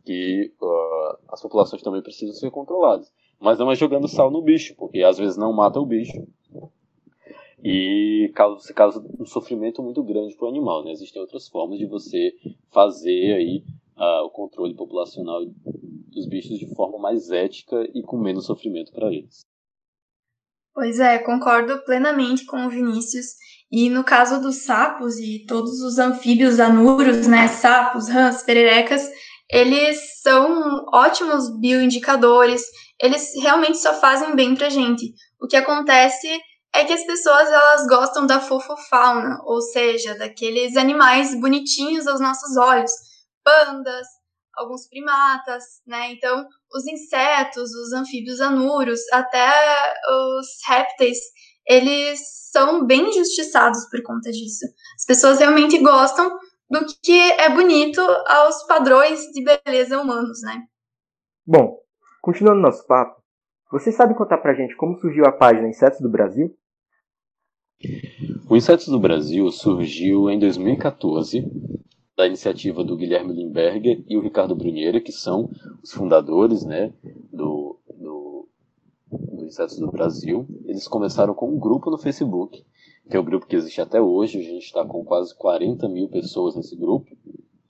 que 0.05 0.53
uh, 0.61 1.19
as 1.29 1.41
populações 1.41 1.83
também 1.83 2.03
precisam 2.03 2.35
ser 2.35 2.51
controladas. 2.51 3.11
Mas 3.41 3.59
não 3.59 3.71
é 3.71 3.75
jogando 3.75 4.07
sal 4.07 4.31
no 4.31 4.43
bicho, 4.43 4.75
porque 4.77 5.03
às 5.03 5.19
vezes 5.19 5.37
não 5.37 5.53
mata 5.53 5.81
o 5.81 5.87
bicho, 5.87 6.27
e 7.65 8.31
causa, 8.35 8.75
causa 8.75 9.03
um 9.19 9.25
sofrimento 9.25 9.83
muito 9.83 10.03
grande 10.03 10.37
para 10.37 10.45
o 10.45 10.51
animal. 10.51 10.85
Né? 10.85 10.93
Existem 10.93 11.23
outras 11.23 11.49
formas 11.49 11.79
de 11.79 11.87
você 11.87 12.35
fazer 12.71 13.35
aí 13.35 13.65
uh, 13.97 14.27
o 14.27 14.31
controle 14.31 14.75
populacional 14.75 15.41
dos 15.47 16.27
bichos 16.29 16.59
de 16.59 16.75
forma 16.75 16.99
mais 16.99 17.31
ética 17.31 17.89
e 17.95 18.03
com 18.03 18.19
menos 18.19 18.45
sofrimento 18.45 18.93
para 18.93 19.11
eles. 19.11 19.41
Pois 20.75 21.01
é, 21.01 21.19
concordo 21.19 21.83
plenamente 21.85 22.45
com 22.45 22.67
o 22.67 22.69
Vinícius. 22.69 23.29
E 23.73 23.89
no 23.89 24.05
caso 24.05 24.43
dos 24.43 24.65
sapos 24.65 25.19
e 25.19 25.47
todos 25.47 25.81
os 25.81 25.99
anfíbios 25.99 26.61
anuros, 26.61 27.27
né, 27.27 27.49
sapos, 27.49 28.09
rãs, 28.09 28.43
pererecas, 28.43 29.09
eles 29.51 30.21
são 30.21 30.85
ótimos 30.93 31.59
bioindicadores, 31.59 32.63
eles 33.01 33.33
realmente 33.43 33.79
só 33.79 33.95
fazem 33.95 34.37
bem 34.37 34.55
pra 34.55 34.69
gente. 34.69 35.15
O 35.41 35.47
que 35.47 35.57
acontece 35.57 36.29
é 36.75 36.85
que 36.85 36.93
as 36.93 37.05
pessoas 37.07 37.49
elas 37.49 37.87
gostam 37.87 38.27
da 38.27 38.41
fofofauna, 38.41 39.41
ou 39.45 39.61
seja, 39.61 40.19
daqueles 40.19 40.77
animais 40.77 41.39
bonitinhos 41.41 42.07
aos 42.07 42.21
nossos 42.21 42.57
olhos, 42.57 42.91
pandas, 43.45 44.07
alguns 44.57 44.89
primatas, 44.89 45.65
né? 45.87 46.11
Então, 46.13 46.45
os 46.75 46.87
insetos, 46.87 47.73
os 47.73 47.93
anfíbios 47.93 48.41
anuros, 48.41 49.01
até 49.13 49.49
os 50.09 50.47
répteis, 50.67 51.19
eles 51.67 52.21
são 52.51 52.85
bem 52.85 53.09
injustiçados 53.09 53.89
por 53.89 54.03
conta 54.03 54.31
disso. 54.33 54.67
As 54.97 55.05
pessoas 55.07 55.39
realmente 55.39 55.79
gostam 55.79 56.29
do 56.69 56.85
que 57.03 57.33
é 57.33 57.51
bonito 57.51 58.01
aos 58.01 58.67
padrões 58.67 59.21
de 59.33 59.45
beleza 59.45 60.01
humanos, 60.01 60.43
né? 60.43 60.65
Bom, 61.47 61.79
continuando 62.21 62.61
nosso 62.61 62.85
papo, 62.87 63.23
você 63.71 63.93
sabe 63.93 64.17
contar 64.17 64.39
pra 64.39 64.55
gente 64.55 64.77
como 64.77 64.99
surgiu 64.99 65.25
a 65.25 65.33
página 65.33 65.69
Insetos 65.69 66.01
do 66.01 66.11
Brasil? 66.11 66.57
O 68.49 68.57
Insetos 68.57 68.89
do 68.89 69.01
Brasil 69.01 69.51
surgiu 69.51 70.31
em 70.31 70.39
2014 70.39 71.45
da 72.17 72.27
iniciativa 72.27 72.85
do 72.85 72.97
Guilherme 72.97 73.33
Limberger 73.33 74.05
e 74.09 74.17
o 74.17 74.21
Ricardo 74.21 74.55
Brunheira, 74.55 75.01
que 75.01 75.13
são 75.13 75.51
os 75.83 75.93
fundadores 75.93 76.65
né, 76.65 76.93
do, 77.33 77.79
do, 77.99 78.49
do 79.11 79.45
Insetos 79.47 79.79
do 79.79 79.91
Brasil. 79.91 80.47
Eles 80.67 80.87
começaram 80.87 81.35
com 81.35 81.51
um 81.51 81.59
grupo 81.59 81.91
no 81.91 81.99
Facebook, 81.99 82.65
que 83.11 83.17
é 83.17 83.19
o 83.19 83.25
grupo 83.25 83.47
que 83.47 83.57
existe 83.57 83.81
até 83.81 84.01
hoje. 84.01 84.39
A 84.39 84.43
gente 84.43 84.65
está 84.65 84.85
com 84.85 85.05
quase 85.05 85.37
40 85.37 85.89
mil 85.89 86.09
pessoas 86.09 86.55
nesse 86.55 86.77
grupo. 86.77 87.17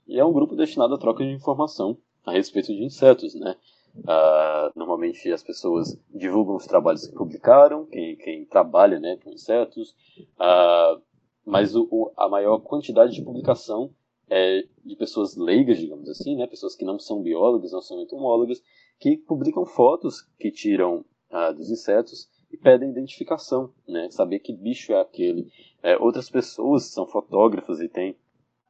E 0.07 0.19
é 0.19 0.25
um 0.25 0.33
grupo 0.33 0.55
destinado 0.55 0.95
à 0.95 0.99
troca 0.99 1.25
de 1.25 1.33
informação 1.33 1.97
a 2.27 2.33
respeito 2.33 2.69
de 2.69 2.85
insetos, 2.85 3.35
né? 3.35 3.57
Uh, 3.97 4.73
normalmente 4.75 5.31
as 5.33 5.43
pessoas 5.43 5.97
divulgam 6.13 6.57
os 6.57 6.67
trabalhos 6.67 7.07
que 7.07 7.15
publicaram, 7.15 7.87
quem, 7.87 8.17
quem 8.17 8.45
trabalha 8.45 8.99
né, 8.99 9.17
com 9.23 9.31
insetos, 9.31 9.95
uh, 10.41 11.01
mas 11.47 11.77
o, 11.77 11.87
o, 11.91 12.13
a 12.17 12.29
maior 12.29 12.59
quantidade 12.59 13.15
de 13.15 13.23
publicação 13.23 13.95
é, 14.29 14.65
de 14.85 14.97
pessoas 14.97 15.37
leigas, 15.37 15.79
digamos 15.79 16.09
assim, 16.09 16.37
né, 16.37 16.47
pessoas 16.47 16.75
que 16.75 16.85
não 16.85 16.99
são 16.99 17.23
biólogos, 17.23 17.73
não 17.73 17.83
são 17.83 18.01
entomólogos, 18.03 18.63
que 18.99 19.17
publicam 19.17 19.67
fotos 19.67 20.23
que 20.39 20.51
tiram 20.51 21.05
ah, 21.31 21.53
dos 21.53 21.71
insetos 21.71 22.29
e 22.51 22.57
pedem 22.57 22.91
identificação, 22.91 23.73
né, 23.87 24.09
saber 24.11 24.39
que 24.39 24.53
bicho 24.53 24.93
é 24.93 25.01
aquele. 25.01 25.51
É, 25.83 25.97
outras 25.99 26.31
pessoas 26.31 26.85
são 26.85 27.07
fotógrafas 27.07 27.81
e 27.81 27.89
têm 27.89 28.17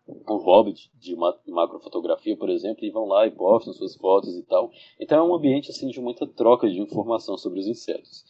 um 0.07 0.37
hobby 0.37 0.75
de 0.95 1.17
macrofotografia, 1.47 2.37
por 2.37 2.51
exemplo, 2.51 2.85
e 2.85 2.91
vão 2.91 3.07
lá 3.07 3.27
e 3.27 3.31
postam 3.31 3.73
suas 3.73 3.97
fotos 3.97 4.37
e 4.37 4.43
tal. 4.43 4.71
Então 5.01 5.19
é 5.19 5.23
um 5.31 5.35
ambiente 5.35 5.71
assim 5.71 5.89
de 5.89 6.01
muita 6.01 6.27
troca 6.27 6.69
de 6.69 6.81
informação 6.81 7.39
sobre 7.39 7.61
os 7.61 7.67
insetos. 7.67 8.25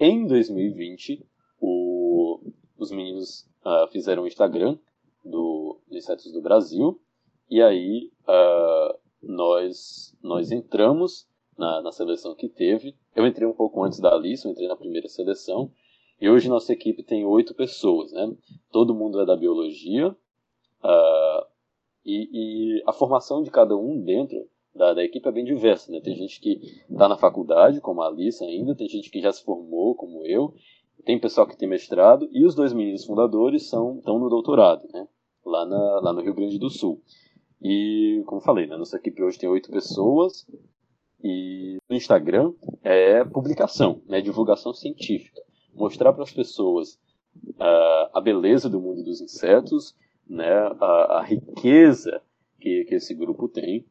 Em 0.00 0.26
2020, 0.26 1.24
o, 1.60 2.40
os 2.78 2.90
meninos 2.90 3.48
uh, 3.64 3.86
fizeram 3.90 4.22
um 4.22 4.26
Instagram 4.26 4.78
do, 5.24 5.78
do 5.88 5.96
Insetos 5.96 6.32
do 6.32 6.40
Brasil. 6.40 7.00
E 7.50 7.62
aí 7.62 8.10
uh, 8.24 8.98
nós, 9.22 10.16
nós 10.22 10.50
entramos 10.50 11.28
na, 11.56 11.82
na 11.82 11.92
seleção 11.92 12.34
que 12.34 12.48
teve. 12.48 12.96
Eu 13.14 13.26
entrei 13.26 13.46
um 13.46 13.52
pouco 13.52 13.82
antes 13.82 14.00
da 14.00 14.14
Alice, 14.14 14.44
eu 14.44 14.52
entrei 14.52 14.68
na 14.68 14.76
primeira 14.76 15.08
seleção. 15.08 15.70
E 16.20 16.28
hoje 16.28 16.48
nossa 16.48 16.72
equipe 16.72 17.02
tem 17.02 17.24
oito 17.24 17.54
pessoas, 17.54 18.12
né? 18.12 18.32
Todo 18.72 18.94
mundo 18.94 19.20
é 19.20 19.26
da 19.26 19.36
biologia. 19.36 20.16
Uh, 20.82 21.46
e, 22.04 22.28
e, 22.78 22.82
a 22.86 22.92
formação 22.92 23.42
de 23.42 23.50
cada 23.50 23.76
um 23.76 24.00
dentro 24.00 24.48
da, 24.74 24.94
da 24.94 25.04
equipe 25.04 25.28
é 25.28 25.32
bem 25.32 25.44
diversa, 25.44 25.90
né? 25.90 26.00
Tem 26.00 26.14
gente 26.14 26.40
que 26.40 26.60
está 26.90 27.08
na 27.08 27.16
faculdade, 27.16 27.80
como 27.80 28.02
a 28.02 28.08
Alice 28.08 28.42
ainda, 28.42 28.74
tem 28.74 28.88
gente 28.88 29.10
que 29.10 29.20
já 29.20 29.32
se 29.32 29.44
formou, 29.44 29.94
como 29.94 30.24
eu, 30.24 30.54
tem 31.04 31.18
pessoal 31.18 31.46
que 31.46 31.56
tem 31.56 31.68
mestrado, 31.68 32.28
e 32.32 32.44
os 32.44 32.54
dois 32.54 32.72
meninos 32.72 33.04
fundadores 33.04 33.68
são, 33.68 33.98
estão 33.98 34.18
no 34.18 34.28
doutorado, 34.28 34.86
né? 34.92 35.06
lá, 35.48 35.64
na, 35.64 36.00
lá 36.00 36.12
no 36.12 36.20
Rio 36.20 36.34
Grande 36.34 36.58
do 36.58 36.70
Sul. 36.70 37.02
E, 37.60 38.22
como 38.26 38.40
falei, 38.40 38.66
né, 38.66 38.76
nossa 38.76 38.96
equipe 38.96 39.22
hoje 39.22 39.38
tem 39.38 39.48
oito 39.48 39.70
pessoas. 39.70 40.46
E 41.22 41.78
no 41.88 41.96
Instagram 41.96 42.52
é 42.84 43.24
publicação, 43.24 44.02
né, 44.06 44.20
divulgação 44.20 44.72
científica. 44.72 45.42
Mostrar 45.74 46.12
para 46.12 46.22
as 46.22 46.32
pessoas 46.32 46.94
uh, 47.44 48.10
a 48.12 48.20
beleza 48.20 48.68
do 48.68 48.80
mundo 48.80 49.02
dos 49.02 49.20
insetos, 49.20 49.96
né, 50.28 50.52
a, 50.80 51.18
a 51.18 51.22
riqueza 51.22 52.22
que, 52.60 52.84
que, 52.84 52.94
esse 52.94 53.14
grupo 53.14 53.48
tem. 53.48 53.84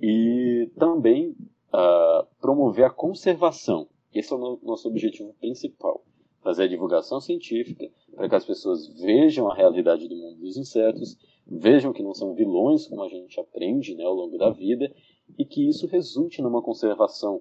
E 0.00 0.70
também 0.78 1.36
uh, 1.72 2.26
promover 2.40 2.84
a 2.84 2.90
conservação. 2.90 3.88
Esse 4.12 4.32
é 4.32 4.36
o 4.36 4.58
nosso 4.62 4.88
objetivo 4.88 5.34
principal 5.40 6.04
fazer 6.44 6.64
a 6.64 6.68
divulgação 6.68 7.20
científica 7.20 7.90
para 8.14 8.28
que 8.28 8.34
as 8.34 8.44
pessoas 8.44 8.86
vejam 9.00 9.50
a 9.50 9.54
realidade 9.54 10.06
do 10.06 10.14
mundo 10.14 10.40
dos 10.40 10.58
insetos, 10.58 11.16
vejam 11.46 11.92
que 11.92 12.02
não 12.02 12.14
são 12.14 12.34
vilões, 12.34 12.86
como 12.86 13.02
a 13.02 13.08
gente 13.08 13.40
aprende 13.40 13.94
né, 13.94 14.04
ao 14.04 14.14
longo 14.14 14.36
da 14.36 14.50
vida, 14.50 14.94
e 15.38 15.44
que 15.44 15.66
isso 15.66 15.86
resulte 15.86 16.42
numa 16.42 16.62
conservação 16.62 17.40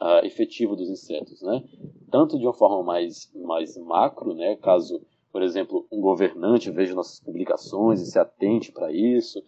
uh, 0.00 0.24
efetiva 0.24 0.74
dos 0.74 0.88
insetos, 0.88 1.42
né? 1.42 1.62
Tanto 2.10 2.38
de 2.38 2.46
uma 2.46 2.54
forma 2.54 2.82
mais, 2.82 3.30
mais 3.34 3.76
macro, 3.76 4.34
né? 4.34 4.56
Caso, 4.56 5.02
por 5.32 5.42
exemplo, 5.42 5.86
um 5.90 6.00
governante 6.00 6.70
veja 6.70 6.94
nossas 6.94 7.20
publicações 7.20 8.00
e 8.00 8.06
se 8.06 8.18
atente 8.18 8.72
para 8.72 8.92
isso, 8.92 9.42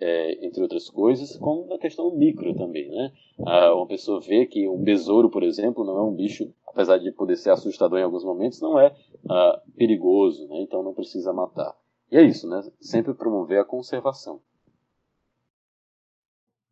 é, 0.00 0.46
entre 0.46 0.62
outras 0.62 0.88
coisas, 0.88 1.36
como 1.36 1.66
na 1.66 1.78
questão 1.78 2.14
micro 2.14 2.54
também, 2.54 2.88
né? 2.88 3.12
Ah, 3.46 3.74
uma 3.74 3.86
pessoa 3.86 4.20
vê 4.20 4.46
que 4.46 4.68
um 4.68 4.78
besouro, 4.78 5.28
por 5.28 5.42
exemplo, 5.42 5.84
não 5.84 5.98
é 5.98 6.02
um 6.02 6.14
bicho, 6.14 6.50
apesar 6.66 6.98
de 6.98 7.10
poder 7.12 7.36
ser 7.36 7.50
assustador 7.50 7.98
em 7.98 8.02
alguns 8.02 8.24
momentos, 8.24 8.60
não 8.60 8.78
é 8.78 8.94
ah, 9.28 9.60
perigoso, 9.76 10.48
né? 10.48 10.62
Então 10.62 10.82
não 10.82 10.94
precisa 10.94 11.32
matar. 11.32 11.74
E 12.10 12.16
é 12.16 12.22
isso, 12.22 12.48
né? 12.48 12.62
Sempre 12.80 13.14
promover 13.14 13.60
a 13.60 13.64
conservação. 13.64 14.40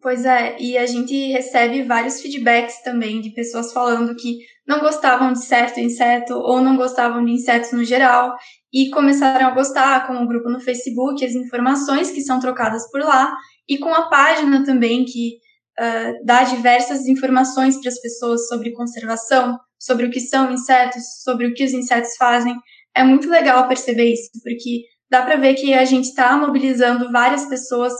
Pois 0.04 0.26
é, 0.26 0.54
e 0.60 0.76
a 0.76 0.84
gente 0.84 1.32
recebe 1.32 1.82
vários 1.82 2.20
feedbacks 2.20 2.82
também 2.82 3.22
de 3.22 3.30
pessoas 3.30 3.72
falando 3.72 4.14
que 4.14 4.36
não 4.68 4.80
gostavam 4.80 5.32
de 5.32 5.42
certo 5.42 5.80
inseto 5.80 6.34
ou 6.34 6.60
não 6.60 6.76
gostavam 6.76 7.24
de 7.24 7.32
insetos 7.32 7.72
no 7.72 7.82
geral 7.82 8.36
e 8.70 8.90
começaram 8.90 9.46
a 9.46 9.52
gostar 9.52 10.06
com 10.06 10.22
o 10.22 10.28
grupo 10.28 10.50
no 10.50 10.60
Facebook, 10.60 11.24
as 11.24 11.32
informações 11.32 12.10
que 12.10 12.20
são 12.20 12.38
trocadas 12.38 12.86
por 12.90 13.00
lá 13.00 13.34
e 13.66 13.78
com 13.78 13.94
a 13.94 14.10
página 14.10 14.62
também 14.62 15.06
que 15.06 15.38
uh, 15.80 16.22
dá 16.22 16.44
diversas 16.44 17.06
informações 17.06 17.80
para 17.80 17.88
as 17.88 17.98
pessoas 17.98 18.46
sobre 18.46 18.74
conservação, 18.74 19.58
sobre 19.78 20.04
o 20.04 20.10
que 20.10 20.20
são 20.20 20.52
insetos, 20.52 21.22
sobre 21.22 21.46
o 21.46 21.54
que 21.54 21.64
os 21.64 21.72
insetos 21.72 22.14
fazem. 22.18 22.54
É 22.94 23.02
muito 23.02 23.26
legal 23.26 23.66
perceber 23.68 24.12
isso, 24.12 24.28
porque 24.42 24.82
dá 25.10 25.22
para 25.22 25.36
ver 25.36 25.54
que 25.54 25.72
a 25.72 25.86
gente 25.86 26.08
está 26.08 26.36
mobilizando 26.36 27.10
várias 27.10 27.46
pessoas 27.46 27.94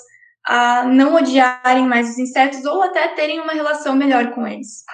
a 0.46 0.84
não 0.84 1.14
odiarem 1.14 1.86
mais 1.86 2.10
os 2.10 2.18
insetos 2.18 2.64
ou 2.64 2.82
até 2.82 3.14
terem 3.14 3.40
uma 3.40 3.52
relação 3.52 3.96
melhor 3.96 4.34
com 4.34 4.46
eles. 4.46 4.84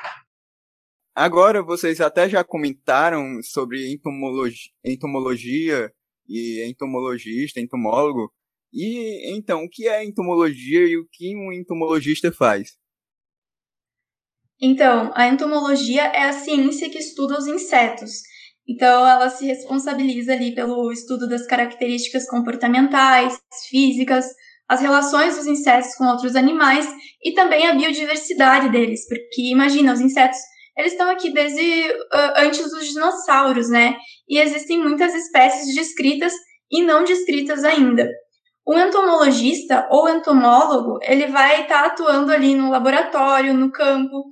Agora, 1.14 1.62
vocês 1.62 2.00
até 2.00 2.28
já 2.28 2.44
comentaram 2.44 3.42
sobre 3.42 3.92
entomologia, 3.92 4.70
entomologia 4.84 5.92
e 6.28 6.64
entomologista, 6.68 7.60
entomólogo. 7.60 8.32
E 8.72 9.36
então, 9.36 9.64
o 9.64 9.68
que 9.68 9.88
é 9.88 10.04
entomologia 10.04 10.86
e 10.86 10.96
o 10.96 11.06
que 11.10 11.36
um 11.36 11.52
entomologista 11.52 12.32
faz? 12.32 12.78
Então, 14.62 15.10
a 15.14 15.26
entomologia 15.26 16.02
é 16.04 16.22
a 16.22 16.32
ciência 16.32 16.88
que 16.88 16.98
estuda 16.98 17.38
os 17.38 17.46
insetos. 17.46 18.22
Então, 18.68 19.04
ela 19.04 19.28
se 19.28 19.44
responsabiliza 19.44 20.32
ali 20.32 20.54
pelo 20.54 20.92
estudo 20.92 21.28
das 21.28 21.46
características 21.46 22.28
comportamentais, 22.28 23.40
físicas, 23.68 24.26
as 24.70 24.80
relações 24.80 25.37
dos 25.37 25.48
insetos 25.48 25.96
com 25.96 26.06
outros 26.06 26.37
animais 26.37 26.88
e 27.20 27.33
também 27.33 27.66
a 27.66 27.74
biodiversidade 27.74 28.68
deles, 28.70 29.00
porque 29.09 29.50
imagina, 29.50 29.92
os 29.92 30.00
insetos, 30.00 30.38
eles 30.78 30.92
estão 30.92 31.11
aqui 31.11 31.33
desde 31.33 31.90
uh, 31.90 32.33
antes 32.37 32.70
dos 32.70 32.87
dinossauros, 32.87 33.68
né? 33.68 33.96
E 34.28 34.38
existem 34.38 34.80
muitas 34.80 35.12
espécies 35.12 35.74
descritas 35.74 36.33
e 36.70 36.85
não 36.85 37.02
descritas 37.02 37.64
ainda. 37.64 38.09
O 38.64 38.78
entomologista 38.78 39.88
ou 39.90 40.09
entomólogo, 40.09 41.00
ele 41.02 41.26
vai 41.26 41.62
estar 41.62 41.83
tá 41.83 41.87
atuando 41.88 42.30
ali 42.30 42.54
no 42.54 42.70
laboratório, 42.70 43.52
no 43.52 43.72
campo, 43.72 44.22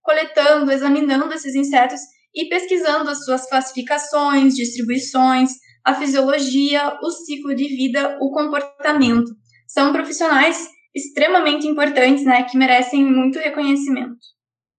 coletando, 0.00 0.70
examinando 0.70 1.34
esses 1.34 1.56
insetos 1.56 2.00
e 2.32 2.48
pesquisando 2.48 3.10
as 3.10 3.24
suas 3.24 3.48
classificações, 3.48 4.54
distribuições, 4.54 5.50
a 5.84 5.92
fisiologia, 5.92 6.96
o 7.02 7.10
ciclo 7.10 7.52
de 7.52 7.66
vida, 7.66 8.16
o 8.20 8.30
comportamento. 8.30 9.32
São 9.68 9.92
profissionais 9.92 10.66
extremamente 10.94 11.66
importantes, 11.66 12.24
né, 12.24 12.42
que 12.44 12.56
merecem 12.56 13.04
muito 13.04 13.38
reconhecimento. 13.38 14.18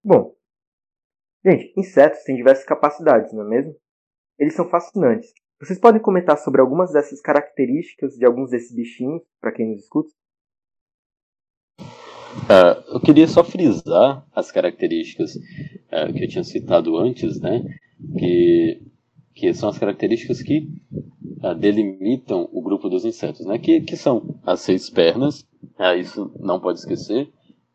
Bom, 0.02 0.34
gente, 1.46 1.72
insetos 1.76 2.24
têm 2.24 2.36
diversas 2.36 2.64
capacidades, 2.64 3.32
não 3.32 3.46
é 3.46 3.48
mesmo? 3.48 3.76
Eles 4.36 4.54
são 4.54 4.68
fascinantes. 4.68 5.32
Vocês 5.60 5.78
podem 5.78 6.02
comentar 6.02 6.36
sobre 6.38 6.60
algumas 6.60 6.92
dessas 6.92 7.20
características 7.20 8.16
de 8.16 8.26
alguns 8.26 8.50
desses 8.50 8.74
bichinhos, 8.74 9.22
para 9.40 9.52
quem 9.52 9.68
nos 9.70 9.82
escuta? 9.82 10.10
Uh, 11.78 12.94
eu 12.94 13.00
queria 13.00 13.28
só 13.28 13.44
frisar 13.44 14.26
as 14.34 14.50
características 14.50 15.36
uh, 15.36 16.12
que 16.12 16.24
eu 16.24 16.28
tinha 16.28 16.42
citado 16.42 16.96
antes, 16.96 17.40
né? 17.40 17.62
Que, 18.18 18.82
que 19.40 19.54
são 19.54 19.70
as 19.70 19.78
características 19.78 20.42
que 20.42 20.68
uh, 21.42 21.54
delimitam 21.54 22.46
o 22.52 22.60
grupo 22.60 22.90
dos 22.90 23.06
insetos, 23.06 23.46
né? 23.46 23.58
Que, 23.58 23.80
que 23.80 23.96
são 23.96 24.38
as 24.44 24.60
seis 24.60 24.90
pernas, 24.90 25.46
isso 25.98 26.30
não 26.38 26.60
pode 26.60 26.80
esquecer, 26.80 27.30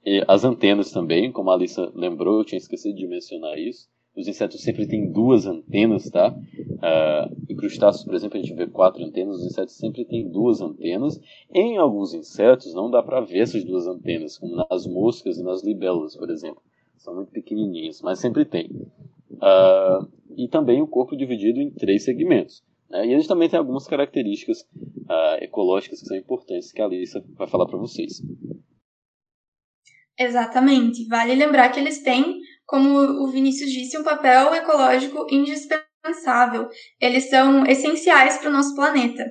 e 0.05 0.23
as 0.27 0.43
antenas 0.43 0.91
também, 0.91 1.31
como 1.31 1.49
a 1.49 1.55
Alissa 1.55 1.91
lembrou, 1.95 2.37
eu 2.37 2.45
tinha 2.45 2.59
esquecido 2.59 2.95
de 2.95 3.07
mencionar 3.07 3.57
isso. 3.57 3.89
Os 4.15 4.27
insetos 4.27 4.61
sempre 4.61 4.85
têm 4.85 5.11
duas 5.11 5.47
antenas, 5.47 6.07
tá? 6.09 6.29
Uh, 6.29 7.35
em 7.49 7.55
crustáceos, 7.55 8.05
por 8.05 8.13
exemplo, 8.13 8.37
a 8.37 8.41
gente 8.41 8.53
vê 8.53 8.67
quatro 8.67 9.03
antenas. 9.03 9.37
Os 9.37 9.45
insetos 9.47 9.75
sempre 9.75 10.05
têm 10.05 10.29
duas 10.29 10.61
antenas. 10.61 11.19
Em 11.51 11.77
alguns 11.77 12.13
insetos 12.13 12.73
não 12.75 12.89
dá 12.89 13.01
para 13.01 13.19
ver 13.19 13.39
essas 13.39 13.65
duas 13.65 13.87
antenas, 13.87 14.37
como 14.37 14.55
nas 14.55 14.85
moscas 14.85 15.39
e 15.39 15.43
nas 15.43 15.63
libélulas, 15.63 16.15
por 16.15 16.29
exemplo. 16.29 16.61
São 16.97 17.15
muito 17.15 17.31
pequenininhas, 17.31 18.01
mas 18.01 18.19
sempre 18.19 18.45
tem. 18.45 18.69
Uh, 19.35 20.07
e 20.37 20.47
também 20.47 20.81
o 20.81 20.87
corpo 20.87 21.15
dividido 21.15 21.59
em 21.59 21.71
três 21.71 22.03
segmentos. 22.03 22.63
Né? 22.89 23.07
E 23.07 23.13
eles 23.13 23.27
também 23.27 23.49
têm 23.49 23.59
algumas 23.59 23.87
características 23.87 24.61
uh, 24.61 25.41
ecológicas 25.41 26.01
que 26.01 26.07
são 26.07 26.17
importantes 26.17 26.71
que 26.71 26.81
a 26.81 26.85
Alissa 26.85 27.23
vai 27.35 27.47
falar 27.47 27.65
para 27.67 27.77
vocês. 27.77 28.21
Exatamente. 30.17 31.07
Vale 31.07 31.35
lembrar 31.35 31.69
que 31.69 31.79
eles 31.79 32.01
têm 32.01 32.41
como 32.65 32.99
o 33.23 33.27
Vinícius 33.27 33.71
disse, 33.71 33.97
um 33.97 34.03
papel 34.03 34.53
ecológico 34.53 35.27
indispensável. 35.29 36.67
Eles 36.99 37.29
são 37.29 37.65
essenciais 37.65 38.37
para 38.37 38.49
o 38.49 38.53
nosso 38.53 38.75
planeta. 38.75 39.23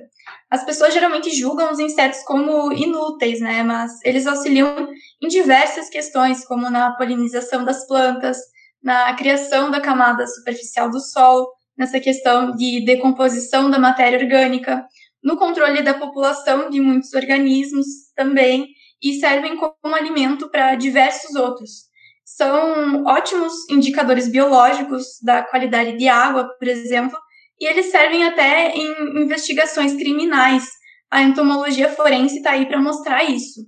As 0.49 0.65
pessoas 0.65 0.93
geralmente 0.93 1.29
julgam 1.35 1.71
os 1.71 1.79
insetos 1.79 2.23
como 2.23 2.71
inúteis, 2.71 3.41
né? 3.41 3.61
Mas 3.63 3.99
eles 4.03 4.25
auxiliam 4.25 4.87
em 5.21 5.27
diversas 5.27 5.89
questões, 5.89 6.45
como 6.45 6.69
na 6.69 6.95
polinização 6.95 7.65
das 7.65 7.85
plantas, 7.87 8.37
na 8.85 9.13
criação 9.15 9.69
da 9.69 9.81
camada 9.81 10.25
superficial 10.27 10.89
do 10.89 11.01
solo, 11.01 11.51
nessa 11.77 11.99
questão 11.99 12.55
de 12.55 12.85
decomposição 12.85 13.69
da 13.69 13.77
matéria 13.77 14.19
orgânica, 14.19 14.85
no 15.21 15.35
controle 15.35 15.81
da 15.81 15.95
população 15.95 16.69
de 16.69 16.79
muitos 16.79 17.13
organismos 17.13 17.85
também, 18.15 18.67
e 19.03 19.19
servem 19.19 19.57
como 19.57 19.95
alimento 19.95 20.49
para 20.49 20.75
diversos 20.75 21.35
outros 21.35 21.85
são 22.25 23.03
ótimos 23.05 23.53
indicadores 23.69 24.27
biológicos 24.27 25.19
da 25.23 25.43
qualidade 25.43 25.95
de 25.95 26.07
água, 26.07 26.49
por 26.57 26.67
exemplo, 26.67 27.17
e 27.59 27.67
eles 27.67 27.91
servem 27.91 28.25
até 28.25 28.71
em 28.71 29.21
investigações 29.21 29.93
criminais. 29.93 30.65
A 31.11 31.21
entomologia 31.21 31.89
forense 31.89 32.37
está 32.37 32.51
aí 32.51 32.65
para 32.65 32.81
mostrar 32.81 33.23
isso. 33.23 33.61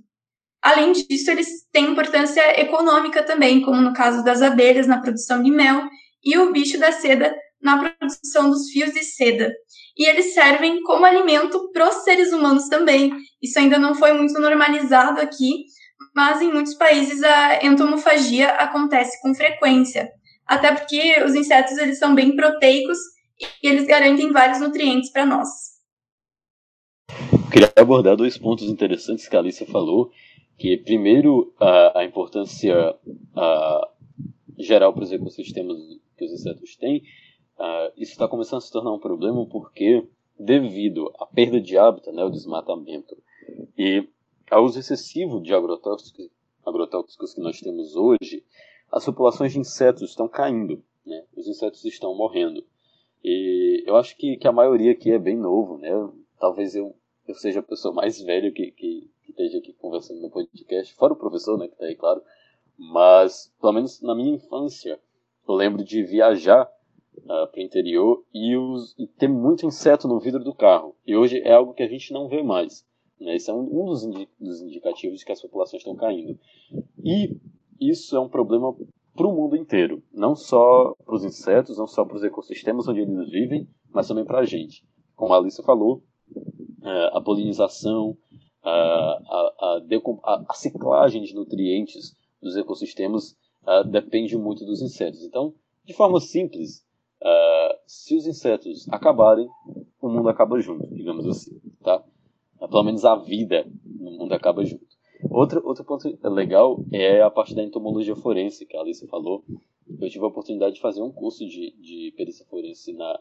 Além 0.62 0.92
disso, 0.92 1.30
eles 1.30 1.48
têm 1.72 1.92
importância 1.92 2.60
econômica 2.60 3.22
também, 3.22 3.60
como 3.62 3.80
no 3.80 3.92
caso 3.92 4.24
das 4.24 4.42
abelhas 4.42 4.86
na 4.86 5.00
produção 5.00 5.42
de 5.42 5.50
mel 5.50 5.88
e 6.22 6.36
o 6.36 6.52
bicho 6.52 6.78
da 6.78 6.90
seda 6.92 7.34
na 7.62 7.92
produção 7.98 8.50
dos 8.50 8.70
fios 8.70 8.92
de 8.92 9.02
seda. 9.02 9.52
E 9.96 10.08
eles 10.08 10.34
servem 10.34 10.82
como 10.82 11.04
alimento 11.04 11.70
para 11.72 11.88
os 11.88 12.04
seres 12.04 12.32
humanos 12.32 12.68
também. 12.68 13.12
Isso 13.42 13.58
ainda 13.58 13.78
não 13.78 13.94
foi 13.94 14.12
muito 14.12 14.40
normalizado 14.40 15.20
aqui, 15.20 15.64
mas 16.14 16.40
em 16.40 16.52
muitos 16.52 16.74
países 16.74 17.22
a 17.22 17.64
entomofagia 17.64 18.48
acontece 18.50 19.20
com 19.20 19.34
frequência, 19.34 20.08
até 20.46 20.72
porque 20.72 21.22
os 21.24 21.34
insetos 21.34 21.76
eles 21.78 21.98
são 21.98 22.14
bem 22.14 22.34
proteicos 22.34 22.98
e 23.62 23.68
eles 23.68 23.86
garantem 23.86 24.32
vários 24.32 24.60
nutrientes 24.60 25.10
para 25.10 25.26
nós. 25.26 25.48
Queria 27.50 27.72
abordar 27.76 28.16
dois 28.16 28.36
pontos 28.36 28.68
interessantes 28.68 29.28
que 29.28 29.34
a 29.34 29.38
Alicia 29.38 29.66
falou, 29.66 30.10
que 30.58 30.76
primeiro 30.76 31.54
a, 31.58 32.00
a 32.00 32.04
importância 32.04 32.94
a, 33.34 33.90
geral 34.58 34.92
para 34.92 35.04
os 35.04 35.12
ecossistemas 35.12 35.78
que 36.16 36.24
os 36.24 36.32
insetos 36.32 36.76
têm, 36.76 37.02
a, 37.58 37.92
isso 37.96 38.12
está 38.12 38.26
começando 38.26 38.58
a 38.58 38.62
se 38.62 38.72
tornar 38.72 38.92
um 38.92 38.98
problema 38.98 39.46
porque 39.46 40.04
devido 40.38 41.12
à 41.18 41.26
perda 41.26 41.60
de 41.60 41.78
hábitat, 41.78 42.12
né, 42.12 42.24
o 42.24 42.30
desmatamento 42.30 43.16
e 43.76 44.06
ao 44.50 44.64
uso 44.64 44.78
excessivo 44.78 45.40
de 45.40 45.54
agrotóxicos, 45.54 46.28
agrotóxicos 46.64 47.34
que 47.34 47.40
nós 47.40 47.60
temos 47.60 47.94
hoje, 47.94 48.44
as 48.90 49.04
populações 49.04 49.52
de 49.52 49.58
insetos 49.58 50.10
estão 50.10 50.28
caindo, 50.28 50.82
né? 51.04 51.24
os 51.36 51.46
insetos 51.46 51.84
estão 51.84 52.14
morrendo. 52.14 52.64
E 53.22 53.82
eu 53.86 53.96
acho 53.96 54.16
que, 54.16 54.36
que 54.36 54.48
a 54.48 54.52
maioria 54.52 54.92
aqui 54.92 55.10
é 55.10 55.18
bem 55.18 55.36
novo, 55.36 55.76
né? 55.76 55.90
Talvez 56.38 56.74
eu, 56.74 56.94
eu 57.26 57.34
seja 57.34 57.60
a 57.60 57.62
pessoa 57.62 57.92
mais 57.92 58.20
velha 58.20 58.50
que, 58.50 58.70
que, 58.70 59.10
esteja 59.30 59.58
aqui 59.58 59.72
conversando 59.74 60.20
no 60.20 60.30
podcast, 60.30 60.94
fora 60.94 61.12
o 61.12 61.16
professor, 61.16 61.58
né, 61.58 61.66
que 61.66 61.74
está 61.74 61.86
aí, 61.86 61.96
claro. 61.96 62.22
Mas, 62.76 63.52
pelo 63.60 63.72
menos 63.72 64.00
na 64.02 64.14
minha 64.14 64.34
infância, 64.34 65.00
eu 65.48 65.54
lembro 65.54 65.82
de 65.82 66.02
viajar 66.02 66.64
uh, 66.64 67.32
ah, 67.32 67.46
para 67.46 67.60
o 67.60 67.62
interior 67.62 68.24
e, 68.32 68.56
os, 68.56 68.94
e 68.98 69.06
ter 69.06 69.28
muito 69.28 69.66
inseto 69.66 70.06
no 70.06 70.20
vidro 70.20 70.44
do 70.44 70.54
carro. 70.54 70.94
E 71.06 71.16
hoje 71.16 71.40
é 71.40 71.52
algo 71.52 71.74
que 71.74 71.82
a 71.82 71.88
gente 71.88 72.12
não 72.12 72.28
vê 72.28 72.42
mais. 72.42 72.86
Né? 73.20 73.36
Esse 73.36 73.50
é 73.50 73.54
um, 73.54 73.62
um 73.62 73.86
dos, 73.86 74.04
indi 74.04 74.28
dos 74.38 74.60
indicativos 74.60 75.18
de 75.18 75.24
que 75.24 75.32
as 75.32 75.42
populações 75.42 75.80
estão 75.80 75.96
caindo. 75.96 76.38
E 77.02 77.36
isso 77.80 78.16
é 78.16 78.20
um 78.20 78.28
problema 78.28 78.74
para 79.14 79.26
o 79.26 79.34
mundo 79.34 79.56
inteiro, 79.56 80.00
não 80.12 80.36
só 80.36 80.94
para 81.04 81.14
os 81.14 81.24
insetos, 81.24 81.76
não 81.76 81.88
só 81.88 82.04
para 82.04 82.16
os 82.16 82.22
ecossistemas 82.22 82.86
onde 82.86 83.00
eles 83.00 83.28
vivem, 83.30 83.68
mas 83.90 84.06
também 84.06 84.24
para 84.24 84.38
a 84.38 84.44
gente. 84.44 84.86
Como 85.16 85.34
a 85.34 85.38
Alice 85.38 85.60
falou, 85.64 86.04
é, 86.84 87.10
a 87.12 87.20
polinização, 87.20 88.16
a, 88.68 89.22
a, 89.60 89.82
a, 90.24 90.44
a, 90.48 90.54
ciclagem 90.54 91.22
de 91.22 91.34
nutrientes 91.34 92.16
dos 92.40 92.56
ecossistemas 92.56 93.36
uh, 93.66 93.84
depende 93.84 94.36
muito 94.36 94.64
dos 94.64 94.82
insetos. 94.82 95.22
Então, 95.22 95.54
de 95.84 95.94
forma 95.94 96.20
simples, 96.20 96.84
uh, 97.22 97.78
se 97.86 98.16
os 98.16 98.26
insetos 98.26 98.88
acabarem, 98.90 99.48
o 100.00 100.08
mundo 100.08 100.28
acaba 100.28 100.60
junto, 100.60 100.86
digamos 100.94 101.26
assim, 101.26 101.60
tá? 101.82 102.02
pelo 102.58 102.82
menos 102.82 103.04
a 103.04 103.14
vida 103.16 103.66
no 103.84 104.10
mundo 104.12 104.32
acaba 104.32 104.64
junto. 104.64 104.86
Outro, 105.30 105.60
outro 105.64 105.84
ponto 105.84 106.08
legal 106.28 106.84
é 106.92 107.20
a 107.22 107.30
parte 107.30 107.54
da 107.54 107.62
entomologia 107.62 108.14
forense, 108.14 108.66
que 108.66 108.76
a 108.76 108.80
Alice 108.80 109.06
falou. 109.08 109.44
Eu 110.00 110.08
tive 110.08 110.24
a 110.24 110.28
oportunidade 110.28 110.76
de 110.76 110.80
fazer 110.80 111.02
um 111.02 111.10
curso 111.10 111.46
de, 111.46 111.72
de 111.80 112.12
perícia 112.16 112.44
forense 112.46 112.92
na, 112.92 113.18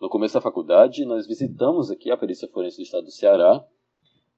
no 0.00 0.08
começo 0.08 0.34
da 0.34 0.40
faculdade. 0.40 1.04
Nós 1.04 1.26
visitamos 1.26 1.90
aqui 1.90 2.10
a 2.10 2.16
perícia 2.16 2.48
forense 2.48 2.76
do 2.76 2.82
estado 2.82 3.04
do 3.04 3.10
Ceará, 3.10 3.64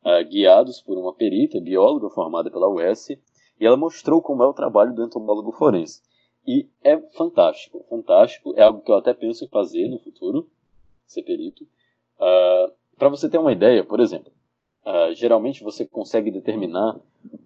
uh, 0.07 0.25
guiados 0.29 0.81
por 0.81 0.97
uma 0.97 1.13
perita, 1.13 1.61
bióloga 1.61 2.09
formada 2.11 2.49
pela 2.49 2.69
UES, 2.69 3.11
e 3.11 3.67
ela 3.67 3.77
mostrou 3.77 4.23
como 4.23 4.45
é 4.45 4.47
o 4.47 4.55
trabalho 4.55 4.95
do 4.95 5.05
entomólogo 5.05 5.51
forense. 5.51 6.01
E 6.47 6.69
é 6.85 6.97
fantástico, 7.17 7.85
fantástico. 7.91 8.55
É 8.57 8.63
algo 8.63 8.81
que 8.83 8.91
eu 8.91 8.97
até 8.97 9.13
penso 9.13 9.45
em 9.45 9.49
fazer 9.49 9.89
no 9.89 9.99
futuro, 9.99 10.49
ser 11.05 11.23
perito. 11.23 11.65
Uh, 12.19 12.73
para 12.97 13.09
você 13.09 13.29
ter 13.29 13.39
uma 13.39 13.53
ideia, 13.53 13.83
por 13.83 13.99
exemplo, 13.99 14.33
uh, 14.87 15.13
geralmente 15.15 15.65
você 15.65 15.85
consegue 15.85 16.31
determinar 16.31 17.01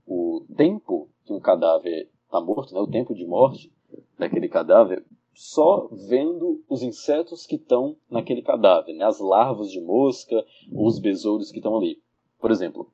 o 0.06 0.44
tempo 0.54 1.08
que 1.24 1.32
um 1.32 1.40
cadáver 1.40 2.10
está 2.24 2.40
morto, 2.40 2.74
né, 2.74 2.80
o 2.80 2.86
tempo 2.86 3.14
de 3.14 3.24
morte 3.24 3.72
daquele 4.18 4.48
cadáver, 4.48 5.04
só 5.34 5.88
vendo 6.08 6.62
os 6.68 6.82
insetos 6.82 7.46
que 7.46 7.56
estão 7.56 7.96
naquele 8.10 8.42
cadáver, 8.42 8.94
né, 8.94 9.04
as 9.04 9.18
larvas 9.18 9.70
de 9.70 9.80
mosca 9.80 10.44
ou 10.70 10.86
os 10.86 10.98
besouros 10.98 11.50
que 11.50 11.58
estão 11.58 11.76
ali. 11.76 12.00
Por 12.40 12.50
exemplo, 12.50 12.90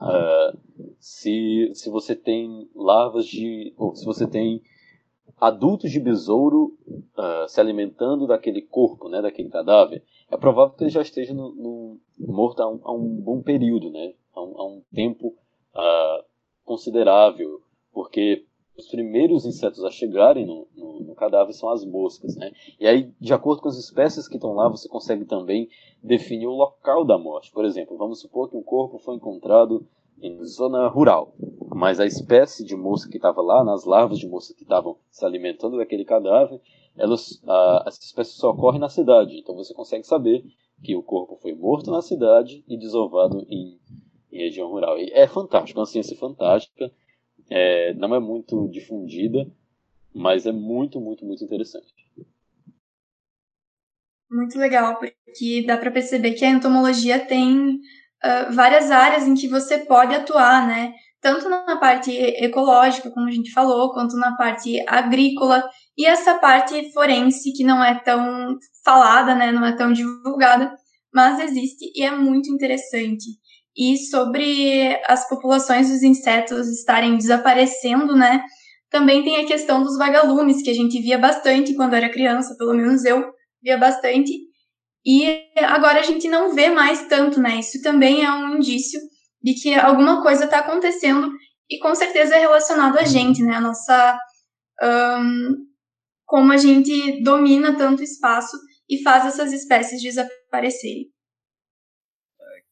uh, 0.00 0.58
se, 0.98 1.70
se 1.74 1.90
você 1.90 2.14
tem 2.14 2.68
larvas 2.74 3.26
de. 3.26 3.74
ou 3.76 3.94
se 3.94 4.04
você 4.04 4.26
tem 4.26 4.62
adultos 5.40 5.90
de 5.90 5.98
besouro 5.98 6.76
uh, 6.88 7.48
se 7.48 7.60
alimentando 7.60 8.26
daquele 8.26 8.60
corpo, 8.60 9.08
né, 9.08 9.22
daquele 9.22 9.48
cadáver, 9.48 10.04
é 10.30 10.36
provável 10.36 10.76
que 10.76 10.84
ele 10.84 10.90
já 10.90 11.00
esteja 11.00 11.32
no, 11.32 11.54
no, 11.54 12.00
morto 12.18 12.62
há 12.62 12.68
um, 12.68 12.80
há 12.84 12.92
um, 12.92 13.16
bom 13.16 13.42
período, 13.42 13.90
né, 13.90 14.12
há 14.34 14.42
um, 14.42 14.60
há 14.60 14.66
um 14.66 14.82
tempo 14.94 15.28
uh, 15.74 16.24
considerável, 16.64 17.62
porque 17.92 18.44
os 18.76 18.88
primeiros 18.88 19.44
insetos 19.44 19.84
a 19.84 19.90
chegarem 19.90 20.46
no, 20.46 20.66
no, 20.74 21.00
no, 21.00 21.14
cadáver 21.14 21.52
são 21.52 21.68
as 21.68 21.84
moscas, 21.84 22.36
né? 22.36 22.52
E 22.78 22.86
aí, 22.86 23.12
de 23.20 23.32
acordo 23.32 23.62
com 23.62 23.68
as 23.68 23.76
espécies 23.76 24.26
que 24.26 24.36
estão 24.36 24.54
lá, 24.54 24.68
você 24.68 24.88
consegue 24.88 25.24
também 25.24 25.68
definir 26.02 26.46
o 26.46 26.56
local 26.56 27.04
da 27.04 27.18
morte. 27.18 27.52
Por 27.52 27.64
exemplo, 27.64 27.96
vamos 27.96 28.20
supor 28.20 28.48
que 28.48 28.56
um 28.56 28.62
corpo 28.62 28.98
foi 28.98 29.16
encontrado 29.16 29.86
em 30.22 30.42
zona 30.44 30.88
rural. 30.88 31.34
mas 31.74 32.00
a 32.00 32.06
espécie 32.06 32.64
de 32.64 32.76
mosca 32.76 33.10
que 33.10 33.16
estava 33.16 33.40
lá, 33.40 33.64
nas 33.64 33.84
larvas 33.84 34.18
de 34.18 34.26
mosca 34.26 34.54
que 34.54 34.62
estavam 34.62 34.96
se 35.10 35.24
alimentando 35.24 35.76
daquele 35.78 36.04
cadáver, 36.04 36.60
elas, 36.96 37.40
a, 37.46 37.84
essa 37.86 38.00
espécie 38.00 38.32
só 38.32 38.50
ocorre 38.50 38.78
na 38.78 38.88
cidade. 38.88 39.38
Então 39.38 39.54
você 39.54 39.72
consegue 39.72 40.06
saber 40.06 40.44
que 40.82 40.96
o 40.96 41.02
corpo 41.02 41.36
foi 41.36 41.54
morto 41.54 41.90
na 41.90 42.02
cidade 42.02 42.64
e 42.68 42.76
desovado 42.76 43.46
em, 43.48 43.78
em 44.32 44.38
região 44.38 44.70
rural. 44.70 44.98
E 44.98 45.10
é 45.12 45.26
fantástico, 45.26 45.78
é 45.78 45.80
uma 45.80 45.86
ciência 45.86 46.16
fantástica. 46.16 46.92
É, 47.50 47.92
não 47.94 48.14
é 48.14 48.20
muito 48.20 48.68
difundida, 48.68 49.50
mas 50.14 50.46
é 50.46 50.52
muito, 50.52 51.00
muito, 51.00 51.24
muito 51.24 51.42
interessante. 51.44 51.92
Muito 54.30 54.56
legal, 54.58 54.96
porque 54.98 55.64
dá 55.66 55.76
para 55.76 55.90
perceber 55.90 56.34
que 56.34 56.44
a 56.44 56.50
entomologia 56.50 57.18
tem 57.18 57.74
uh, 57.74 58.52
várias 58.52 58.90
áreas 58.90 59.26
em 59.26 59.34
que 59.34 59.48
você 59.48 59.78
pode 59.78 60.14
atuar, 60.14 60.68
né? 60.68 60.94
Tanto 61.20 61.48
na 61.48 61.76
parte 61.78 62.10
ecológica, 62.12 63.10
como 63.10 63.26
a 63.26 63.30
gente 63.30 63.52
falou, 63.52 63.92
quanto 63.92 64.16
na 64.16 64.36
parte 64.36 64.82
agrícola 64.88 65.68
e 65.98 66.06
essa 66.06 66.38
parte 66.38 66.92
forense 66.92 67.52
que 67.52 67.64
não 67.64 67.84
é 67.84 67.98
tão 68.00 68.56
falada, 68.84 69.34
né? 69.34 69.50
Não 69.50 69.66
é 69.66 69.76
tão 69.76 69.92
divulgada, 69.92 70.72
mas 71.12 71.40
existe 71.40 71.90
e 71.94 72.02
é 72.04 72.10
muito 72.12 72.50
interessante. 72.50 73.26
E 73.80 73.96
sobre 73.96 75.00
as 75.06 75.26
populações 75.26 75.88
dos 75.88 76.02
insetos 76.02 76.68
estarem 76.68 77.16
desaparecendo, 77.16 78.14
né? 78.14 78.42
Também 78.90 79.24
tem 79.24 79.36
a 79.36 79.46
questão 79.46 79.82
dos 79.82 79.96
vagalumes, 79.96 80.62
que 80.62 80.68
a 80.68 80.74
gente 80.74 81.00
via 81.00 81.16
bastante 81.16 81.74
quando 81.74 81.94
era 81.94 82.10
criança, 82.10 82.54
pelo 82.58 82.74
menos 82.74 83.06
eu 83.06 83.24
via 83.62 83.78
bastante. 83.78 84.32
E 85.02 85.40
agora 85.56 86.00
a 86.00 86.02
gente 86.02 86.28
não 86.28 86.54
vê 86.54 86.68
mais 86.68 87.06
tanto, 87.06 87.40
né? 87.40 87.58
Isso 87.58 87.80
também 87.80 88.22
é 88.22 88.30
um 88.30 88.56
indício 88.56 89.00
de 89.42 89.54
que 89.54 89.72
alguma 89.74 90.22
coisa 90.22 90.44
está 90.44 90.58
acontecendo 90.58 91.30
e 91.70 91.78
com 91.78 91.94
certeza 91.94 92.36
é 92.36 92.40
relacionado 92.40 92.98
a 92.98 93.04
gente, 93.04 93.42
né? 93.42 93.54
A 93.54 93.60
nossa. 93.62 94.18
Um, 94.82 95.70
como 96.26 96.52
a 96.52 96.56
gente 96.58 97.22
domina 97.22 97.76
tanto 97.76 98.02
espaço 98.02 98.56
e 98.88 99.02
faz 99.02 99.24
essas 99.24 99.52
espécies 99.54 100.02
desaparecerem. 100.02 101.06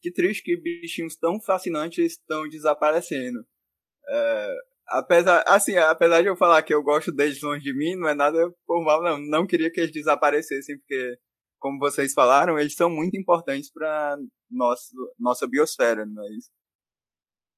Que 0.00 0.12
triste 0.12 0.42
que 0.42 0.56
bichinhos 0.56 1.16
tão 1.16 1.40
fascinantes 1.40 2.12
estão 2.12 2.48
desaparecendo. 2.48 3.44
É, 4.08 4.56
apesar, 4.88 5.44
assim, 5.46 5.76
apesar 5.76 6.22
de 6.22 6.28
eu 6.28 6.36
falar 6.36 6.62
que 6.62 6.72
eu 6.72 6.82
gosto 6.82 7.12
deles 7.12 7.42
longe 7.42 7.62
de 7.64 7.76
mim, 7.76 7.96
não 7.96 8.08
é 8.08 8.14
nada 8.14 8.50
por 8.66 8.84
mal, 8.84 9.02
não. 9.02 9.18
Não 9.18 9.46
queria 9.46 9.70
que 9.70 9.80
eles 9.80 9.92
desaparecessem, 9.92 10.78
porque, 10.78 11.18
como 11.58 11.78
vocês 11.78 12.12
falaram, 12.12 12.58
eles 12.58 12.74
são 12.74 12.88
muito 12.88 13.16
importantes 13.16 13.70
para 13.72 14.16
nossa 15.18 15.46
biosfera, 15.48 16.06
não 16.06 16.24
é 16.24 16.28
isso? 16.36 16.50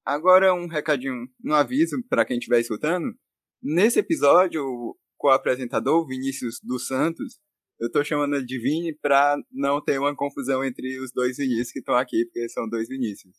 Agora, 0.04 0.54
um 0.54 0.66
recadinho, 0.66 1.28
um 1.44 1.52
aviso 1.52 1.96
para 2.08 2.24
quem 2.24 2.38
estiver 2.38 2.58
escutando. 2.58 3.14
Nesse 3.62 3.98
episódio, 3.98 4.64
o 4.64 5.28
apresentador 5.28 6.06
Vinícius 6.06 6.58
dos 6.62 6.86
Santos, 6.86 7.38
eu 7.80 7.90
tô 7.90 8.04
chamando 8.04 8.44
de 8.44 8.58
Vini 8.58 8.94
para 8.94 9.36
não 9.50 9.82
ter 9.82 9.98
uma 9.98 10.14
confusão 10.14 10.62
entre 10.62 11.00
os 11.00 11.10
dois 11.12 11.38
Vinícius 11.38 11.72
que 11.72 11.78
estão 11.78 11.94
aqui, 11.94 12.26
porque 12.26 12.46
são 12.50 12.68
dois 12.68 12.86
Vinícius. 12.88 13.34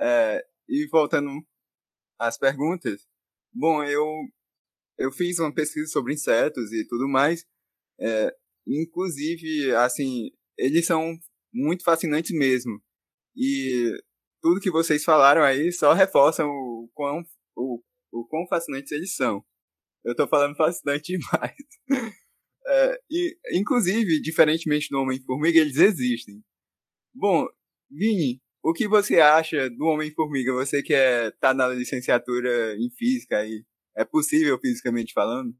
É, 0.00 0.46
e 0.68 0.86
voltando 0.86 1.30
as 2.20 2.38
perguntas. 2.38 3.04
Bom, 3.52 3.82
eu, 3.82 4.06
eu 4.96 5.10
fiz 5.10 5.40
uma 5.40 5.52
pesquisa 5.52 5.88
sobre 5.88 6.14
insetos 6.14 6.72
e 6.72 6.86
tudo 6.86 7.08
mais. 7.08 7.44
É, 8.00 8.32
inclusive, 8.64 9.74
assim, 9.74 10.30
eles 10.56 10.86
são 10.86 11.18
muito 11.52 11.82
fascinantes 11.82 12.30
mesmo. 12.30 12.80
E 13.36 13.92
tudo 14.40 14.60
que 14.60 14.70
vocês 14.70 15.02
falaram 15.02 15.42
aí 15.42 15.72
só 15.72 15.92
reforçam 15.94 16.48
o 16.48 16.88
quão, 16.94 17.24
o, 17.56 17.82
o 18.12 18.24
quão 18.28 18.46
fascinantes 18.46 18.92
eles 18.92 19.16
são. 19.16 19.44
Eu 20.04 20.14
tô 20.14 20.28
falando 20.28 20.56
fascinante 20.56 21.12
demais. 21.18 21.56
É, 22.70 23.00
e, 23.10 23.36
inclusive, 23.54 24.20
diferentemente 24.20 24.88
do 24.90 25.00
Homem-Formiga, 25.00 25.58
eles 25.58 25.78
existem. 25.78 26.42
Bom, 27.14 27.46
Vini, 27.90 28.42
o 28.62 28.72
que 28.74 28.86
você 28.86 29.20
acha 29.20 29.70
do 29.70 29.86
Homem-Formiga? 29.86 30.52
Você 30.52 30.82
que 30.82 30.92
é, 30.92 31.30
tá 31.40 31.54
na 31.54 31.66
licenciatura 31.68 32.76
em 32.76 32.90
física 32.90 33.38
aí, 33.38 33.64
é 33.96 34.04
possível 34.04 34.58
fisicamente 34.60 35.12
falando? 35.14 35.54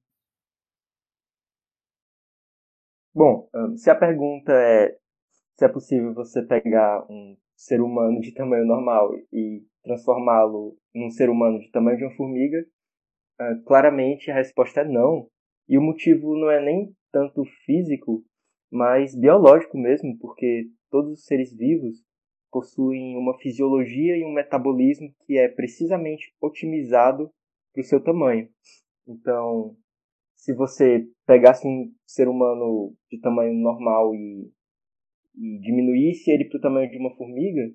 Bom, 3.15 3.49
se 3.77 3.91
a 3.91 3.97
pergunta 3.97 4.53
é 4.53 4.97
se 5.59 5.65
é 5.65 5.69
possível 5.69 6.15
você 6.15 6.41
pegar 6.43 7.05
um 7.11 7.37
ser 7.57 7.81
humano 7.81 8.21
de 8.21 8.33
tamanho 8.33 8.65
normal 8.65 9.11
e 9.33 9.65
transformá-lo 9.83 10.79
num 10.95 11.11
ser 11.11 11.29
humano 11.29 11.59
de 11.59 11.69
tamanho 11.73 11.99
de 11.99 12.05
uma 12.05 12.15
formiga, 12.15 12.65
claramente 13.67 14.31
a 14.31 14.35
resposta 14.35 14.83
é 14.83 14.85
não. 14.85 15.29
E 15.69 15.77
o 15.77 15.83
motivo 15.83 16.37
não 16.37 16.49
é 16.49 16.65
nem 16.65 16.95
tanto 17.13 17.45
físico, 17.65 18.25
mas 18.71 19.15
biológico 19.15 19.79
mesmo, 19.79 20.17
porque 20.19 20.69
todos 20.91 21.13
os 21.13 21.25
seres 21.25 21.55
vivos 21.55 22.03
possuem 22.51 23.17
uma 23.17 23.39
fisiologia 23.39 24.17
e 24.17 24.25
um 24.25 24.33
metabolismo 24.33 25.13
que 25.27 25.37
é 25.37 25.49
precisamente 25.49 26.33
otimizado 26.41 27.31
para 27.73 27.81
o 27.81 27.85
seu 27.85 28.03
tamanho. 28.03 28.49
Então, 29.07 29.77
se 30.35 30.55
você 30.55 31.07
pegasse 31.27 31.67
um 31.67 31.93
ser 32.07 32.29
humano 32.29 32.95
de 33.11 33.21
tamanho 33.21 33.55
normal 33.55 34.15
e, 34.15 34.51
e 35.37 35.59
diminuísse 35.61 36.31
ele 36.31 36.47
para 36.47 36.59
o 36.59 36.61
tamanho 36.61 36.91
de 36.91 36.99
uma 36.99 37.15
formiga, 37.17 37.71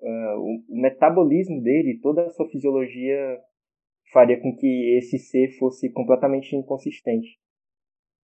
uh, 0.00 0.38
o, 0.38 0.64
o 0.68 0.80
metabolismo 0.80 1.62
dele, 1.62 2.00
toda 2.00 2.24
a 2.24 2.30
sua 2.30 2.48
fisiologia 2.48 3.38
faria 4.12 4.40
com 4.40 4.54
que 4.56 4.96
esse 4.96 5.18
ser 5.18 5.50
fosse 5.58 5.90
completamente 5.92 6.56
inconsistente. 6.56 7.38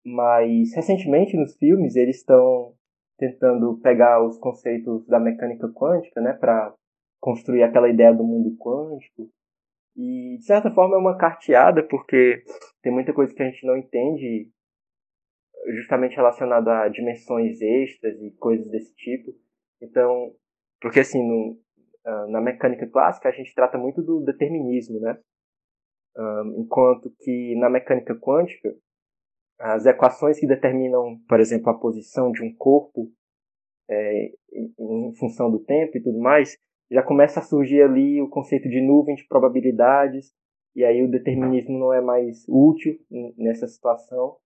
Mas 0.05 0.75
recentemente 0.75 1.37
nos 1.37 1.57
filmes 1.57 1.97
eles 1.97 2.17
estão 2.17 2.75
tentando 3.19 3.79
pegar 3.83 4.25
os 4.25 4.39
conceitos 4.39 5.07
da 5.07 5.21
mecânica 5.21 5.69
quântica, 5.69 6.21
né, 6.21 6.33
para 6.33 6.75
construir 7.21 7.63
aquela 7.63 7.89
ideia 7.89 8.15
do 8.15 8.25
mundo 8.25 8.57
quântico. 8.57 9.31
E 9.95 10.39
de 10.39 10.45
certa 10.45 10.71
forma 10.71 10.97
é 10.97 10.99
uma 10.99 11.19
carteada 11.19 11.87
porque 11.87 12.43
tem 12.83 12.93
muita 12.93 13.13
coisa 13.13 13.35
que 13.35 13.43
a 13.43 13.47
gente 13.47 13.67
não 13.67 13.77
entende 13.77 14.49
justamente 15.77 16.17
relacionado 16.17 16.69
a 16.69 16.89
dimensões 16.89 17.61
extras 17.61 18.19
e 18.23 18.31
coisas 18.39 18.67
desse 18.71 18.95
tipo. 18.95 19.33
Então, 19.83 20.33
porque 20.81 21.01
assim, 21.01 21.23
no, 21.23 21.59
ah, 22.05 22.27
na 22.29 22.41
mecânica 22.41 22.89
clássica 22.89 23.29
a 23.29 23.33
gente 23.33 23.55
trata 23.55 23.77
muito 23.77 24.03
do 24.03 24.25
determinismo, 24.25 24.99
né? 25.01 25.19
Um, 26.17 26.63
enquanto 26.63 27.13
que 27.21 27.55
na 27.57 27.71
mecânica 27.71 28.19
quântica 28.19 28.75
as 29.61 29.85
equações 29.85 30.41
que 30.41 30.47
determinam, 30.47 31.19
por 31.29 31.39
exemplo, 31.39 31.69
a 31.71 31.79
posição 31.79 32.33
de 32.33 32.43
um 32.43 32.55
corpo 32.55 33.13
é, 33.89 34.33
em 34.53 35.13
função 35.19 35.51
do 35.51 35.59
tempo 35.59 35.99
e 35.99 36.03
tudo 36.03 36.19
mais, 36.19 36.57
já 36.91 37.03
começa 37.03 37.41
a 37.41 37.43
surgir 37.43 37.83
ali 37.83 38.21
o 38.23 38.29
conceito 38.29 38.69
de 38.69 38.81
nuvem 38.81 39.15
de 39.15 39.27
probabilidades, 39.29 40.33
e 40.75 40.85
aí 40.85 41.03
o 41.05 41.11
determinismo 41.11 41.79
não 41.79 41.93
é 41.93 42.01
mais 42.01 42.45
útil 42.49 42.99
nessa 43.37 43.67
situação. 43.67 44.37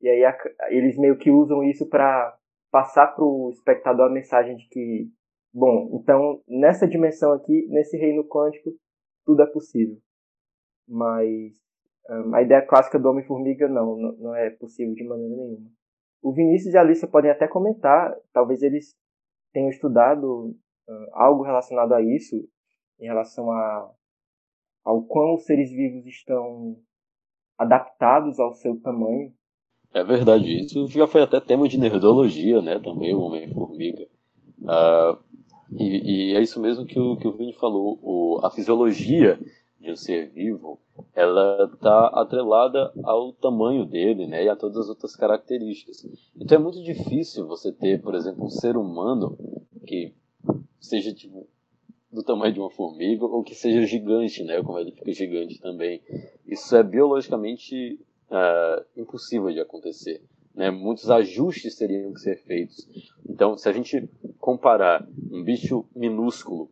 E 0.00 0.08
aí 0.08 0.24
a, 0.24 0.36
eles 0.70 0.96
meio 0.96 1.18
que 1.18 1.30
usam 1.30 1.62
isso 1.62 1.86
para 1.86 2.36
passar 2.70 3.08
para 3.08 3.24
o 3.24 3.50
espectador 3.50 4.06
a 4.06 4.12
mensagem 4.12 4.56
de 4.56 4.68
que, 4.68 5.10
bom, 5.52 6.00
então 6.00 6.42
nessa 6.48 6.86
dimensão 6.86 7.32
aqui, 7.32 7.66
nesse 7.68 7.96
reino 7.96 8.24
quântico, 8.24 8.70
tudo 9.24 9.42
é 9.42 9.46
possível. 9.46 9.98
Mas 10.88 11.54
um, 12.08 12.34
a 12.34 12.42
ideia 12.42 12.62
clássica 12.62 12.98
do 12.98 13.08
Homem-Formiga 13.08 13.68
não, 13.68 13.96
não 13.96 14.34
é 14.34 14.50
possível 14.50 14.94
de 14.94 15.04
maneira 15.04 15.34
nenhuma. 15.34 15.70
O 16.22 16.32
Vinícius 16.32 16.74
e 16.74 16.78
a 16.78 16.80
Alissa 16.80 17.06
podem 17.06 17.30
até 17.30 17.46
comentar, 17.46 18.14
talvez 18.32 18.62
eles 18.62 18.96
tenham 19.52 19.70
estudado 19.70 20.56
uh, 20.88 21.08
algo 21.12 21.42
relacionado 21.42 21.92
a 21.92 22.02
isso, 22.02 22.36
em 22.98 23.06
relação 23.06 23.50
a, 23.52 23.90
ao 24.84 25.02
quão 25.02 25.34
os 25.34 25.44
seres 25.44 25.70
vivos 25.70 26.06
estão 26.06 26.76
adaptados 27.56 28.38
ao 28.40 28.54
seu 28.54 28.80
tamanho. 28.80 29.32
É 29.92 30.02
verdade, 30.04 30.64
isso 30.64 30.86
já 30.88 31.06
foi 31.06 31.22
até 31.22 31.40
tema 31.40 31.68
de 31.68 31.78
nerdologia, 31.78 32.60
né, 32.60 32.78
também, 32.78 33.14
o 33.14 33.20
Homem-Formiga. 33.20 34.06
Uh, 34.60 35.18
e, 35.72 36.32
e, 36.32 36.34
é 36.34 36.40
isso 36.40 36.60
mesmo 36.60 36.84
que 36.84 36.98
o, 36.98 37.16
que 37.16 37.28
o 37.28 37.36
Vini 37.36 37.52
falou, 37.54 37.98
o, 38.02 38.40
a 38.42 38.50
fisiologia 38.50 39.38
de 39.80 39.90
um 39.90 39.96
ser 39.96 40.30
vivo, 40.30 40.80
ela 41.14 41.70
está 41.72 42.08
atrelada 42.08 42.92
ao 43.04 43.32
tamanho 43.32 43.84
dele, 43.84 44.26
né, 44.26 44.44
e 44.44 44.48
a 44.48 44.56
todas 44.56 44.78
as 44.78 44.88
outras 44.88 45.14
características. 45.14 46.04
Então 46.36 46.58
é 46.58 46.60
muito 46.60 46.82
difícil 46.82 47.46
você 47.46 47.72
ter, 47.72 48.02
por 48.02 48.14
exemplo, 48.14 48.44
um 48.44 48.50
ser 48.50 48.76
humano 48.76 49.38
que 49.86 50.14
seja 50.80 51.14
tipo 51.14 51.46
do 52.10 52.22
tamanho 52.22 52.54
de 52.54 52.60
uma 52.60 52.70
formiga 52.70 53.24
ou 53.24 53.44
que 53.44 53.54
seja 53.54 53.86
gigante, 53.86 54.42
né, 54.42 54.62
como 54.62 54.78
ele 54.78 54.92
fica 54.92 55.12
gigante 55.12 55.60
também. 55.60 56.02
Isso 56.46 56.74
é 56.74 56.82
biologicamente 56.82 58.00
uh, 58.30 58.84
impossível 58.96 59.52
de 59.52 59.60
acontecer. 59.60 60.22
Né? 60.54 60.70
Muitos 60.70 61.10
ajustes 61.10 61.76
teriam 61.76 62.12
que 62.12 62.20
ser 62.20 62.36
feitos. 62.38 62.88
Então, 63.28 63.56
se 63.56 63.68
a 63.68 63.72
gente 63.72 64.08
comparar 64.40 65.06
um 65.30 65.44
bicho 65.44 65.84
minúsculo 65.94 66.70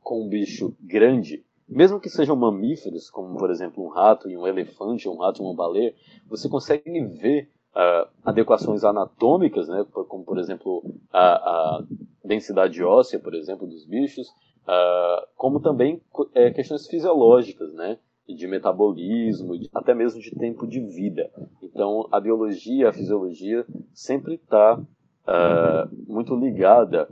com 0.00 0.24
um 0.24 0.28
bicho 0.28 0.76
grande, 0.80 1.44
mesmo 1.68 2.00
que 2.00 2.08
sejam 2.08 2.34
mamíferos, 2.34 3.10
como 3.10 3.36
por 3.36 3.50
exemplo 3.50 3.84
um 3.84 3.88
rato 3.88 4.30
e 4.30 4.36
um 4.36 4.46
elefante, 4.46 5.08
um 5.08 5.18
rato 5.18 5.42
e 5.42 5.44
uma 5.44 5.54
baleia, 5.54 5.94
você 6.26 6.48
consegue 6.48 7.04
ver 7.04 7.50
uh, 7.74 8.08
adequações 8.24 8.84
anatômicas, 8.84 9.68
né, 9.68 9.84
como 10.08 10.24
por 10.24 10.38
exemplo 10.38 10.82
a, 11.12 11.34
a, 11.34 11.84
densidade 12.24 12.82
óssea, 12.82 13.18
por 13.18 13.34
exemplo, 13.34 13.66
dos 13.66 13.86
bichos, 13.86 14.28
uh, 14.28 15.26
como 15.36 15.60
também 15.60 16.00
é, 16.34 16.50
questões 16.50 16.86
fisiológicas, 16.86 17.72
né, 17.74 17.98
de 18.26 18.46
metabolismo, 18.46 19.58
de, 19.58 19.70
até 19.74 19.94
mesmo 19.94 20.20
de 20.20 20.30
tempo 20.32 20.66
de 20.66 20.80
vida. 20.80 21.30
Então, 21.62 22.06
a 22.12 22.20
biologia, 22.20 22.90
a 22.90 22.92
fisiologia 22.92 23.64
sempre 23.92 24.34
está 24.34 24.78
uh, 24.78 24.86
ah, 25.26 25.88
muito 26.06 26.34
ligada 26.36 27.08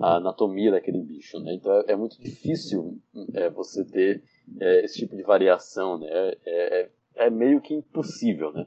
à 0.00 0.16
anatomia 0.16 0.70
daquele 0.70 1.00
bicho, 1.00 1.38
né? 1.40 1.54
Então, 1.54 1.72
é, 1.72 1.92
é 1.92 1.96
muito 1.96 2.20
difícil 2.20 2.98
é, 3.34 3.48
você 3.50 3.84
ter 3.84 4.22
é, 4.60 4.84
esse 4.84 4.98
tipo 4.98 5.16
de 5.16 5.22
variação, 5.22 5.98
né? 5.98 6.06
É, 6.08 6.38
é, 6.46 6.90
é 7.26 7.30
meio 7.30 7.60
que 7.60 7.74
impossível, 7.74 8.52
né? 8.52 8.66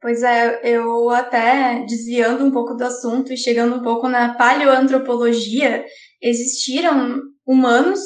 Pois 0.00 0.22
é, 0.22 0.60
eu 0.62 1.10
até 1.10 1.84
desviando 1.84 2.44
um 2.44 2.52
pouco 2.52 2.74
do 2.74 2.84
assunto 2.84 3.32
e 3.32 3.36
chegando 3.36 3.76
um 3.76 3.82
pouco 3.82 4.08
na 4.08 4.34
paleoantropologia, 4.34 5.84
existiram 6.22 7.20
humanos, 7.44 8.00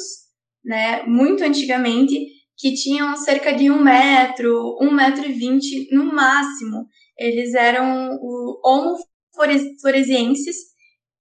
né, 0.65 1.03
muito 1.03 1.43
antigamente, 1.43 2.27
que 2.57 2.73
tinham 2.73 3.15
cerca 3.17 3.51
de 3.51 3.69
um 3.69 3.81
metro, 3.83 4.77
um 4.81 4.91
metro 4.91 5.25
e 5.25 5.33
vinte 5.33 5.93
no 5.93 6.05
máximo. 6.05 6.87
Eles 7.17 7.53
eram 7.53 8.17
o 8.21 8.59
Homo 8.65 8.97
floresienses 9.81 10.72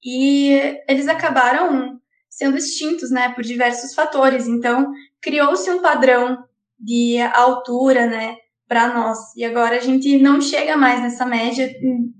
e 0.04 0.80
eles 0.88 1.08
acabaram 1.08 2.00
sendo 2.28 2.56
extintos, 2.56 3.10
né, 3.10 3.32
por 3.34 3.42
diversos 3.42 3.94
fatores. 3.94 4.46
Então, 4.46 4.90
criou-se 5.20 5.70
um 5.70 5.82
padrão 5.82 6.44
de 6.78 7.18
altura, 7.34 8.06
né, 8.06 8.36
para 8.66 8.92
nós. 8.94 9.36
E 9.36 9.44
agora 9.44 9.76
a 9.76 9.80
gente 9.80 10.18
não 10.18 10.40
chega 10.40 10.76
mais 10.76 11.00
nessa 11.02 11.26
média, 11.26 11.70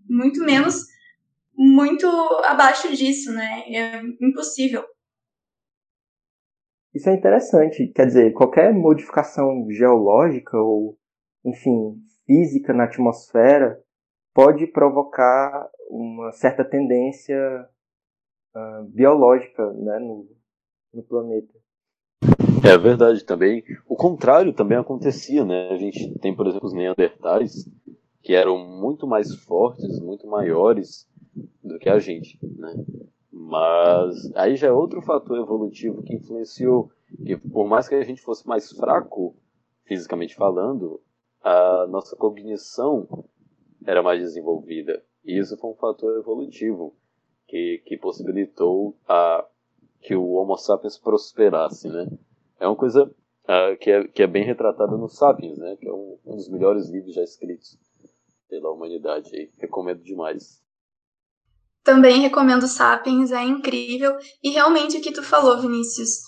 muito 0.09 0.45
menos 0.45 0.93
muito 1.57 2.07
abaixo 2.45 2.95
disso, 2.95 3.33
né? 3.33 3.63
É 3.69 4.03
impossível. 4.21 4.85
Isso 6.95 7.09
é 7.09 7.15
interessante. 7.15 7.87
Quer 7.89 8.07
dizer, 8.07 8.33
qualquer 8.33 8.73
modificação 8.75 9.67
geológica 9.71 10.59
ou, 10.59 10.99
enfim, 11.45 11.97
física 12.27 12.73
na 12.73 12.85
atmosfera 12.85 13.81
pode 14.35 14.67
provocar 14.67 15.69
uma 15.89 16.33
certa 16.33 16.65
tendência 16.65 17.37
uh, 18.55 18.85
biológica 18.85 19.73
né, 19.73 19.99
no, 19.99 20.29
no 20.93 21.03
planeta. 21.03 21.53
É 22.65 22.79
verdade 22.79 23.25
também. 23.25 23.65
O 23.89 23.97
contrário 23.97 24.53
também 24.53 24.79
acontecia, 24.79 25.45
né? 25.45 25.71
A 25.71 25.77
gente 25.77 26.17
tem, 26.21 26.35
por 26.35 26.47
exemplo, 26.47 26.67
os 26.67 26.73
neandertais, 26.73 27.69
que 28.23 28.35
eram 28.35 28.57
muito 28.57 29.07
mais 29.07 29.35
fortes, 29.35 29.99
muito 30.01 30.29
maiores 30.29 31.09
do 31.63 31.79
que 31.79 31.89
a 31.89 31.99
gente, 31.99 32.39
né? 32.57 32.73
Mas 33.33 34.31
aí 34.37 34.55
já 34.55 34.69
é 34.69 34.73
outro 34.73 35.03
fator 35.03 35.39
evolutivo 35.39 36.03
que 36.03 36.15
influenciou. 36.15 36.91
Que 37.27 37.37
por 37.37 37.67
mais 37.67 37.89
que 37.89 37.97
a 37.97 38.05
gente 38.05 38.23
fosse 38.23 38.47
mais 38.47 38.71
fraco, 38.71 39.35
fisicamente 39.85 40.35
falando, 40.37 41.01
a 41.43 41.87
nossa 41.89 42.15
cognição 42.15 43.27
era 43.85 44.03
mais 44.03 44.21
desenvolvida. 44.21 45.03
E 45.25 45.37
isso 45.39 45.57
foi 45.57 45.71
um 45.71 45.75
fator 45.75 46.17
evolutivo 46.17 46.95
que, 47.53 47.83
que 47.85 47.99
possibilitou 47.99 48.97
a, 49.07 49.45
que 50.01 50.17
o 50.17 50.31
Homo 50.31 50.57
sapiens 50.57 50.97
prosperasse, 50.97 51.87
né? 51.87 52.09
É 52.59 52.67
uma 52.67 52.75
coisa 52.75 53.05
uh, 53.05 53.77
que, 53.79 53.91
é, 53.91 54.09
que 54.09 54.23
é 54.23 54.27
bem 54.27 54.43
retratada 54.43 54.97
no 54.97 55.07
Sapiens, 55.07 55.59
né? 55.59 55.77
Que 55.79 55.87
é 55.87 55.93
um, 55.93 56.19
um 56.25 56.37
dos 56.37 56.49
melhores 56.49 56.89
livros 56.89 57.15
já 57.15 57.23
escritos 57.23 57.79
pela 58.49 58.71
humanidade. 58.71 59.29
Aí. 59.37 59.51
Recomendo 59.59 60.03
demais. 60.03 60.63
Também 61.85 62.21
recomendo 62.21 62.67
Sapiens, 62.67 63.31
é 63.31 63.43
incrível. 63.43 64.17
E 64.43 64.49
realmente 64.49 64.97
o 64.97 65.03
que 65.03 65.13
tu 65.13 65.23
falou, 65.23 65.61
Vinícius, 65.61 66.21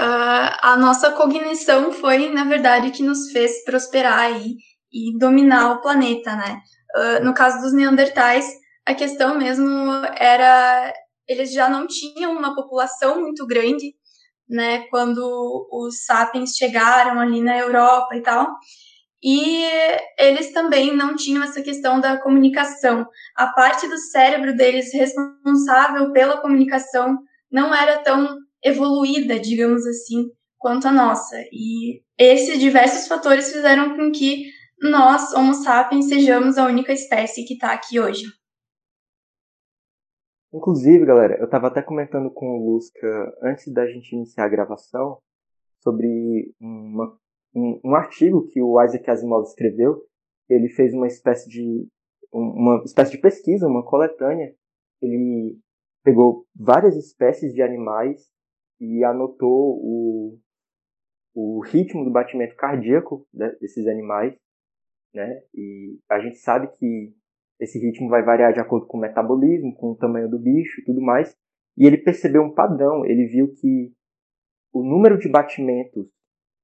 uh, 0.00 0.56
a 0.62 0.78
nossa 0.78 1.12
cognição 1.12 1.92
foi, 1.92 2.30
na 2.30 2.44
verdade, 2.44 2.90
que 2.90 3.02
nos 3.02 3.30
fez 3.32 3.62
prosperar 3.64 4.18
aí 4.18 4.56
e 4.90 5.18
dominar 5.18 5.72
o 5.72 5.82
planeta, 5.82 6.34
né? 6.34 6.62
Uh, 6.96 7.24
no 7.24 7.34
caso 7.34 7.60
dos 7.60 7.74
Neandertais, 7.74 8.59
a 8.86 8.94
questão 8.94 9.38
mesmo 9.38 9.66
era 10.16 10.92
eles 11.28 11.52
já 11.52 11.68
não 11.68 11.86
tinham 11.86 12.32
uma 12.32 12.56
população 12.56 13.20
muito 13.20 13.46
grande, 13.46 13.94
né, 14.48 14.80
quando 14.88 15.68
os 15.70 16.04
sapiens 16.04 16.56
chegaram 16.56 17.20
ali 17.20 17.40
na 17.40 17.56
Europa 17.56 18.16
e 18.16 18.20
tal. 18.20 18.48
E 19.22 19.64
eles 20.18 20.52
também 20.52 20.96
não 20.96 21.14
tinham 21.14 21.44
essa 21.44 21.62
questão 21.62 22.00
da 22.00 22.20
comunicação. 22.20 23.06
A 23.36 23.46
parte 23.48 23.86
do 23.86 23.96
cérebro 23.96 24.56
deles 24.56 24.92
responsável 24.92 26.10
pela 26.12 26.40
comunicação 26.40 27.16
não 27.48 27.72
era 27.72 27.98
tão 27.98 28.36
evoluída, 28.64 29.38
digamos 29.38 29.86
assim, 29.86 30.24
quanto 30.58 30.88
a 30.88 30.92
nossa. 30.92 31.36
E 31.52 32.02
esses 32.18 32.58
diversos 32.58 33.06
fatores 33.06 33.52
fizeram 33.52 33.96
com 33.96 34.10
que 34.10 34.46
nós, 34.82 35.32
Homo 35.32 35.54
sapiens, 35.54 36.08
sejamos 36.08 36.58
a 36.58 36.66
única 36.66 36.92
espécie 36.92 37.44
que 37.44 37.54
está 37.54 37.72
aqui 37.72 38.00
hoje. 38.00 38.24
Inclusive, 40.52 41.06
galera, 41.06 41.38
eu 41.38 41.44
estava 41.44 41.68
até 41.68 41.80
comentando 41.80 42.30
com 42.30 42.58
o 42.58 42.72
Lusca 42.72 43.36
antes 43.40 43.72
da 43.72 43.86
gente 43.86 44.12
iniciar 44.14 44.44
a 44.44 44.48
gravação 44.48 45.18
sobre 45.78 46.52
uma, 46.60 47.16
um, 47.54 47.80
um, 47.84 47.94
artigo 47.94 48.46
que 48.48 48.60
o 48.60 48.82
Isaac 48.82 49.08
Asimov 49.08 49.44
escreveu. 49.44 50.04
Ele 50.48 50.68
fez 50.68 50.92
uma 50.92 51.06
espécie 51.06 51.48
de 51.48 51.88
uma 52.32 52.82
espécie 52.84 53.12
de 53.12 53.18
pesquisa, 53.18 53.68
uma 53.68 53.84
coletânea. 53.84 54.52
Ele 55.00 55.56
pegou 56.02 56.46
várias 56.54 56.96
espécies 56.96 57.54
de 57.54 57.62
animais 57.62 58.28
e 58.80 59.04
anotou 59.04 59.78
o, 59.80 60.38
o 61.34 61.60
ritmo 61.60 62.04
do 62.04 62.10
batimento 62.10 62.56
cardíaco 62.56 63.26
né, 63.32 63.54
desses 63.60 63.86
animais, 63.86 64.34
né? 65.14 65.42
E 65.54 65.98
a 66.08 66.18
gente 66.20 66.38
sabe 66.38 66.68
que 66.76 67.14
esse 67.60 67.78
ritmo 67.78 68.08
vai 68.08 68.22
variar 68.22 68.52
de 68.52 68.60
acordo 68.60 68.86
com 68.86 68.96
o 68.96 69.00
metabolismo, 69.00 69.74
com 69.76 69.92
o 69.92 69.96
tamanho 69.96 70.28
do 70.28 70.38
bicho 70.38 70.80
e 70.80 70.84
tudo 70.84 71.00
mais. 71.00 71.36
E 71.76 71.86
ele 71.86 71.98
percebeu 71.98 72.42
um 72.42 72.54
padrão, 72.54 73.04
ele 73.04 73.26
viu 73.26 73.52
que 73.52 73.92
o 74.72 74.82
número 74.82 75.18
de 75.18 75.28
batimentos 75.28 76.08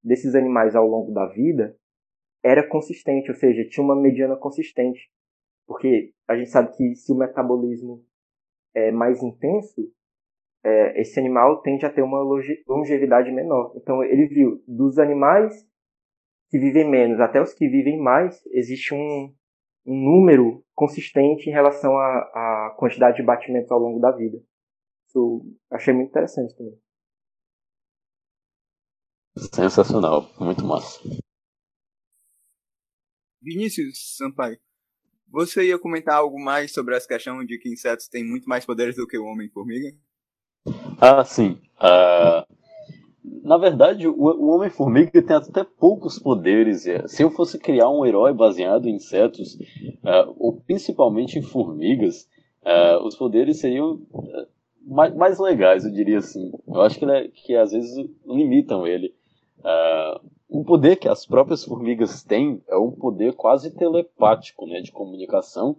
desses 0.03 0.35
animais 0.35 0.75
ao 0.75 0.87
longo 0.87 1.13
da 1.13 1.27
vida 1.27 1.77
era 2.43 2.67
consistente, 2.67 3.31
ou 3.31 3.37
seja, 3.37 3.69
tinha 3.69 3.85
uma 3.85 4.01
mediana 4.01 4.37
consistente. 4.37 5.11
Porque 5.67 6.13
a 6.29 6.37
gente 6.37 6.51
sabe 6.51 6.75
que 6.77 6.95
se 6.95 7.13
o 7.13 7.17
metabolismo 7.17 8.05
é 8.75 8.91
mais 8.91 9.23
intenso, 9.23 9.93
é, 10.65 11.01
esse 11.01 11.19
animal 11.19 11.61
tende 11.61 11.85
a 11.85 11.93
ter 11.93 12.03
uma 12.03 12.21
longevidade 12.67 13.31
menor. 13.33 13.73
Então 13.77 14.03
ele 14.03 14.27
viu 14.27 14.63
dos 14.67 14.99
animais 14.99 15.67
que 16.49 16.59
vivem 16.59 16.89
menos 16.89 17.21
até 17.21 17.41
os 17.43 17.53
que 17.53 17.69
vivem 17.69 17.99
mais, 17.99 18.45
existe 18.53 18.95
um, 18.95 19.35
um 19.87 19.95
número 19.95 20.65
consistente 20.75 21.49
em 21.49 21.53
relação 21.53 21.97
à, 21.97 22.19
à 22.69 22.77
quantidade 22.77 23.17
de 23.17 23.23
batimentos 23.23 23.71
ao 23.71 23.79
longo 23.79 24.01
da 24.01 24.11
vida. 24.11 24.39
Isso 25.07 25.47
achei 25.71 25.95
muito 25.95 26.11
interessante 26.11 26.55
também. 26.57 26.79
Sensacional, 29.37 30.29
muito 30.41 30.65
massa. 30.65 31.01
Vinícius 33.41 34.17
Sampaio, 34.17 34.59
você 35.29 35.69
ia 35.69 35.79
comentar 35.79 36.17
algo 36.17 36.39
mais 36.43 36.73
sobre 36.73 36.97
essa 36.97 37.07
questão 37.07 37.45
de 37.45 37.59
que 37.59 37.69
insetos 37.69 38.09
têm 38.09 38.25
muito 38.25 38.49
mais 38.49 38.65
poderes 38.65 38.97
do 38.97 39.07
que 39.07 39.19
o 39.19 39.25
homem-formiga? 39.25 39.97
Ah, 41.01 41.25
sim. 41.25 41.61
Uh, 41.77 42.56
na 43.43 43.57
verdade, 43.57 44.07
o, 44.07 44.15
o 44.15 44.55
Homem-Formiga 44.55 45.23
tem 45.23 45.37
até 45.37 45.65
poucos 45.65 46.19
poderes. 46.19 46.87
É. 46.87 47.07
Se 47.09 47.23
eu 47.23 47.31
fosse 47.31 47.59
criar 47.59 47.91
um 47.91 48.07
herói 48.07 48.33
baseado 48.33 48.87
em 48.87 48.95
insetos, 48.95 49.55
uh, 49.55 50.35
ou 50.39 50.61
principalmente 50.61 51.39
em 51.39 51.43
formigas, 51.43 52.29
uh, 52.63 53.05
os 53.05 53.17
poderes 53.17 53.59
seriam 53.59 53.95
uh, 54.13 54.47
mais, 54.87 55.15
mais, 55.15 55.39
legais, 55.41 55.85
eu 55.85 55.93
diria 55.93 56.19
assim. 56.19 56.53
Eu 56.67 56.81
acho 56.83 56.99
que, 56.99 57.07
que 57.29 57.57
às 57.57 57.73
vezes 57.73 58.09
limitam 58.25 58.87
ele. 58.87 59.13
um 60.49 60.63
poder 60.63 60.97
que 60.97 61.09
as 61.09 61.27
próprias 61.27 61.65
formigas 61.65 62.23
têm 62.23 62.63
é 62.69 62.77
um 62.77 62.93
poder 62.93 63.35
quase 63.35 63.73
telepático, 63.73 64.67
né, 64.67 64.81
de 64.81 64.93
comunicação, 64.93 65.77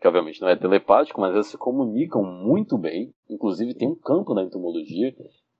que 0.00 0.08
obviamente 0.08 0.40
não 0.40 0.48
é 0.48 0.56
telepático, 0.56 1.20
mas 1.20 1.32
elas 1.32 1.48
se 1.48 1.58
comunicam 1.58 2.22
muito 2.24 2.78
bem. 2.78 3.12
Inclusive 3.28 3.74
tem 3.74 3.88
um 3.88 3.94
campo 3.94 4.32
na 4.32 4.42
entomologia 4.42 5.14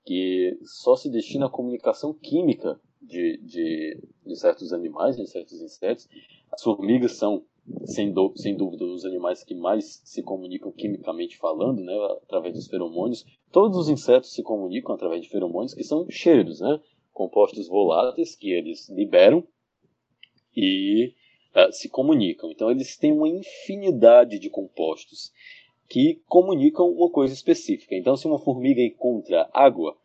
que 0.05 0.57
só 0.63 0.95
se 0.95 1.09
destina 1.09 1.45
à 1.45 1.49
comunicação 1.49 2.13
química 2.13 2.79
de, 3.01 3.37
de, 3.37 3.97
de 4.25 4.35
certos 4.35 4.73
animais, 4.73 5.15
de 5.15 5.27
certos 5.27 5.61
insetos. 5.61 6.07
As 6.51 6.61
formigas 6.61 7.13
são, 7.13 7.43
sem, 7.85 8.11
do, 8.11 8.33
sem 8.35 8.55
dúvida, 8.55 8.85
os 8.85 9.05
animais 9.05 9.43
que 9.43 9.55
mais 9.55 10.01
se 10.03 10.21
comunicam 10.21 10.71
quimicamente 10.71 11.37
falando, 11.37 11.81
né, 11.81 11.93
através 12.23 12.53
dos 12.53 12.67
feromônios. 12.67 13.25
Todos 13.51 13.77
os 13.77 13.89
insetos 13.89 14.33
se 14.33 14.43
comunicam 14.43 14.93
através 14.95 15.21
de 15.21 15.29
feromônios, 15.29 15.73
que 15.73 15.83
são 15.83 16.05
cheiros, 16.09 16.59
né? 16.59 16.79
compostos 17.13 17.67
voláteis 17.67 18.35
que 18.35 18.51
eles 18.51 18.89
liberam 18.89 19.47
e 20.55 21.13
uh, 21.55 21.71
se 21.71 21.87
comunicam. 21.87 22.51
Então 22.51 22.69
eles 22.69 22.97
têm 22.97 23.11
uma 23.11 23.29
infinidade 23.29 24.39
de 24.39 24.49
compostos 24.49 25.31
que 25.89 26.21
comunicam 26.27 26.89
uma 26.89 27.09
coisa 27.09 27.33
específica. 27.33 27.95
Então 27.95 28.15
se 28.15 28.27
uma 28.27 28.39
formiga 28.39 28.81
encontra 28.81 29.49
água, 29.53 29.95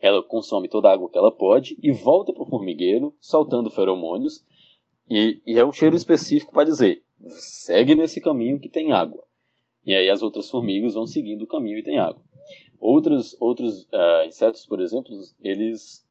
ela 0.00 0.22
consome 0.22 0.68
toda 0.68 0.88
a 0.88 0.92
água 0.92 1.08
que 1.08 1.18
ela 1.18 1.32
pode 1.32 1.76
e 1.82 1.90
volta 1.90 2.32
para 2.32 2.42
o 2.42 2.46
formigueiro, 2.46 3.14
soltando 3.20 3.70
feromônios, 3.70 4.44
e, 5.08 5.40
e 5.46 5.58
é 5.58 5.64
um 5.64 5.72
cheiro 5.72 5.96
específico 5.96 6.52
para 6.52 6.64
dizer, 6.64 7.02
segue 7.28 7.94
nesse 7.94 8.20
caminho 8.20 8.60
que 8.60 8.68
tem 8.68 8.92
água. 8.92 9.24
E 9.84 9.94
aí 9.94 10.08
as 10.08 10.22
outras 10.22 10.50
formigas 10.50 10.94
vão 10.94 11.06
seguindo 11.06 11.42
o 11.42 11.46
caminho 11.46 11.78
e 11.78 11.82
tem 11.82 11.98
água. 11.98 12.22
Outros, 12.78 13.36
outros 13.40 13.84
uh, 13.84 14.26
insetos, 14.26 14.66
por 14.66 14.80
exemplo, 14.80 15.10
eles 15.42 16.03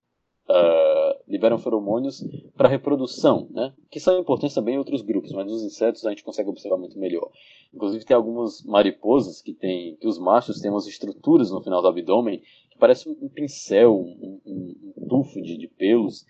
uh, 0.50 1.24
liberam 1.28 1.58
feromônios 1.58 2.24
para 2.56 2.70
reprodução, 2.70 3.48
né? 3.52 3.74
que 3.90 4.00
são 4.00 4.20
importantes 4.20 4.56
também 4.56 4.76
em 4.76 4.78
outros 4.78 5.02
grupos, 5.02 5.32
mas 5.32 5.46
nos 5.46 5.64
insetos 5.64 6.06
a 6.06 6.10
gente 6.10 6.24
consegue 6.24 6.50
observar 6.50 6.78
muito 6.78 6.98
melhor. 7.00 7.30
Inclusive 7.74 8.06
tem 8.06 8.16
algumas 8.16 8.64
mariposas 8.64 9.42
que, 9.42 9.54
tem, 9.54 9.96
que 9.96 10.08
os 10.08 10.20
machos 10.20 10.60
têm 10.60 10.72
umas 10.72 10.88
estruturas 10.88 11.52
no 11.52 11.62
final 11.62 11.82
do 11.82 11.88
abdômen 11.88 12.42
que 12.70 12.78
parece 12.78 13.08
um 13.08 13.30
pincel, 13.30 13.96
um, 13.96 14.42
um, 14.46 14.94
um 14.98 15.08
tufo 15.08 15.42
de, 15.42 15.58
de 15.58 15.68
pelos, 15.68 16.26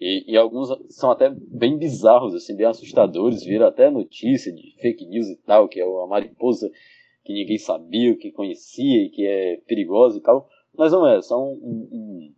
e, 0.00 0.32
e, 0.32 0.36
alguns 0.36 0.68
são 0.90 1.10
até 1.10 1.30
bem 1.30 1.78
bizarros, 1.78 2.34
assim, 2.34 2.54
bem 2.54 2.66
assustadores, 2.66 3.44
viram 3.44 3.66
até 3.66 3.88
notícia 3.88 4.52
de 4.52 4.74
fake 4.80 5.06
news 5.06 5.28
e 5.28 5.36
tal, 5.36 5.68
que 5.68 5.80
é 5.80 5.84
a 5.84 6.06
mariposa 6.06 6.70
que 7.24 7.32
ninguém 7.32 7.56
sabia, 7.56 8.14
que 8.16 8.30
conhecia 8.30 9.02
e 9.02 9.08
que 9.08 9.24
é 9.24 9.56
perigosa 9.66 10.18
e 10.18 10.20
tal, 10.20 10.48
mas 10.76 10.92
não 10.92 11.06
é, 11.06 11.22
só 11.22 11.42
um, 11.42 11.54
um, 11.90 12.34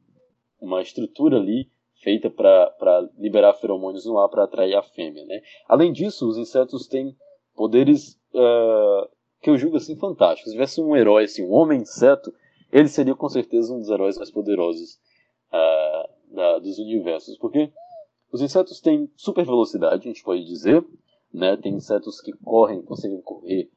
uma 0.66 0.82
estrutura 0.82 1.36
ali 1.36 1.70
feita 2.02 2.28
para 2.28 3.08
liberar 3.16 3.54
feromônios 3.54 4.04
no 4.04 4.18
ar 4.18 4.28
para 4.28 4.44
atrair 4.44 4.74
a 4.74 4.82
fêmea, 4.82 5.24
né? 5.24 5.40
Além 5.68 5.92
disso, 5.92 6.28
os 6.28 6.36
insetos 6.36 6.86
têm 6.86 7.16
poderes 7.54 8.18
uh, 8.34 9.08
que 9.40 9.48
eu 9.48 9.56
julgo 9.56 9.76
assim 9.76 9.96
fantásticos. 9.96 10.50
Se 10.50 10.56
tivesse 10.56 10.80
um 10.80 10.94
herói, 10.94 11.24
assim, 11.24 11.44
um 11.44 11.52
homem 11.52 11.80
inseto, 11.80 12.32
ele 12.70 12.88
seria 12.88 13.14
com 13.14 13.28
certeza 13.28 13.72
um 13.72 13.78
dos 13.78 13.88
heróis 13.88 14.16
mais 14.16 14.30
poderosos 14.30 14.98
uh, 15.52 16.34
da, 16.34 16.58
dos 16.58 16.78
universos, 16.78 17.38
porque 17.38 17.72
os 18.30 18.42
insetos 18.42 18.80
têm 18.80 19.10
super 19.16 19.44
velocidade, 19.44 20.08
a 20.08 20.12
gente 20.12 20.22
pode 20.22 20.44
dizer, 20.44 20.84
né? 21.32 21.56
Tem 21.56 21.74
insetos 21.74 22.20
que 22.20 22.32
correm, 22.44 22.82
conseguem 22.82 23.20
correr 23.22 23.70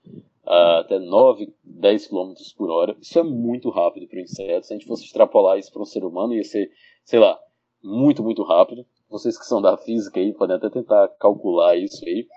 uh, 0.46 0.80
até 0.80 1.00
9, 1.00 1.54
10 1.80 2.07
km 2.07 2.34
por 2.57 2.69
hora. 2.69 2.95
Isso 3.01 3.17
é 3.17 3.23
muito 3.23 3.69
rápido 3.69 4.07
para 4.07 4.17
o 4.17 4.21
inseto. 4.21 4.65
Se 4.65 4.73
a 4.73 4.77
gente 4.77 4.88
fosse 4.88 5.05
extrapolar 5.05 5.57
isso 5.57 5.71
para 5.71 5.82
um 5.82 5.86
ser 5.86 6.03
humano, 6.03 6.34
ia 6.34 6.43
ser, 6.43 6.69
sei 7.03 7.19
lá, 7.19 7.39
muito, 7.82 8.21
muito 8.21 8.43
rápido. 8.43 8.86
Vocês 9.09 9.38
que 9.38 9.45
são 9.45 9.61
da 9.61 9.77
física 9.77 10.19
aí 10.19 10.34
podem 10.34 10.57
até 10.57 10.69
tentar 10.69 11.07
calcular 11.19 11.75
isso 11.77 12.05
aí, 12.05 12.27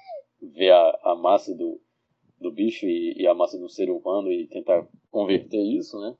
ver 0.41 0.71
a, 0.71 0.99
a 1.03 1.15
massa 1.17 1.55
do, 1.55 1.81
do 2.41 2.51
bicho 2.51 2.87
e, 2.87 3.15
e, 3.19 3.27
a 3.27 3.35
massa 3.35 3.59
do 3.59 3.69
ser 3.69 3.91
humano 3.91 4.31
e 4.33 4.47
tentar 4.47 4.87
converter 5.11 5.61
isso, 5.61 6.01
né? 6.01 6.15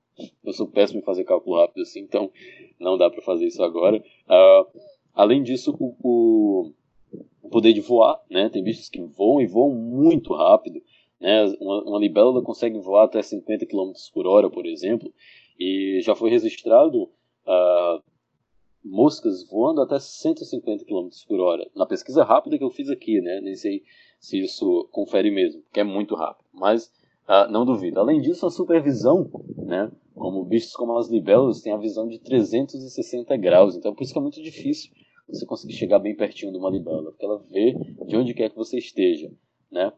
Eu 0.45 0.53
sou 0.53 0.67
péssimo 0.67 1.01
em 1.01 1.05
fazer 1.05 1.25
cálculo 1.25 1.57
rápido 1.57 1.83
assim, 1.83 2.01
então 2.01 2.31
não 2.79 2.99
dá 2.99 3.09
para 3.09 3.23
fazer 3.23 3.47
isso 3.47 3.63
agora. 3.63 3.97
Uh, 3.99 4.81
além 5.15 5.43
disso, 5.43 5.75
o, 5.79 5.95
o, 6.03 6.73
poder 7.53 7.73
de 7.73 7.81
voar, 7.81 8.21
né? 8.31 8.51
Tem 8.51 8.63
bichos 8.63 8.89
que 8.89 9.01
voam 9.01 9.41
e 9.41 9.47
voam 9.47 9.75
muito 9.75 10.35
rápido. 10.35 10.83
Né? 11.23 11.45
Uma, 11.61 11.85
uma 11.85 11.99
libélula 12.01 12.43
consegue 12.43 12.81
voar 12.81 13.05
até 13.05 13.23
50 13.23 13.65
km 13.67 13.93
por 14.13 14.27
hora, 14.27 14.51
por 14.51 14.67
exemplo, 14.67 15.15
e 15.57 16.01
já 16.03 16.17
foi 16.17 16.31
registrado 16.31 17.05
uh, 17.05 18.03
moscas 18.85 19.49
voando 19.49 19.81
até 19.81 20.01
150 20.01 20.85
km 20.85 21.09
por 21.29 21.39
hora. 21.39 21.71
Na 21.77 21.87
pesquisa 21.87 22.25
rápida 22.25 22.59
que 22.59 22.65
eu 22.65 22.71
fiz 22.71 22.91
aqui, 22.91 23.21
né? 23.21 23.41
nem 23.41 23.55
sei 23.55 23.85
se 24.19 24.41
isso 24.41 24.89
confere 24.91 25.31
mesmo, 25.31 25.63
porque 25.63 25.79
é 25.79 25.85
muito 25.85 26.17
rápido, 26.17 26.45
mas 26.53 26.87
uh, 27.29 27.49
não 27.49 27.65
duvido. 27.65 28.01
Além 28.01 28.21
disso, 28.21 28.45
a 28.45 28.51
supervisão, 28.51 29.31
né? 29.57 29.93
como 30.17 30.45
bichos 30.45 30.75
como 30.75 30.99
as 30.99 31.09
libélulas, 31.09 31.63
tem 31.63 31.73
a 31.73 31.77
visão 31.77 32.09
de 32.09 32.19
360 32.19 33.37
graus, 33.37 33.77
então 33.77 33.95
por 33.95 34.03
isso 34.03 34.13
que 34.13 34.19
é 34.19 34.23
muito 34.23 34.43
difícil 34.43 34.91
você 35.29 35.47
conseguir 35.47 35.75
chegar 35.75 36.01
bem 36.01 36.17
pertinho 36.17 36.51
de 36.51 36.59
uma 36.59 36.69
libélula, 36.69 37.13
porque 37.13 37.25
ela 37.25 37.39
vê 37.49 37.75
de 38.07 38.17
onde 38.17 38.35
quer 38.35 38.51
que 38.51 38.57
você 38.57 38.77
esteja. 38.79 39.31
Né? 39.71 39.93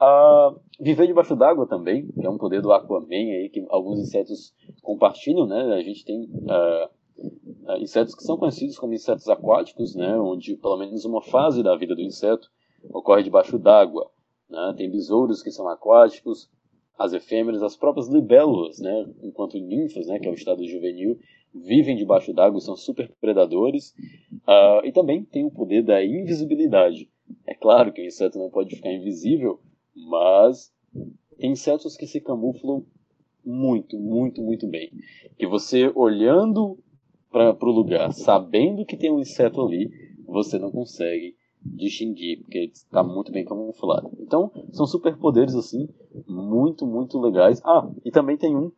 A 0.00 0.54
viver 0.80 1.06
debaixo 1.06 1.36
d'água 1.36 1.66
também, 1.66 2.08
que 2.08 2.26
é 2.26 2.30
um 2.30 2.38
poder 2.38 2.62
do 2.62 2.72
Aquaman 2.72 3.06
aí, 3.10 3.50
que 3.52 3.64
alguns 3.68 4.00
insetos 4.00 4.54
compartilham, 4.82 5.46
né? 5.46 5.74
A 5.74 5.82
gente 5.82 6.04
tem 6.04 6.22
uh, 6.24 7.76
insetos 7.78 8.14
que 8.14 8.22
são 8.22 8.38
conhecidos 8.38 8.78
como 8.78 8.94
insetos 8.94 9.28
aquáticos, 9.28 9.94
né? 9.94 10.18
Onde 10.18 10.56
pelo 10.56 10.78
menos 10.78 11.04
uma 11.04 11.20
fase 11.20 11.62
da 11.62 11.76
vida 11.76 11.94
do 11.94 12.00
inseto 12.00 12.48
ocorre 12.94 13.22
debaixo 13.22 13.58
d'água. 13.58 14.10
Né? 14.48 14.74
Tem 14.76 14.90
besouros 14.90 15.42
que 15.42 15.50
são 15.50 15.68
aquáticos, 15.68 16.50
as 16.98 17.12
efêmeras, 17.12 17.62
as 17.62 17.76
próprias 17.76 18.08
libélulas, 18.08 18.78
né? 18.78 19.06
Enquanto 19.22 19.58
ninfas, 19.58 20.06
né? 20.06 20.18
Que 20.18 20.28
é 20.28 20.30
o 20.30 20.34
estado 20.34 20.66
juvenil, 20.66 21.18
vivem 21.54 21.94
debaixo 21.94 22.32
d'água, 22.32 22.58
são 22.58 22.74
super 22.74 23.12
predadores. 23.20 23.94
Uh, 24.48 24.84
e 24.84 24.92
também 24.92 25.24
tem 25.24 25.44
o 25.44 25.50
poder 25.50 25.82
da 25.82 26.02
invisibilidade. 26.02 27.10
É 27.46 27.54
claro 27.54 27.92
que 27.92 28.00
o 28.00 28.06
inseto 28.06 28.38
não 28.38 28.48
pode 28.48 28.74
ficar 28.74 28.90
invisível, 28.92 29.60
mas 29.94 30.72
tem 31.38 31.52
insetos 31.52 31.96
que 31.96 32.06
se 32.06 32.20
camuflam 32.20 32.84
muito, 33.44 33.98
muito, 33.98 34.42
muito 34.42 34.66
bem. 34.66 34.90
Que 35.38 35.46
você 35.46 35.90
olhando 35.94 36.78
para 37.30 37.56
o 37.62 37.72
lugar, 37.72 38.12
sabendo 38.12 38.84
que 38.84 38.96
tem 38.96 39.10
um 39.10 39.20
inseto 39.20 39.60
ali, 39.60 39.90
você 40.26 40.58
não 40.58 40.70
consegue 40.70 41.36
distinguir, 41.62 42.42
porque 42.42 42.70
está 42.72 43.02
muito 43.02 43.30
bem 43.30 43.44
camuflado. 43.44 44.10
Então, 44.18 44.50
são 44.72 44.86
superpoderes 44.86 45.54
assim, 45.54 45.88
muito, 46.26 46.86
muito 46.86 47.18
legais. 47.20 47.60
Ah, 47.64 47.88
e 48.04 48.10
também 48.10 48.36
tem 48.36 48.56
um 48.56 48.72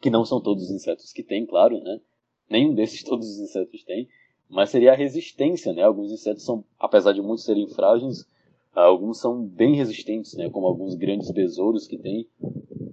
que 0.00 0.10
não 0.10 0.24
são 0.24 0.40
todos 0.40 0.64
os 0.64 0.70
insetos 0.70 1.12
que 1.12 1.22
tem, 1.22 1.44
claro, 1.46 1.78
né? 1.80 2.00
Nenhum 2.48 2.74
desses 2.74 3.02
todos 3.04 3.28
os 3.28 3.38
insetos 3.38 3.84
tem, 3.84 4.08
mas 4.48 4.70
seria 4.70 4.92
a 4.92 4.96
resistência, 4.96 5.72
né? 5.72 5.82
Alguns 5.82 6.10
insetos 6.10 6.44
são, 6.44 6.64
apesar 6.78 7.12
de 7.12 7.20
muitos 7.20 7.44
serem 7.44 7.68
frágeis, 7.68 8.26
Alguns 8.72 9.20
são 9.20 9.44
bem 9.44 9.74
resistentes, 9.74 10.34
né, 10.34 10.48
como 10.48 10.66
alguns 10.66 10.94
grandes 10.94 11.30
besouros 11.32 11.88
que 11.88 11.98
têm 11.98 12.28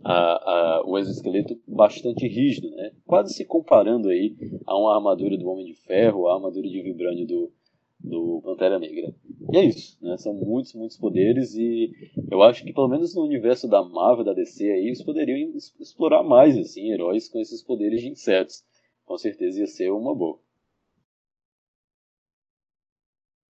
a, 0.03 0.13
a, 0.13 0.83
o 0.85 0.97
exoesqueleto 0.97 1.59
bastante 1.67 2.27
rígido, 2.27 2.71
né, 2.71 2.91
quase 3.05 3.33
se 3.33 3.45
comparando 3.45 4.09
aí 4.09 4.35
a 4.65 4.75
uma 4.75 4.95
armadura 4.95 5.37
do 5.37 5.47
Homem 5.47 5.65
de 5.65 5.75
Ferro, 5.75 6.27
a 6.27 6.35
armadura 6.35 6.67
de 6.67 6.81
vibrânio 6.81 7.27
do, 7.27 7.51
do 7.99 8.41
Pantera 8.43 8.79
Negra. 8.79 9.13
E 9.53 9.57
é 9.57 9.65
isso, 9.65 9.97
né? 10.01 10.17
São 10.17 10.33
muitos, 10.33 10.73
muitos 10.73 10.97
poderes 10.97 11.53
e 11.55 11.91
eu 12.29 12.41
acho 12.41 12.63
que 12.63 12.73
pelo 12.73 12.87
menos 12.87 13.15
no 13.15 13.23
universo 13.23 13.67
da 13.67 13.83
Marvel, 13.83 14.25
da 14.25 14.33
DC 14.33 14.63
aí, 14.63 14.87
eles 14.87 15.03
poderiam 15.03 15.55
explorar 15.79 16.23
mais 16.23 16.57
assim 16.57 16.91
heróis 16.91 17.29
com 17.29 17.39
esses 17.39 17.63
poderes 17.63 18.01
de 18.01 18.09
insetos. 18.09 18.63
Com 19.05 19.17
certeza 19.17 19.59
ia 19.59 19.67
ser 19.67 19.91
uma 19.91 20.13
boa. 20.13 20.39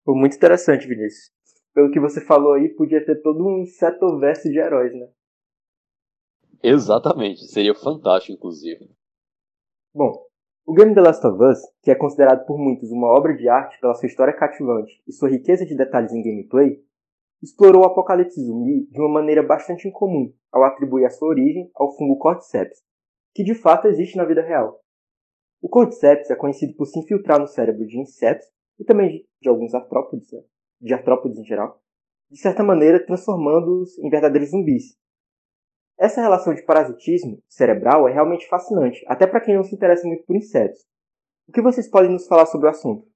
Foi 0.05 0.15
muito 0.15 0.37
interessante, 0.37 0.87
Vinícius 0.87 1.40
pelo 1.75 1.91
que 1.91 2.01
você 2.01 2.21
falou 2.21 2.55
aí, 2.55 2.69
podia 2.69 3.05
ter 3.05 3.23
todo 3.23 3.47
um 3.47 3.59
insetoverso 3.59 4.49
de 4.51 4.59
heróis, 4.59 4.93
né? 4.95 5.09
Exatamente, 6.63 7.47
seria 7.47 7.75
fantástico, 7.75 8.37
inclusive. 8.37 8.91
Bom, 9.95 10.13
o 10.67 10.75
game 10.75 10.95
The 10.95 11.01
Last 11.01 11.27
of 11.27 11.43
Us, 11.43 11.59
que 11.83 11.91
é 11.91 11.95
considerado 11.95 12.45
por 12.47 12.59
muitos 12.59 12.91
uma 12.91 13.09
obra 13.09 13.35
de 13.35 13.49
arte 13.49 13.81
pela 13.81 13.95
sua 13.95 14.07
história 14.07 14.37
cativante 14.37 15.03
e 15.09 15.13
sua 15.13 15.31
riqueza 15.31 15.65
de 15.65 15.77
detalhes 15.77 16.13
em 16.13 16.23
gameplay, 16.23 16.81
explorou 17.43 17.83
o 17.83 17.87
apocalipse 17.87 18.41
zumbi 18.41 18.87
de 18.91 19.01
uma 19.01 19.09
maneira 19.09 19.43
bastante 19.43 19.89
incomum 19.89 20.33
ao 20.53 20.63
atribuir 20.63 21.07
a 21.07 21.11
sua 21.11 21.29
origem 21.29 21.71
ao 21.75 21.97
fungo 21.97 22.19
Cordyceps, 22.19 22.83
que 23.35 23.43
de 23.43 23.55
fato 23.55 23.89
existe 23.89 24.17
na 24.17 24.25
vida 24.25 24.43
real. 24.43 24.81
O 25.63 25.69
Cordyceps 25.69 26.31
é 26.31 26.37
conhecido 26.37 26.75
por 26.77 26.87
se 26.87 26.99
infiltrar 26.99 27.41
no 27.41 27.47
cérebro 27.47 27.87
de 27.87 27.99
insetos 27.99 28.47
e 28.79 28.85
também 28.85 29.27
de 29.41 29.49
alguns 29.49 29.75
artrópodes, 29.75 30.31
né? 30.33 30.41
De 30.81 30.95
artrópodes 30.95 31.39
em 31.39 31.45
geral, 31.45 31.81
de 32.31 32.39
certa 32.39 32.63
maneira 32.63 33.05
transformando-os 33.05 33.99
em 33.99 34.09
verdadeiros 34.09 34.51
zumbis. 34.51 34.97
Essa 35.99 36.23
relação 36.23 36.55
de 36.55 36.63
parasitismo 36.63 37.43
cerebral 37.49 38.09
é 38.09 38.13
realmente 38.13 38.49
fascinante, 38.49 39.05
até 39.07 39.27
para 39.27 39.41
quem 39.41 39.55
não 39.55 39.63
se 39.63 39.75
interessa 39.75 40.07
muito 40.07 40.25
por 40.25 40.35
insetos. 40.35 40.81
O 41.47 41.53
que 41.53 41.61
vocês 41.61 41.91
podem 41.91 42.11
nos 42.11 42.27
falar 42.27 42.47
sobre 42.47 42.69
o 42.69 42.71
assunto? 42.71 43.07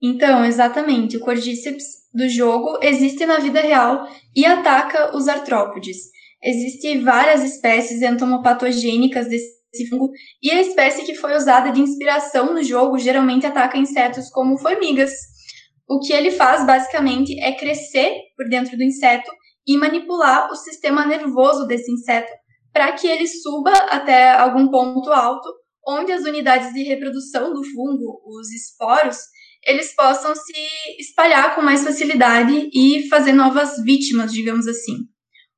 Então, 0.00 0.44
exatamente, 0.44 1.16
o 1.16 1.20
Cordyceps 1.20 2.08
do 2.12 2.28
jogo 2.28 2.78
existe 2.82 3.26
na 3.26 3.38
vida 3.38 3.60
real 3.60 4.06
e 4.34 4.46
ataca 4.46 5.16
os 5.16 5.26
artrópodes. 5.28 6.10
Existem 6.42 7.02
várias 7.02 7.42
espécies 7.42 8.02
entomopatogênicas 8.02 9.28
desse 9.28 9.55
fungo, 9.88 10.10
e 10.42 10.50
a 10.50 10.60
espécie 10.60 11.04
que 11.04 11.14
foi 11.14 11.34
usada 11.34 11.70
de 11.70 11.80
inspiração 11.80 12.54
no 12.54 12.62
jogo 12.62 12.98
geralmente 12.98 13.46
ataca 13.46 13.78
insetos 13.78 14.28
como 14.30 14.58
formigas. 14.58 15.12
O 15.88 16.00
que 16.00 16.12
ele 16.12 16.30
faz 16.30 16.66
basicamente 16.66 17.38
é 17.40 17.52
crescer 17.52 18.14
por 18.36 18.48
dentro 18.48 18.76
do 18.76 18.82
inseto 18.82 19.30
e 19.66 19.76
manipular 19.76 20.50
o 20.50 20.56
sistema 20.56 21.06
nervoso 21.06 21.66
desse 21.66 21.90
inseto 21.90 22.32
para 22.72 22.92
que 22.92 23.06
ele 23.06 23.26
suba 23.26 23.72
até 23.72 24.30
algum 24.30 24.68
ponto 24.68 25.12
alto 25.12 25.48
onde 25.86 26.12
as 26.12 26.24
unidades 26.24 26.74
de 26.74 26.82
reprodução 26.82 27.54
do 27.54 27.62
fungo, 27.64 28.20
os 28.26 28.50
esporos, 28.52 29.16
eles 29.64 29.94
possam 29.94 30.34
se 30.34 30.52
espalhar 30.98 31.54
com 31.54 31.62
mais 31.62 31.84
facilidade 31.84 32.68
e 32.74 33.08
fazer 33.08 33.32
novas 33.32 33.82
vítimas, 33.84 34.32
digamos 34.32 34.66
assim. 34.66 34.96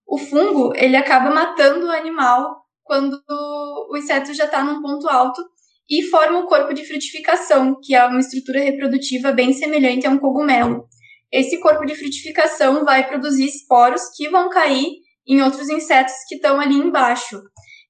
O 0.07 0.19
fungo, 0.19 0.73
ele 0.77 0.97
acaba 0.97 1.35
matando 1.35 1.87
o 1.87 1.91
animal 1.91 2.63
quando 2.89 3.23
o 3.29 3.97
inseto 3.97 4.33
já 4.35 4.47
está 4.47 4.65
num 4.65 4.83
ponto 4.83 5.07
alto 5.09 5.41
e 5.89 6.03
forma 6.05 6.41
o 6.41 6.47
corpo 6.47 6.73
de 6.75 6.85
frutificação, 6.85 7.79
que 7.83 7.95
é 7.95 8.05
uma 8.05 8.19
estrutura 8.19 8.61
reprodutiva 8.61 9.31
bem 9.31 9.53
semelhante 9.53 10.07
a 10.07 10.11
um 10.11 10.19
cogumelo. 10.19 10.87
Esse 11.31 11.61
corpo 11.61 11.85
de 11.85 11.95
frutificação 11.95 12.85
vai 12.85 13.07
produzir 13.07 13.45
esporos 13.45 14.03
que 14.17 14.29
vão 14.31 14.49
cair 14.49 14.87
em 15.27 15.43
outros 15.43 15.69
insetos 15.69 16.15
que 16.27 16.37
estão 16.37 16.59
ali 16.59 16.75
embaixo. 16.75 17.41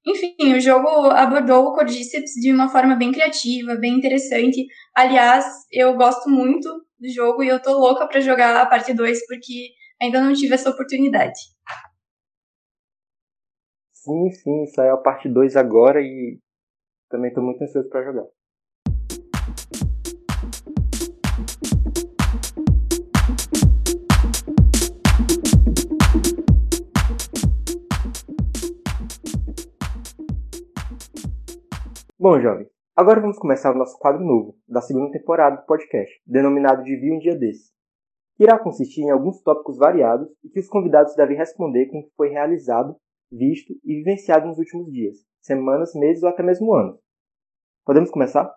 Enfim, 0.05 0.55
o 0.55 0.61
jogo 0.61 0.89
abordou 1.11 1.67
o 1.67 1.75
Cordyceps 1.75 2.33
de 2.41 2.53
uma 2.53 2.69
forma 2.69 2.97
bem 2.97 3.13
criativa, 3.13 3.77
bem 3.77 3.95
interessante. 3.95 4.67
Aliás, 4.95 5.45
eu 5.73 5.95
gosto 5.95 6.29
muito 6.29 6.69
do 6.99 7.09
jogo 7.13 7.43
e 7.43 7.49
eu 7.49 7.61
tô 7.61 7.79
louca 7.79 8.07
para 8.09 8.21
jogar 8.21 8.57
a 8.57 8.67
parte 8.67 8.93
2 8.93 9.27
porque 9.27 9.71
ainda 10.01 10.21
não 10.21 10.33
tive 10.33 10.55
essa 10.55 10.71
oportunidade. 10.71 11.39
Sim, 14.09 14.31
sim, 14.31 14.67
saiu 14.69 14.95
a 14.95 14.97
parte 14.97 15.29
2 15.29 15.55
agora 15.55 16.01
e 16.01 16.41
também 17.11 17.31
tô 17.31 17.43
muito 17.43 17.63
ansioso 17.63 17.91
para 17.91 18.03
jogar. 18.03 18.25
Bom, 32.19 32.41
jovem, 32.41 32.67
agora 32.97 33.21
vamos 33.21 33.39
começar 33.39 33.75
o 33.75 33.79
nosso 33.79 33.99
quadro 33.99 34.25
novo, 34.25 34.57
da 34.67 34.81
segunda 34.81 35.11
temporada 35.11 35.57
do 35.57 35.67
podcast, 35.67 36.11
denominado 36.27 36.83
de 36.83 36.97
Vi 36.97 37.13
um 37.13 37.19
Dia 37.19 37.37
Desse. 37.37 37.73
Irá 38.41 38.59
consistir 38.59 39.03
em 39.03 39.11
alguns 39.11 39.43
tópicos 39.43 39.77
variados 39.77 40.31
e 40.43 40.49
que 40.49 40.61
os 40.61 40.69
convidados 40.69 41.15
devem 41.15 41.37
responder 41.37 41.91
com 41.91 41.99
o 41.99 42.05
que 42.05 42.15
foi 42.17 42.31
realizado, 42.31 42.97
visto 43.31 43.73
e 43.85 43.97
vivenciado 43.97 44.47
nos 44.47 44.59
últimos 44.59 44.91
dias, 44.93 45.17
semanas, 45.41 45.95
meses 45.95 46.23
ou 46.23 46.29
até 46.29 46.43
mesmo 46.43 46.75
anos. 46.75 46.99
Podemos 47.85 48.11
começar? 48.11 48.53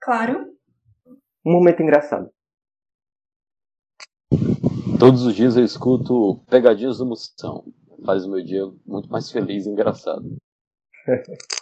Claro. 0.00 0.52
Um 1.44 1.52
momento 1.52 1.82
engraçado. 1.82 2.30
Todos 4.98 5.24
os 5.26 5.34
dias 5.34 5.56
eu 5.56 5.64
escuto 5.64 6.42
Pegadinhas 6.48 6.98
do 6.98 7.06
Moção. 7.06 7.64
Faz 8.04 8.24
o 8.24 8.30
meu 8.30 8.44
dia 8.44 8.62
muito 8.86 9.08
mais 9.08 9.30
feliz 9.30 9.66
e 9.66 9.70
engraçado. 9.70 10.36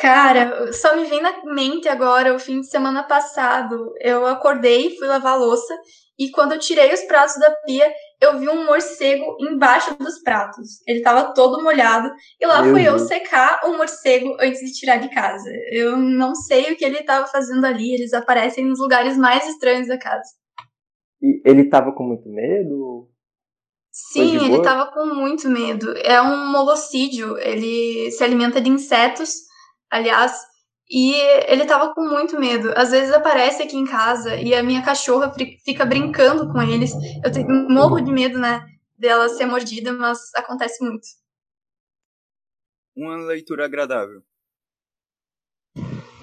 Cara, 0.00 0.72
só 0.72 0.96
me 0.96 1.04
vem 1.04 1.20
na 1.20 1.44
mente 1.44 1.86
agora 1.86 2.34
o 2.34 2.38
fim 2.38 2.60
de 2.60 2.68
semana 2.68 3.02
passado. 3.02 3.92
Eu 4.00 4.26
acordei, 4.26 4.96
fui 4.96 5.06
lavar 5.06 5.34
a 5.34 5.36
louça 5.36 5.76
e 6.18 6.30
quando 6.30 6.52
eu 6.52 6.58
tirei 6.58 6.92
os 6.94 7.02
pratos 7.02 7.38
da 7.38 7.54
pia, 7.66 7.92
eu 8.20 8.38
vi 8.38 8.48
um 8.48 8.66
morcego 8.66 9.36
embaixo 9.40 9.96
dos 9.98 10.20
pratos. 10.22 10.82
Ele 10.86 11.02
tava 11.02 11.32
todo 11.32 11.62
molhado 11.62 12.10
e 12.40 12.46
lá 12.46 12.62
Meu 12.62 12.72
fui 12.72 12.82
Deus. 12.82 13.02
eu 13.02 13.08
secar 13.08 13.60
o 13.64 13.76
morcego 13.76 14.36
antes 14.40 14.60
de 14.60 14.72
tirar 14.72 14.98
de 14.98 15.08
casa. 15.08 15.50
Eu 15.70 15.96
não 15.96 16.34
sei 16.34 16.72
o 16.72 16.76
que 16.76 16.84
ele 16.84 17.02
tava 17.02 17.26
fazendo 17.26 17.64
ali, 17.64 17.94
eles 17.94 18.12
aparecem 18.12 18.64
nos 18.64 18.78
lugares 18.78 19.16
mais 19.16 19.46
estranhos 19.48 19.88
da 19.88 19.98
casa. 19.98 20.28
E 21.22 21.40
ele 21.44 21.68
tava 21.68 21.92
com 21.92 22.04
muito 22.04 22.28
medo? 22.28 23.08
Sim, 23.90 24.36
ele 24.44 24.62
tava 24.62 24.90
com 24.92 25.06
muito 25.06 25.48
medo. 25.48 25.92
É 25.98 26.20
um 26.22 26.50
molocídio, 26.50 27.36
ele 27.38 28.10
se 28.12 28.22
alimenta 28.22 28.60
de 28.60 28.70
insetos 28.70 29.50
aliás, 29.90 30.32
e 30.90 31.12
ele 31.46 31.64
tava 31.66 31.94
com 31.94 32.02
muito 32.02 32.38
medo. 32.38 32.72
Às 32.76 32.90
vezes 32.90 33.12
aparece 33.12 33.62
aqui 33.62 33.76
em 33.76 33.86
casa 33.86 34.34
e 34.34 34.52
a 34.52 34.62
minha 34.62 34.82
cachorra 34.82 35.32
fica 35.64 35.86
brincando 35.86 36.52
com 36.52 36.60
eles. 36.60 36.92
Eu 37.24 37.30
tenho, 37.30 37.68
morro 37.68 38.00
de 38.00 38.10
medo, 38.10 38.38
né, 38.40 38.66
dela 38.98 39.28
ser 39.28 39.46
mordida, 39.46 39.92
mas 39.92 40.18
acontece 40.34 40.84
muito. 40.84 41.06
Uma 42.96 43.16
leitura 43.18 43.66
agradável. 43.66 44.20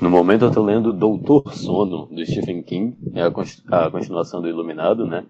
No 0.02 0.10
momento 0.10 0.46
eu 0.46 0.52
tô 0.52 0.64
lendo 0.64 0.94
Doutor 0.94 1.54
Sono, 1.54 2.06
do 2.08 2.26
Stephen 2.26 2.62
King, 2.62 2.96
é 3.16 3.22
a, 3.22 3.28
a 3.28 3.92
continuação 3.92 4.42
do 4.42 4.48
Iluminado, 4.48 5.08
né? 5.08 5.26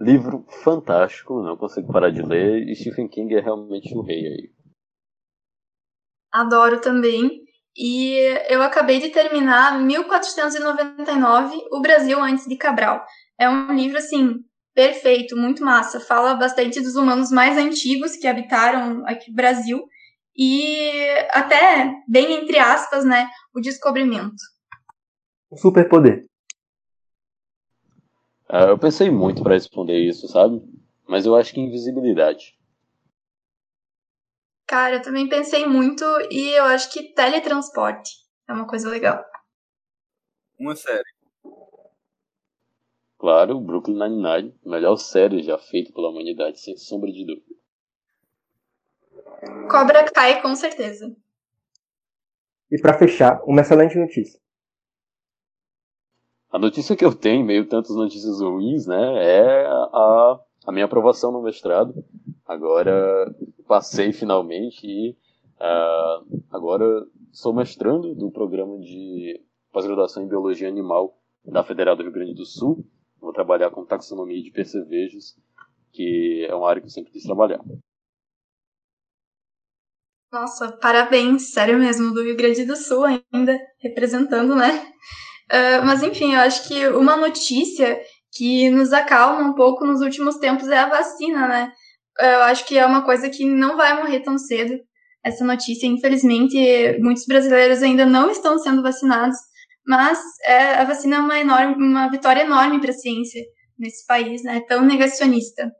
Livro 0.00 0.44
fantástico, 0.62 1.42
não 1.42 1.56
consigo 1.56 1.92
parar 1.92 2.10
de 2.10 2.22
ler, 2.22 2.68
e 2.68 2.76
Stephen 2.76 3.08
King 3.08 3.34
é 3.34 3.40
realmente 3.40 3.92
o 3.96 4.02
rei 4.02 4.26
aí. 4.26 4.50
Adoro 6.32 6.80
também. 6.80 7.45
E 7.76 8.16
eu 8.48 8.62
acabei 8.62 8.98
de 8.98 9.10
terminar 9.10 9.78
1499, 9.80 11.56
O 11.70 11.80
Brasil 11.80 12.18
Antes 12.22 12.46
de 12.46 12.56
Cabral. 12.56 13.04
É 13.38 13.48
um 13.48 13.74
livro, 13.74 13.98
assim, 13.98 14.36
perfeito, 14.74 15.36
muito 15.36 15.62
massa. 15.62 16.00
Fala 16.00 16.34
bastante 16.34 16.80
dos 16.80 16.96
humanos 16.96 17.30
mais 17.30 17.58
antigos 17.58 18.16
que 18.16 18.26
habitaram 18.26 19.04
aqui 19.06 19.30
no 19.30 19.36
Brasil 19.36 19.86
e 20.36 20.90
até, 21.30 21.92
bem 22.08 22.32
entre 22.34 22.58
aspas, 22.58 23.04
né, 23.04 23.28
o 23.54 23.60
descobrimento. 23.60 24.36
O 25.50 25.56
superpoder. 25.56 26.24
Uh, 28.50 28.68
eu 28.68 28.78
pensei 28.78 29.10
muito 29.10 29.42
para 29.42 29.54
responder 29.54 29.98
isso, 29.98 30.28
sabe? 30.28 30.62
Mas 31.06 31.26
eu 31.26 31.34
acho 31.34 31.52
que 31.52 31.60
invisibilidade. 31.60 32.55
Cara, 34.66 34.96
eu 34.96 35.02
também 35.02 35.28
pensei 35.28 35.64
muito 35.64 36.04
e 36.30 36.50
eu 36.58 36.64
acho 36.64 36.92
que 36.92 37.14
teletransporte 37.14 38.10
é 38.48 38.52
uma 38.52 38.66
coisa 38.66 38.88
legal. 38.88 39.24
Uma 40.58 40.74
série. 40.74 41.04
Claro, 43.18 43.60
Brooklyn 43.60 43.94
Nine-Nine, 43.98 44.58
melhor 44.64 44.96
série 44.96 45.42
já 45.42 45.56
feita 45.56 45.92
pela 45.92 46.10
humanidade, 46.10 46.60
sem 46.60 46.76
sombra 46.76 47.10
de 47.12 47.24
dúvida. 47.24 47.54
Cobra 49.70 50.04
Kai, 50.10 50.42
com 50.42 50.54
certeza. 50.54 51.14
E 52.70 52.80
para 52.80 52.98
fechar, 52.98 53.40
uma 53.44 53.60
excelente 53.60 53.96
notícia. 53.96 54.40
A 56.50 56.58
notícia 56.58 56.96
que 56.96 57.04
eu 57.04 57.14
tenho, 57.14 57.44
meio 57.44 57.68
tantas 57.68 57.94
notícias 57.94 58.40
ruins, 58.40 58.86
né, 58.86 59.24
é 59.24 59.66
a, 59.66 60.40
a 60.66 60.72
minha 60.72 60.84
aprovação 60.84 61.30
no 61.30 61.42
mestrado. 61.42 62.04
Agora 62.46 63.34
passei 63.66 64.12
finalmente 64.12 64.86
e 64.86 65.10
uh, 65.60 66.42
agora 66.50 66.84
sou 67.32 67.52
mestrando 67.52 68.14
do 68.14 68.30
programa 68.30 68.78
de 68.78 69.40
pós-graduação 69.72 70.22
em 70.22 70.28
Biologia 70.28 70.68
Animal 70.68 71.18
da 71.44 71.62
Federal 71.62 71.96
do 71.96 72.02
Rio 72.02 72.12
Grande 72.12 72.34
do 72.34 72.46
Sul. 72.46 72.86
Vou 73.20 73.32
trabalhar 73.32 73.70
com 73.70 73.84
taxonomia 73.84 74.42
de 74.42 74.50
percevejos, 74.50 75.36
que 75.92 76.46
é 76.48 76.54
uma 76.54 76.68
área 76.68 76.80
que 76.80 76.86
eu 76.86 76.90
sempre 76.90 77.12
quis 77.12 77.24
trabalhar. 77.24 77.60
Nossa, 80.32 80.72
parabéns, 80.72 81.52
sério 81.52 81.78
mesmo, 81.78 82.12
do 82.12 82.22
Rio 82.22 82.36
Grande 82.36 82.64
do 82.64 82.76
Sul 82.76 83.04
ainda, 83.04 83.58
representando, 83.78 84.54
né? 84.54 84.92
Uh, 85.50 85.86
mas 85.86 86.02
enfim, 86.02 86.34
eu 86.34 86.40
acho 86.40 86.66
que 86.68 86.88
uma 86.88 87.16
notícia 87.16 88.00
que 88.32 88.68
nos 88.70 88.92
acalma 88.92 89.48
um 89.48 89.54
pouco 89.54 89.86
nos 89.86 90.00
últimos 90.00 90.36
tempos 90.36 90.68
é 90.68 90.78
a 90.78 90.88
vacina, 90.88 91.48
né? 91.48 91.72
Eu 92.20 92.42
acho 92.42 92.66
que 92.66 92.78
é 92.78 92.86
uma 92.86 93.04
coisa 93.04 93.28
que 93.28 93.44
não 93.44 93.76
vai 93.76 93.96
morrer 93.96 94.20
tão 94.20 94.38
cedo. 94.38 94.78
Essa 95.24 95.44
notícia, 95.44 95.86
infelizmente, 95.86 96.56
muitos 97.00 97.26
brasileiros 97.26 97.82
ainda 97.82 98.06
não 98.06 98.30
estão 98.30 98.58
sendo 98.58 98.82
vacinados, 98.82 99.36
mas 99.84 100.18
é, 100.44 100.74
a 100.74 100.84
vacina 100.84 101.16
é 101.16 101.18
uma, 101.20 101.38
enorme, 101.38 101.74
uma 101.74 102.08
vitória 102.10 102.42
enorme 102.42 102.80
para 102.80 102.90
a 102.90 102.94
ciência 102.94 103.42
nesse 103.78 104.06
país, 104.06 104.42
né? 104.42 104.60
Tão 104.68 104.84
negacionista. 104.84 105.70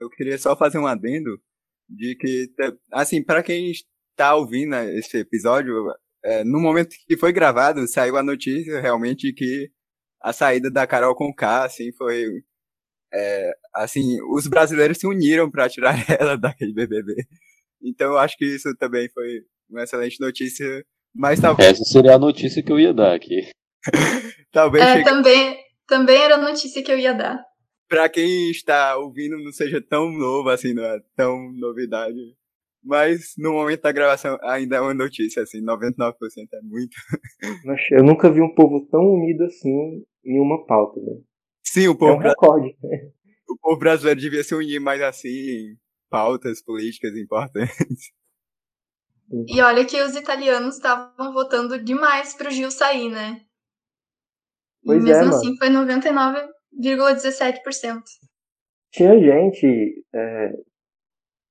Eu 0.00 0.08
queria 0.10 0.38
só 0.38 0.56
fazer 0.56 0.78
um 0.78 0.86
adendo 0.86 1.40
de 1.88 2.16
que, 2.16 2.48
assim, 2.92 3.22
para 3.22 3.42
quem 3.42 3.70
está 3.70 4.34
ouvindo 4.34 4.74
esse 4.76 5.18
episódio, 5.18 5.74
é, 6.24 6.44
no 6.44 6.60
momento 6.60 6.96
que 7.06 7.16
foi 7.16 7.32
gravado, 7.32 7.86
saiu 7.86 8.16
a 8.16 8.22
notícia 8.22 8.80
realmente 8.80 9.32
que 9.32 9.70
a 10.20 10.32
saída 10.32 10.70
da 10.70 10.86
Carol 10.86 11.14
com 11.14 11.34
K, 11.34 11.64
assim, 11.64 11.92
foi 11.92 12.26
é, 13.12 13.52
assim, 13.74 14.18
os 14.30 14.46
brasileiros 14.46 14.98
se 14.98 15.06
uniram 15.06 15.50
para 15.50 15.68
tirar 15.68 15.94
ela 16.20 16.36
daquele 16.36 16.72
BBB. 16.72 17.14
Então 17.82 18.12
eu 18.12 18.18
acho 18.18 18.36
que 18.36 18.44
isso 18.44 18.74
também 18.76 19.08
foi 19.10 19.42
uma 19.68 19.82
excelente 19.82 20.20
notícia, 20.20 20.84
mas 21.14 21.40
talvez... 21.40 21.70
Essa 21.70 21.84
seria 21.84 22.14
a 22.14 22.18
notícia 22.18 22.62
que 22.62 22.70
eu 22.70 22.78
ia 22.78 22.92
dar 22.92 23.14
aqui. 23.14 23.50
talvez 24.52 24.84
é, 24.84 24.92
chegue... 24.94 25.04
também, 25.04 25.56
também 25.86 26.22
era 26.22 26.34
a 26.36 26.42
notícia 26.42 26.82
que 26.82 26.92
eu 26.92 26.98
ia 26.98 27.14
dar. 27.14 27.42
Para 27.88 28.08
quem 28.08 28.50
está 28.50 28.96
ouvindo, 28.96 29.36
não 29.42 29.52
seja 29.52 29.80
tão 29.80 30.10
novo 30.12 30.48
assim, 30.48 30.72
não 30.74 30.84
é 30.84 31.00
tão 31.16 31.36
novidade. 31.54 32.18
Mas 32.82 33.34
no 33.36 33.52
momento 33.52 33.82
da 33.82 33.92
gravação 33.92 34.38
ainda 34.42 34.76
é 34.76 34.80
uma 34.80 34.94
notícia, 34.94 35.42
assim, 35.42 35.60
99% 35.62 36.14
é 36.54 36.60
muito. 36.62 36.96
Eu 37.90 38.04
nunca 38.04 38.30
vi 38.30 38.40
um 38.40 38.54
povo 38.54 38.86
tão 38.90 39.00
unido 39.00 39.44
assim 39.44 40.02
em 40.24 40.40
uma 40.40 40.64
pauta, 40.66 41.00
né? 41.00 41.20
Sim, 41.72 41.86
o 41.86 41.96
povo, 41.96 42.14
é 42.14 42.16
um 42.16 42.18
recorde. 42.18 42.76
o 43.48 43.56
povo 43.56 43.78
brasileiro 43.78 44.18
devia 44.18 44.42
se 44.42 44.52
unir 44.56 44.80
mais 44.80 45.00
assim 45.00 45.28
em 45.28 45.78
pautas 46.10 46.60
políticas 46.60 47.16
importantes. 47.16 48.10
E 49.46 49.62
olha 49.62 49.86
que 49.86 50.02
os 50.02 50.16
italianos 50.16 50.74
estavam 50.74 51.32
votando 51.32 51.80
demais 51.80 52.34
pro 52.34 52.50
Gil 52.50 52.72
sair, 52.72 53.08
né? 53.08 53.46
Pois 54.84 55.00
e 55.00 55.04
mesmo 55.04 55.26
é, 55.26 55.28
assim 55.28 55.56
foi 55.56 55.68
99,17%. 55.68 58.02
Tinha 58.90 59.16
gente 59.20 60.04
é, 60.12 60.52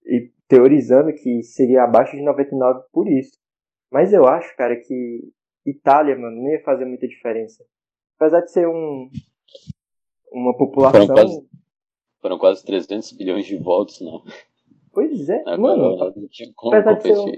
e 0.06 0.34
teorizando 0.50 1.14
que 1.14 1.42
seria 1.44 1.86
abaixo 1.86 2.18
de 2.18 2.22
99 2.22 2.82
por 2.92 3.08
isso. 3.08 3.38
Mas 3.90 4.12
eu 4.12 4.28
acho, 4.28 4.54
cara, 4.58 4.76
que 4.76 5.32
Itália, 5.66 6.18
mano, 6.18 6.36
não 6.36 6.52
ia 6.52 6.62
fazer 6.62 6.84
muita 6.84 7.08
diferença. 7.08 7.64
Apesar 8.18 8.42
de 8.42 8.52
ser 8.52 8.68
um 8.68 9.10
uma 10.32 10.56
população. 10.58 11.02
Foram 11.08 11.16
quase, 11.16 11.48
foram 12.22 12.38
quase 12.38 12.66
300 12.66 13.12
bilhões 13.14 13.46
de 13.46 13.58
votos, 13.58 14.00
não. 14.02 14.24
Pois 14.92 15.30
é, 15.30 15.42
Agora, 15.46 15.78
mano. 15.78 16.04
Apesar 16.04 16.94
de, 16.96 17.02
ser 17.04 17.18
um, 17.20 17.32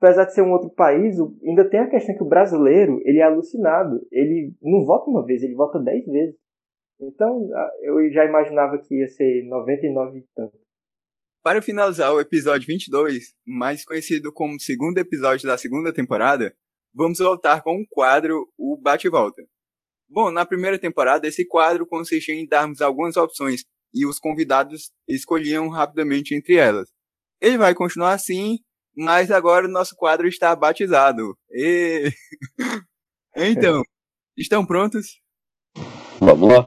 apesar 0.00 0.24
de 0.24 0.34
ser 0.34 0.42
um 0.42 0.52
outro 0.52 0.70
país, 0.70 1.18
o- 1.18 1.34
ainda 1.44 1.68
tem 1.68 1.80
a 1.80 1.88
questão 1.90 2.14
que 2.16 2.22
o 2.22 2.28
brasileiro, 2.28 3.00
ele 3.04 3.18
é 3.18 3.22
alucinado. 3.22 4.06
Ele 4.12 4.54
não 4.62 4.84
vota 4.84 5.10
uma 5.10 5.24
vez, 5.24 5.42
ele 5.42 5.54
vota 5.54 5.78
10 5.78 6.04
vezes. 6.06 6.36
Então, 7.00 7.48
eu 7.82 8.10
já 8.10 8.24
imaginava 8.24 8.78
que 8.78 8.94
ia 8.94 9.08
ser 9.08 9.44
99 9.48 10.18
e 10.18 10.24
tanto. 10.34 10.56
Para 11.42 11.60
finalizar 11.62 12.12
o 12.12 12.20
episódio 12.20 12.66
22, 12.66 13.34
mais 13.46 13.84
conhecido 13.84 14.32
como 14.32 14.58
segundo 14.58 14.98
episódio 14.98 15.46
da 15.46 15.56
segunda 15.58 15.92
temporada, 15.92 16.54
vamos 16.94 17.18
voltar 17.18 17.62
com 17.62 17.80
o 17.80 17.86
quadro 17.88 18.48
O 18.58 18.76
Bate 18.76 19.06
e 19.06 19.10
Volta. 19.10 19.42
Bom, 20.08 20.30
na 20.30 20.46
primeira 20.46 20.78
temporada, 20.78 21.26
esse 21.26 21.44
quadro 21.46 21.86
consistia 21.86 22.34
em 22.34 22.46
darmos 22.46 22.80
algumas 22.80 23.16
opções 23.16 23.64
e 23.92 24.06
os 24.06 24.18
convidados 24.18 24.90
escolhiam 25.08 25.68
rapidamente 25.68 26.34
entre 26.34 26.54
elas. 26.56 26.88
Ele 27.40 27.58
vai 27.58 27.74
continuar 27.74 28.12
assim, 28.12 28.58
mas 28.96 29.30
agora 29.30 29.66
o 29.66 29.70
nosso 29.70 29.94
quadro 29.96 30.26
está 30.28 30.54
batizado. 30.54 31.36
E... 31.50 32.10
então, 33.36 33.82
estão 34.36 34.64
prontos? 34.64 35.20
Vamos 36.20 36.52
lá. 36.52 36.66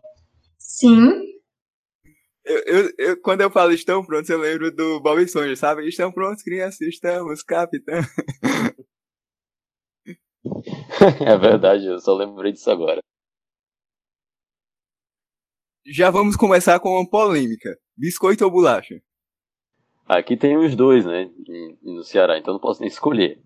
Sim, 0.58 1.10
Eu, 2.46 2.58
eu- 2.66 2.94
eu- 2.98 3.22
quando 3.22 3.42
eu 3.42 3.52
falo 3.52 3.72
estão 3.74 4.04
prontos, 4.04 4.30
eu 4.30 4.40
lembro 4.40 4.72
do 4.76 5.00
Bob 5.02 5.22
Esponja, 5.22 5.56
sabe? 5.56 5.88
Estão 5.88 6.12
prontos, 6.12 6.42
crianças, 6.44 6.82
estamos, 6.82 7.44
capitão. 7.44 8.00
É 11.26 11.38
verdade, 11.38 11.86
eu 11.86 12.00
só 12.00 12.16
lembrei 12.16 12.52
disso 12.52 12.70
agora. 12.72 13.00
Já 15.86 16.10
vamos 16.10 16.36
começar 16.36 16.80
com 16.80 16.90
uma 16.90 17.10
polêmica. 17.10 17.78
Biscoito 17.96 18.44
ou 18.46 18.52
bolacha? 18.52 19.02
Aqui 20.06 20.36
tem 20.36 20.58
os 20.58 20.76
dois, 20.76 21.06
né? 21.06 21.30
No 21.84 22.04
Ceará, 22.04 22.38
então 22.38 22.54
não 22.54 22.60
posso 22.60 22.82
nem 22.82 22.90
escolher. 22.90 23.42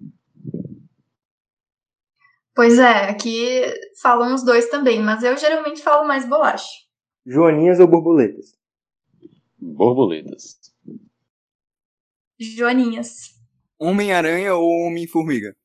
pois 2.56 2.80
é, 2.80 3.10
aqui 3.10 3.62
falam 4.02 4.34
os 4.34 4.44
dois 4.46 4.70
também, 4.70 5.02
mas 5.02 5.24
eu 5.24 5.36
geralmente 5.38 5.82
falo 5.82 6.08
mais 6.08 6.28
bolacha. 6.28 6.70
Joaninhas 7.26 7.80
ou 7.80 7.88
borboletas? 7.88 8.58
Borboletas. 9.58 10.60
Joaninhas. 12.40 13.34
Homem-Aranha 13.80 14.56
ou 14.56 14.88
Homem-Formiga? 14.88 15.56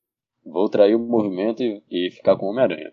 Vou 0.44 0.68
trair 0.68 0.94
o 0.94 0.98
movimento 0.98 1.62
e, 1.62 1.82
e 1.90 2.10
ficar 2.10 2.36
com 2.36 2.46
o 2.46 2.50
Homem-Aranha. 2.50 2.92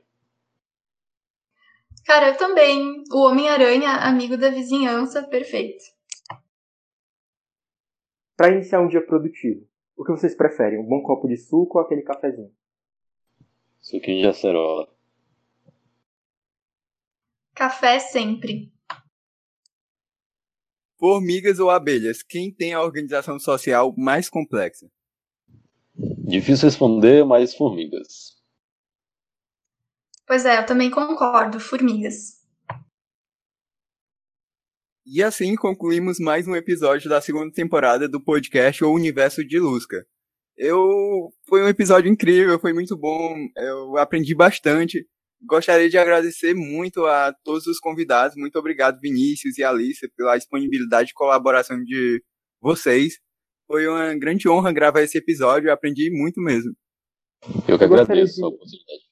Cara, 2.05 2.29
eu 2.29 2.37
também. 2.37 3.03
O 3.11 3.25
Homem-Aranha, 3.25 3.89
amigo 3.89 4.37
da 4.37 4.49
vizinhança, 4.49 5.23
perfeito. 5.23 5.83
Para 8.37 8.51
iniciar 8.51 8.79
um 8.81 8.87
dia 8.87 9.03
produtivo, 9.03 9.67
o 9.97 10.03
que 10.03 10.11
vocês 10.11 10.35
preferem? 10.35 10.79
Um 10.79 10.85
bom 10.85 11.01
copo 11.01 11.27
de 11.27 11.35
suco 11.35 11.79
ou 11.79 11.83
aquele 11.83 12.03
cafezinho? 12.03 12.53
Suquinho 13.79 14.21
de 14.21 14.27
acerola. 14.27 14.87
Café 17.55 17.99
sempre. 17.99 18.71
Formigas 20.97 21.59
ou 21.59 21.69
abelhas? 21.69 22.21
Quem 22.21 22.51
tem 22.51 22.73
a 22.73 22.81
organização 22.81 23.39
social 23.39 23.93
mais 23.97 24.29
complexa? 24.29 24.91
Difícil 25.95 26.67
responder, 26.67 27.23
mas 27.25 27.55
formigas. 27.55 28.34
Pois 30.27 30.45
é, 30.45 30.59
eu 30.59 30.65
também 30.65 30.89
concordo. 30.89 31.59
Formigas. 31.59 32.35
E 35.05 35.21
assim 35.21 35.55
concluímos 35.55 36.19
mais 36.19 36.47
um 36.47 36.55
episódio 36.55 37.07
da 37.09 37.21
segunda 37.21 37.51
temporada 37.53 38.09
do 38.09 38.19
podcast 38.19 38.83
O 38.83 38.91
Universo 38.91 39.45
de 39.45 39.59
Lusca. 39.59 40.05
Eu 40.57 41.31
foi 41.47 41.61
um 41.61 41.67
episódio 41.67 42.09
incrível, 42.11 42.59
foi 42.59 42.73
muito 42.73 42.97
bom, 42.97 43.35
eu 43.55 43.97
aprendi 43.97 44.33
bastante. 44.33 45.07
Gostaria 45.47 45.89
de 45.89 45.97
agradecer 45.97 46.55
muito 46.55 47.05
a 47.05 47.31
todos 47.43 47.67
os 47.67 47.77
convidados. 47.77 48.35
Muito 48.35 48.57
obrigado, 48.57 48.99
Vinícius 48.99 49.59
e 49.59 49.63
Alice, 49.63 50.09
pela 50.15 50.37
disponibilidade 50.37 51.11
e 51.11 51.13
colaboração 51.13 51.77
de 51.83 52.23
vocês. 52.59 53.19
Foi 53.67 53.85
uma 53.87 54.15
grande 54.15 54.49
honra 54.49 54.71
gravar 54.73 55.01
esse 55.01 55.17
episódio, 55.19 55.67
eu 55.69 55.73
aprendi 55.73 56.09
muito 56.09 56.41
mesmo. 56.41 56.73
Eu 57.67 57.77
que 57.77 57.83
agradeço 57.83 58.35
de- 58.35 58.43
a 58.43 58.47
oportunidade. 58.47 59.04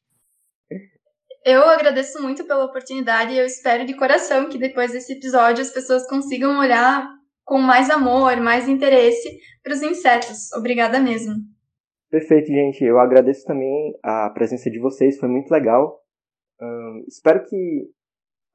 Eu 1.45 1.61
agradeço 1.63 2.21
muito 2.21 2.45
pela 2.45 2.65
oportunidade 2.65 3.33
e 3.33 3.37
eu 3.37 3.45
espero 3.45 3.85
de 3.85 3.97
coração 3.97 4.47
que 4.47 4.57
depois 4.57 4.91
desse 4.91 5.13
episódio 5.13 5.61
as 5.61 5.73
pessoas 5.73 6.07
consigam 6.07 6.57
olhar 6.57 7.05
com 7.43 7.57
mais 7.57 7.89
amor, 7.89 8.37
mais 8.37 8.69
interesse 8.69 9.37
para 9.61 9.73
os 9.73 9.81
insetos. 9.81 10.51
Obrigada 10.53 10.99
mesmo. 10.99 11.33
Perfeito, 12.09 12.47
gente. 12.47 12.83
Eu 12.83 12.97
agradeço 12.99 13.45
também 13.45 13.93
a 14.03 14.29
presença 14.29 14.69
de 14.69 14.79
vocês, 14.79 15.19
foi 15.19 15.27
muito 15.27 15.51
legal. 15.51 15.99
Espero 17.07 17.43
que 17.43 17.89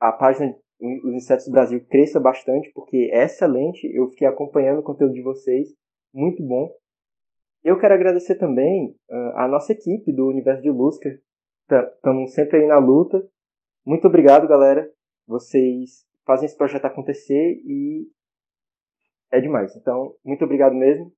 a 0.00 0.12
página 0.12 0.54
Os 0.80 1.14
Insetos 1.14 1.48
Brasil 1.48 1.84
cresça 1.90 2.20
bastante, 2.20 2.70
porque 2.72 3.10
é 3.12 3.24
excelente. 3.24 3.84
Eu 3.94 4.08
fiquei 4.10 4.26
acompanhando 4.26 4.78
o 4.78 4.82
conteúdo 4.82 5.12
de 5.12 5.22
vocês, 5.22 5.68
muito 6.14 6.42
bom. 6.42 6.70
Eu 7.64 7.78
quero 7.78 7.94
agradecer 7.94 8.36
também 8.36 8.94
ah, 9.10 9.44
a 9.44 9.48
nossa 9.48 9.72
equipe 9.72 10.12
do 10.12 10.28
Universo 10.28 10.62
de 10.62 10.70
Lusca. 10.70 11.10
Estamos 11.70 12.32
sempre 12.32 12.58
aí 12.58 12.66
na 12.66 12.78
luta. 12.78 13.28
Muito 13.84 14.06
obrigado, 14.06 14.48
galera. 14.48 14.90
Vocês 15.26 16.06
fazem 16.24 16.46
esse 16.46 16.56
projeto 16.56 16.86
acontecer 16.86 17.60
e 17.64 18.08
é 19.30 19.40
demais. 19.40 19.76
Então, 19.76 20.16
muito 20.24 20.44
obrigado 20.44 20.74
mesmo. 20.74 21.12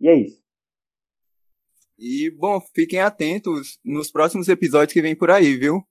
E 0.00 0.08
é 0.08 0.14
isso. 0.14 0.42
E, 1.98 2.30
bom, 2.30 2.60
fiquem 2.74 3.00
atentos 3.00 3.78
nos 3.84 4.10
próximos 4.10 4.48
episódios 4.48 4.92
que 4.92 5.02
vem 5.02 5.16
por 5.16 5.30
aí, 5.30 5.56
viu? 5.56 5.82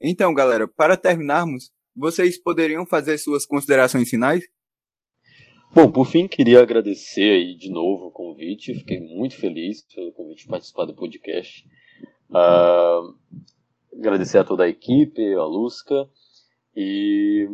Então, 0.00 0.32
galera, 0.32 0.66
para 0.66 0.96
terminarmos, 0.96 1.70
vocês 1.94 2.40
poderiam 2.40 2.86
fazer 2.86 3.18
suas 3.18 3.44
considerações 3.44 4.08
finais? 4.08 4.42
Bom, 5.74 5.90
por 5.90 6.06
fim, 6.06 6.28
queria 6.28 6.60
agradecer 6.60 7.30
aí 7.30 7.56
de 7.56 7.70
novo 7.70 8.06
o 8.06 8.10
convite. 8.10 8.74
Fiquei 8.74 9.00
muito 9.00 9.36
feliz 9.36 9.82
pelo 9.94 10.12
convite 10.12 10.42
de 10.42 10.48
participar 10.48 10.86
do 10.86 10.94
podcast. 10.94 11.64
Ah, 12.34 13.02
agradecer 13.92 14.38
a 14.38 14.44
toda 14.44 14.64
a 14.64 14.68
equipe, 14.68 15.34
a 15.34 15.44
Lusca, 15.44 16.08
e 16.74 17.48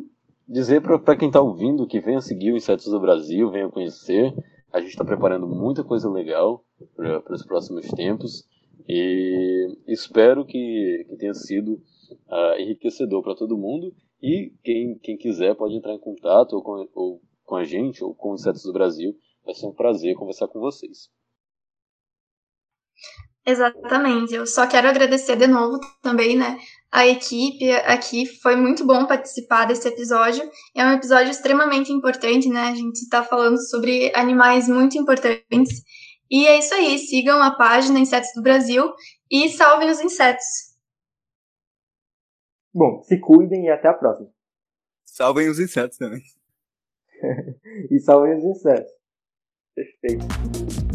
dizer 0.49 0.81
para 0.81 1.17
quem 1.17 1.29
está 1.29 1.41
ouvindo 1.41 1.87
que 1.87 2.01
venha 2.01 2.21
seguir 2.21 2.53
o 2.53 2.57
Insetos 2.57 2.87
do 2.87 3.01
Brasil, 3.01 3.51
venha 3.51 3.69
conhecer. 3.69 4.33
A 4.73 4.81
gente 4.81 4.91
está 4.91 5.05
preparando 5.05 5.47
muita 5.47 5.83
coisa 5.83 6.11
legal 6.11 6.65
para 6.95 7.35
os 7.35 7.45
próximos 7.45 7.89
tempos 7.89 8.47
e 8.89 9.77
espero 9.87 10.45
que, 10.45 11.07
que 11.09 11.17
tenha 11.17 11.35
sido 11.35 11.81
ah, 12.29 12.57
enriquecedor 12.59 13.23
para 13.23 13.35
todo 13.35 13.59
mundo. 13.59 13.95
E 14.23 14.53
quem, 14.63 14.99
quem 14.99 15.17
quiser 15.17 15.55
pode 15.55 15.75
entrar 15.75 15.95
em 15.95 15.99
contato 15.99 16.55
ou 16.55 16.63
com, 16.63 16.89
ou 16.95 17.21
com 17.45 17.57
a 17.57 17.65
gente 17.65 18.03
ou 18.03 18.15
com 18.15 18.33
os 18.33 18.41
Insetos 18.41 18.63
do 18.63 18.73
Brasil. 18.73 19.17
Vai 19.45 19.55
ser 19.55 19.67
um 19.67 19.73
prazer 19.73 20.15
conversar 20.15 20.49
com 20.49 20.61
vocês. 20.61 21.11
Exatamente. 23.47 24.35
Eu 24.35 24.47
só 24.47 24.67
quero 24.67 24.89
agradecer 24.89 25.37
de 25.37 25.47
novo 25.47 25.79
também, 26.03 26.37
né, 26.37 26.59
a 26.93 27.07
equipe 27.07 27.71
aqui. 27.73 28.27
Foi 28.27 28.57
muito 28.57 28.87
bom 28.87 29.07
participar 29.07 29.67
desse 29.67 29.89
episódio. 29.89 30.43
É 30.77 30.85
um 30.85 30.93
episódio 30.93 31.31
extremamente 31.31 31.93
importante, 31.93 32.49
né? 32.49 32.69
A 32.69 32.75
gente 32.75 32.97
está 32.97 33.23
falando 33.23 33.59
sobre 33.69 34.13
animais 34.15 34.69
muito 34.69 34.99
importantes. 34.99 35.83
E 36.31 36.47
é 36.47 36.59
isso 36.59 36.75
aí. 36.75 36.99
Sigam 36.99 37.43
a 37.43 37.57
página 37.57 37.99
Insetos 37.99 38.31
do 38.35 38.43
Brasil 38.43 38.93
e 39.31 39.49
salvem 39.49 39.91
os 39.91 40.01
insetos. 40.01 40.45
Bom, 42.75 43.03
se 43.03 43.19
cuidem 43.19 43.65
e 43.65 43.71
até 43.71 43.89
a 43.89 43.95
próxima. 43.95 44.29
Salvem 45.05 45.49
os 45.49 45.59
insetos 45.59 45.99
também. 45.99 46.23
E 47.91 47.99
salvem 47.99 48.37
os 48.37 48.45
insetos. 48.45 48.93
Perfeito. 49.75 50.88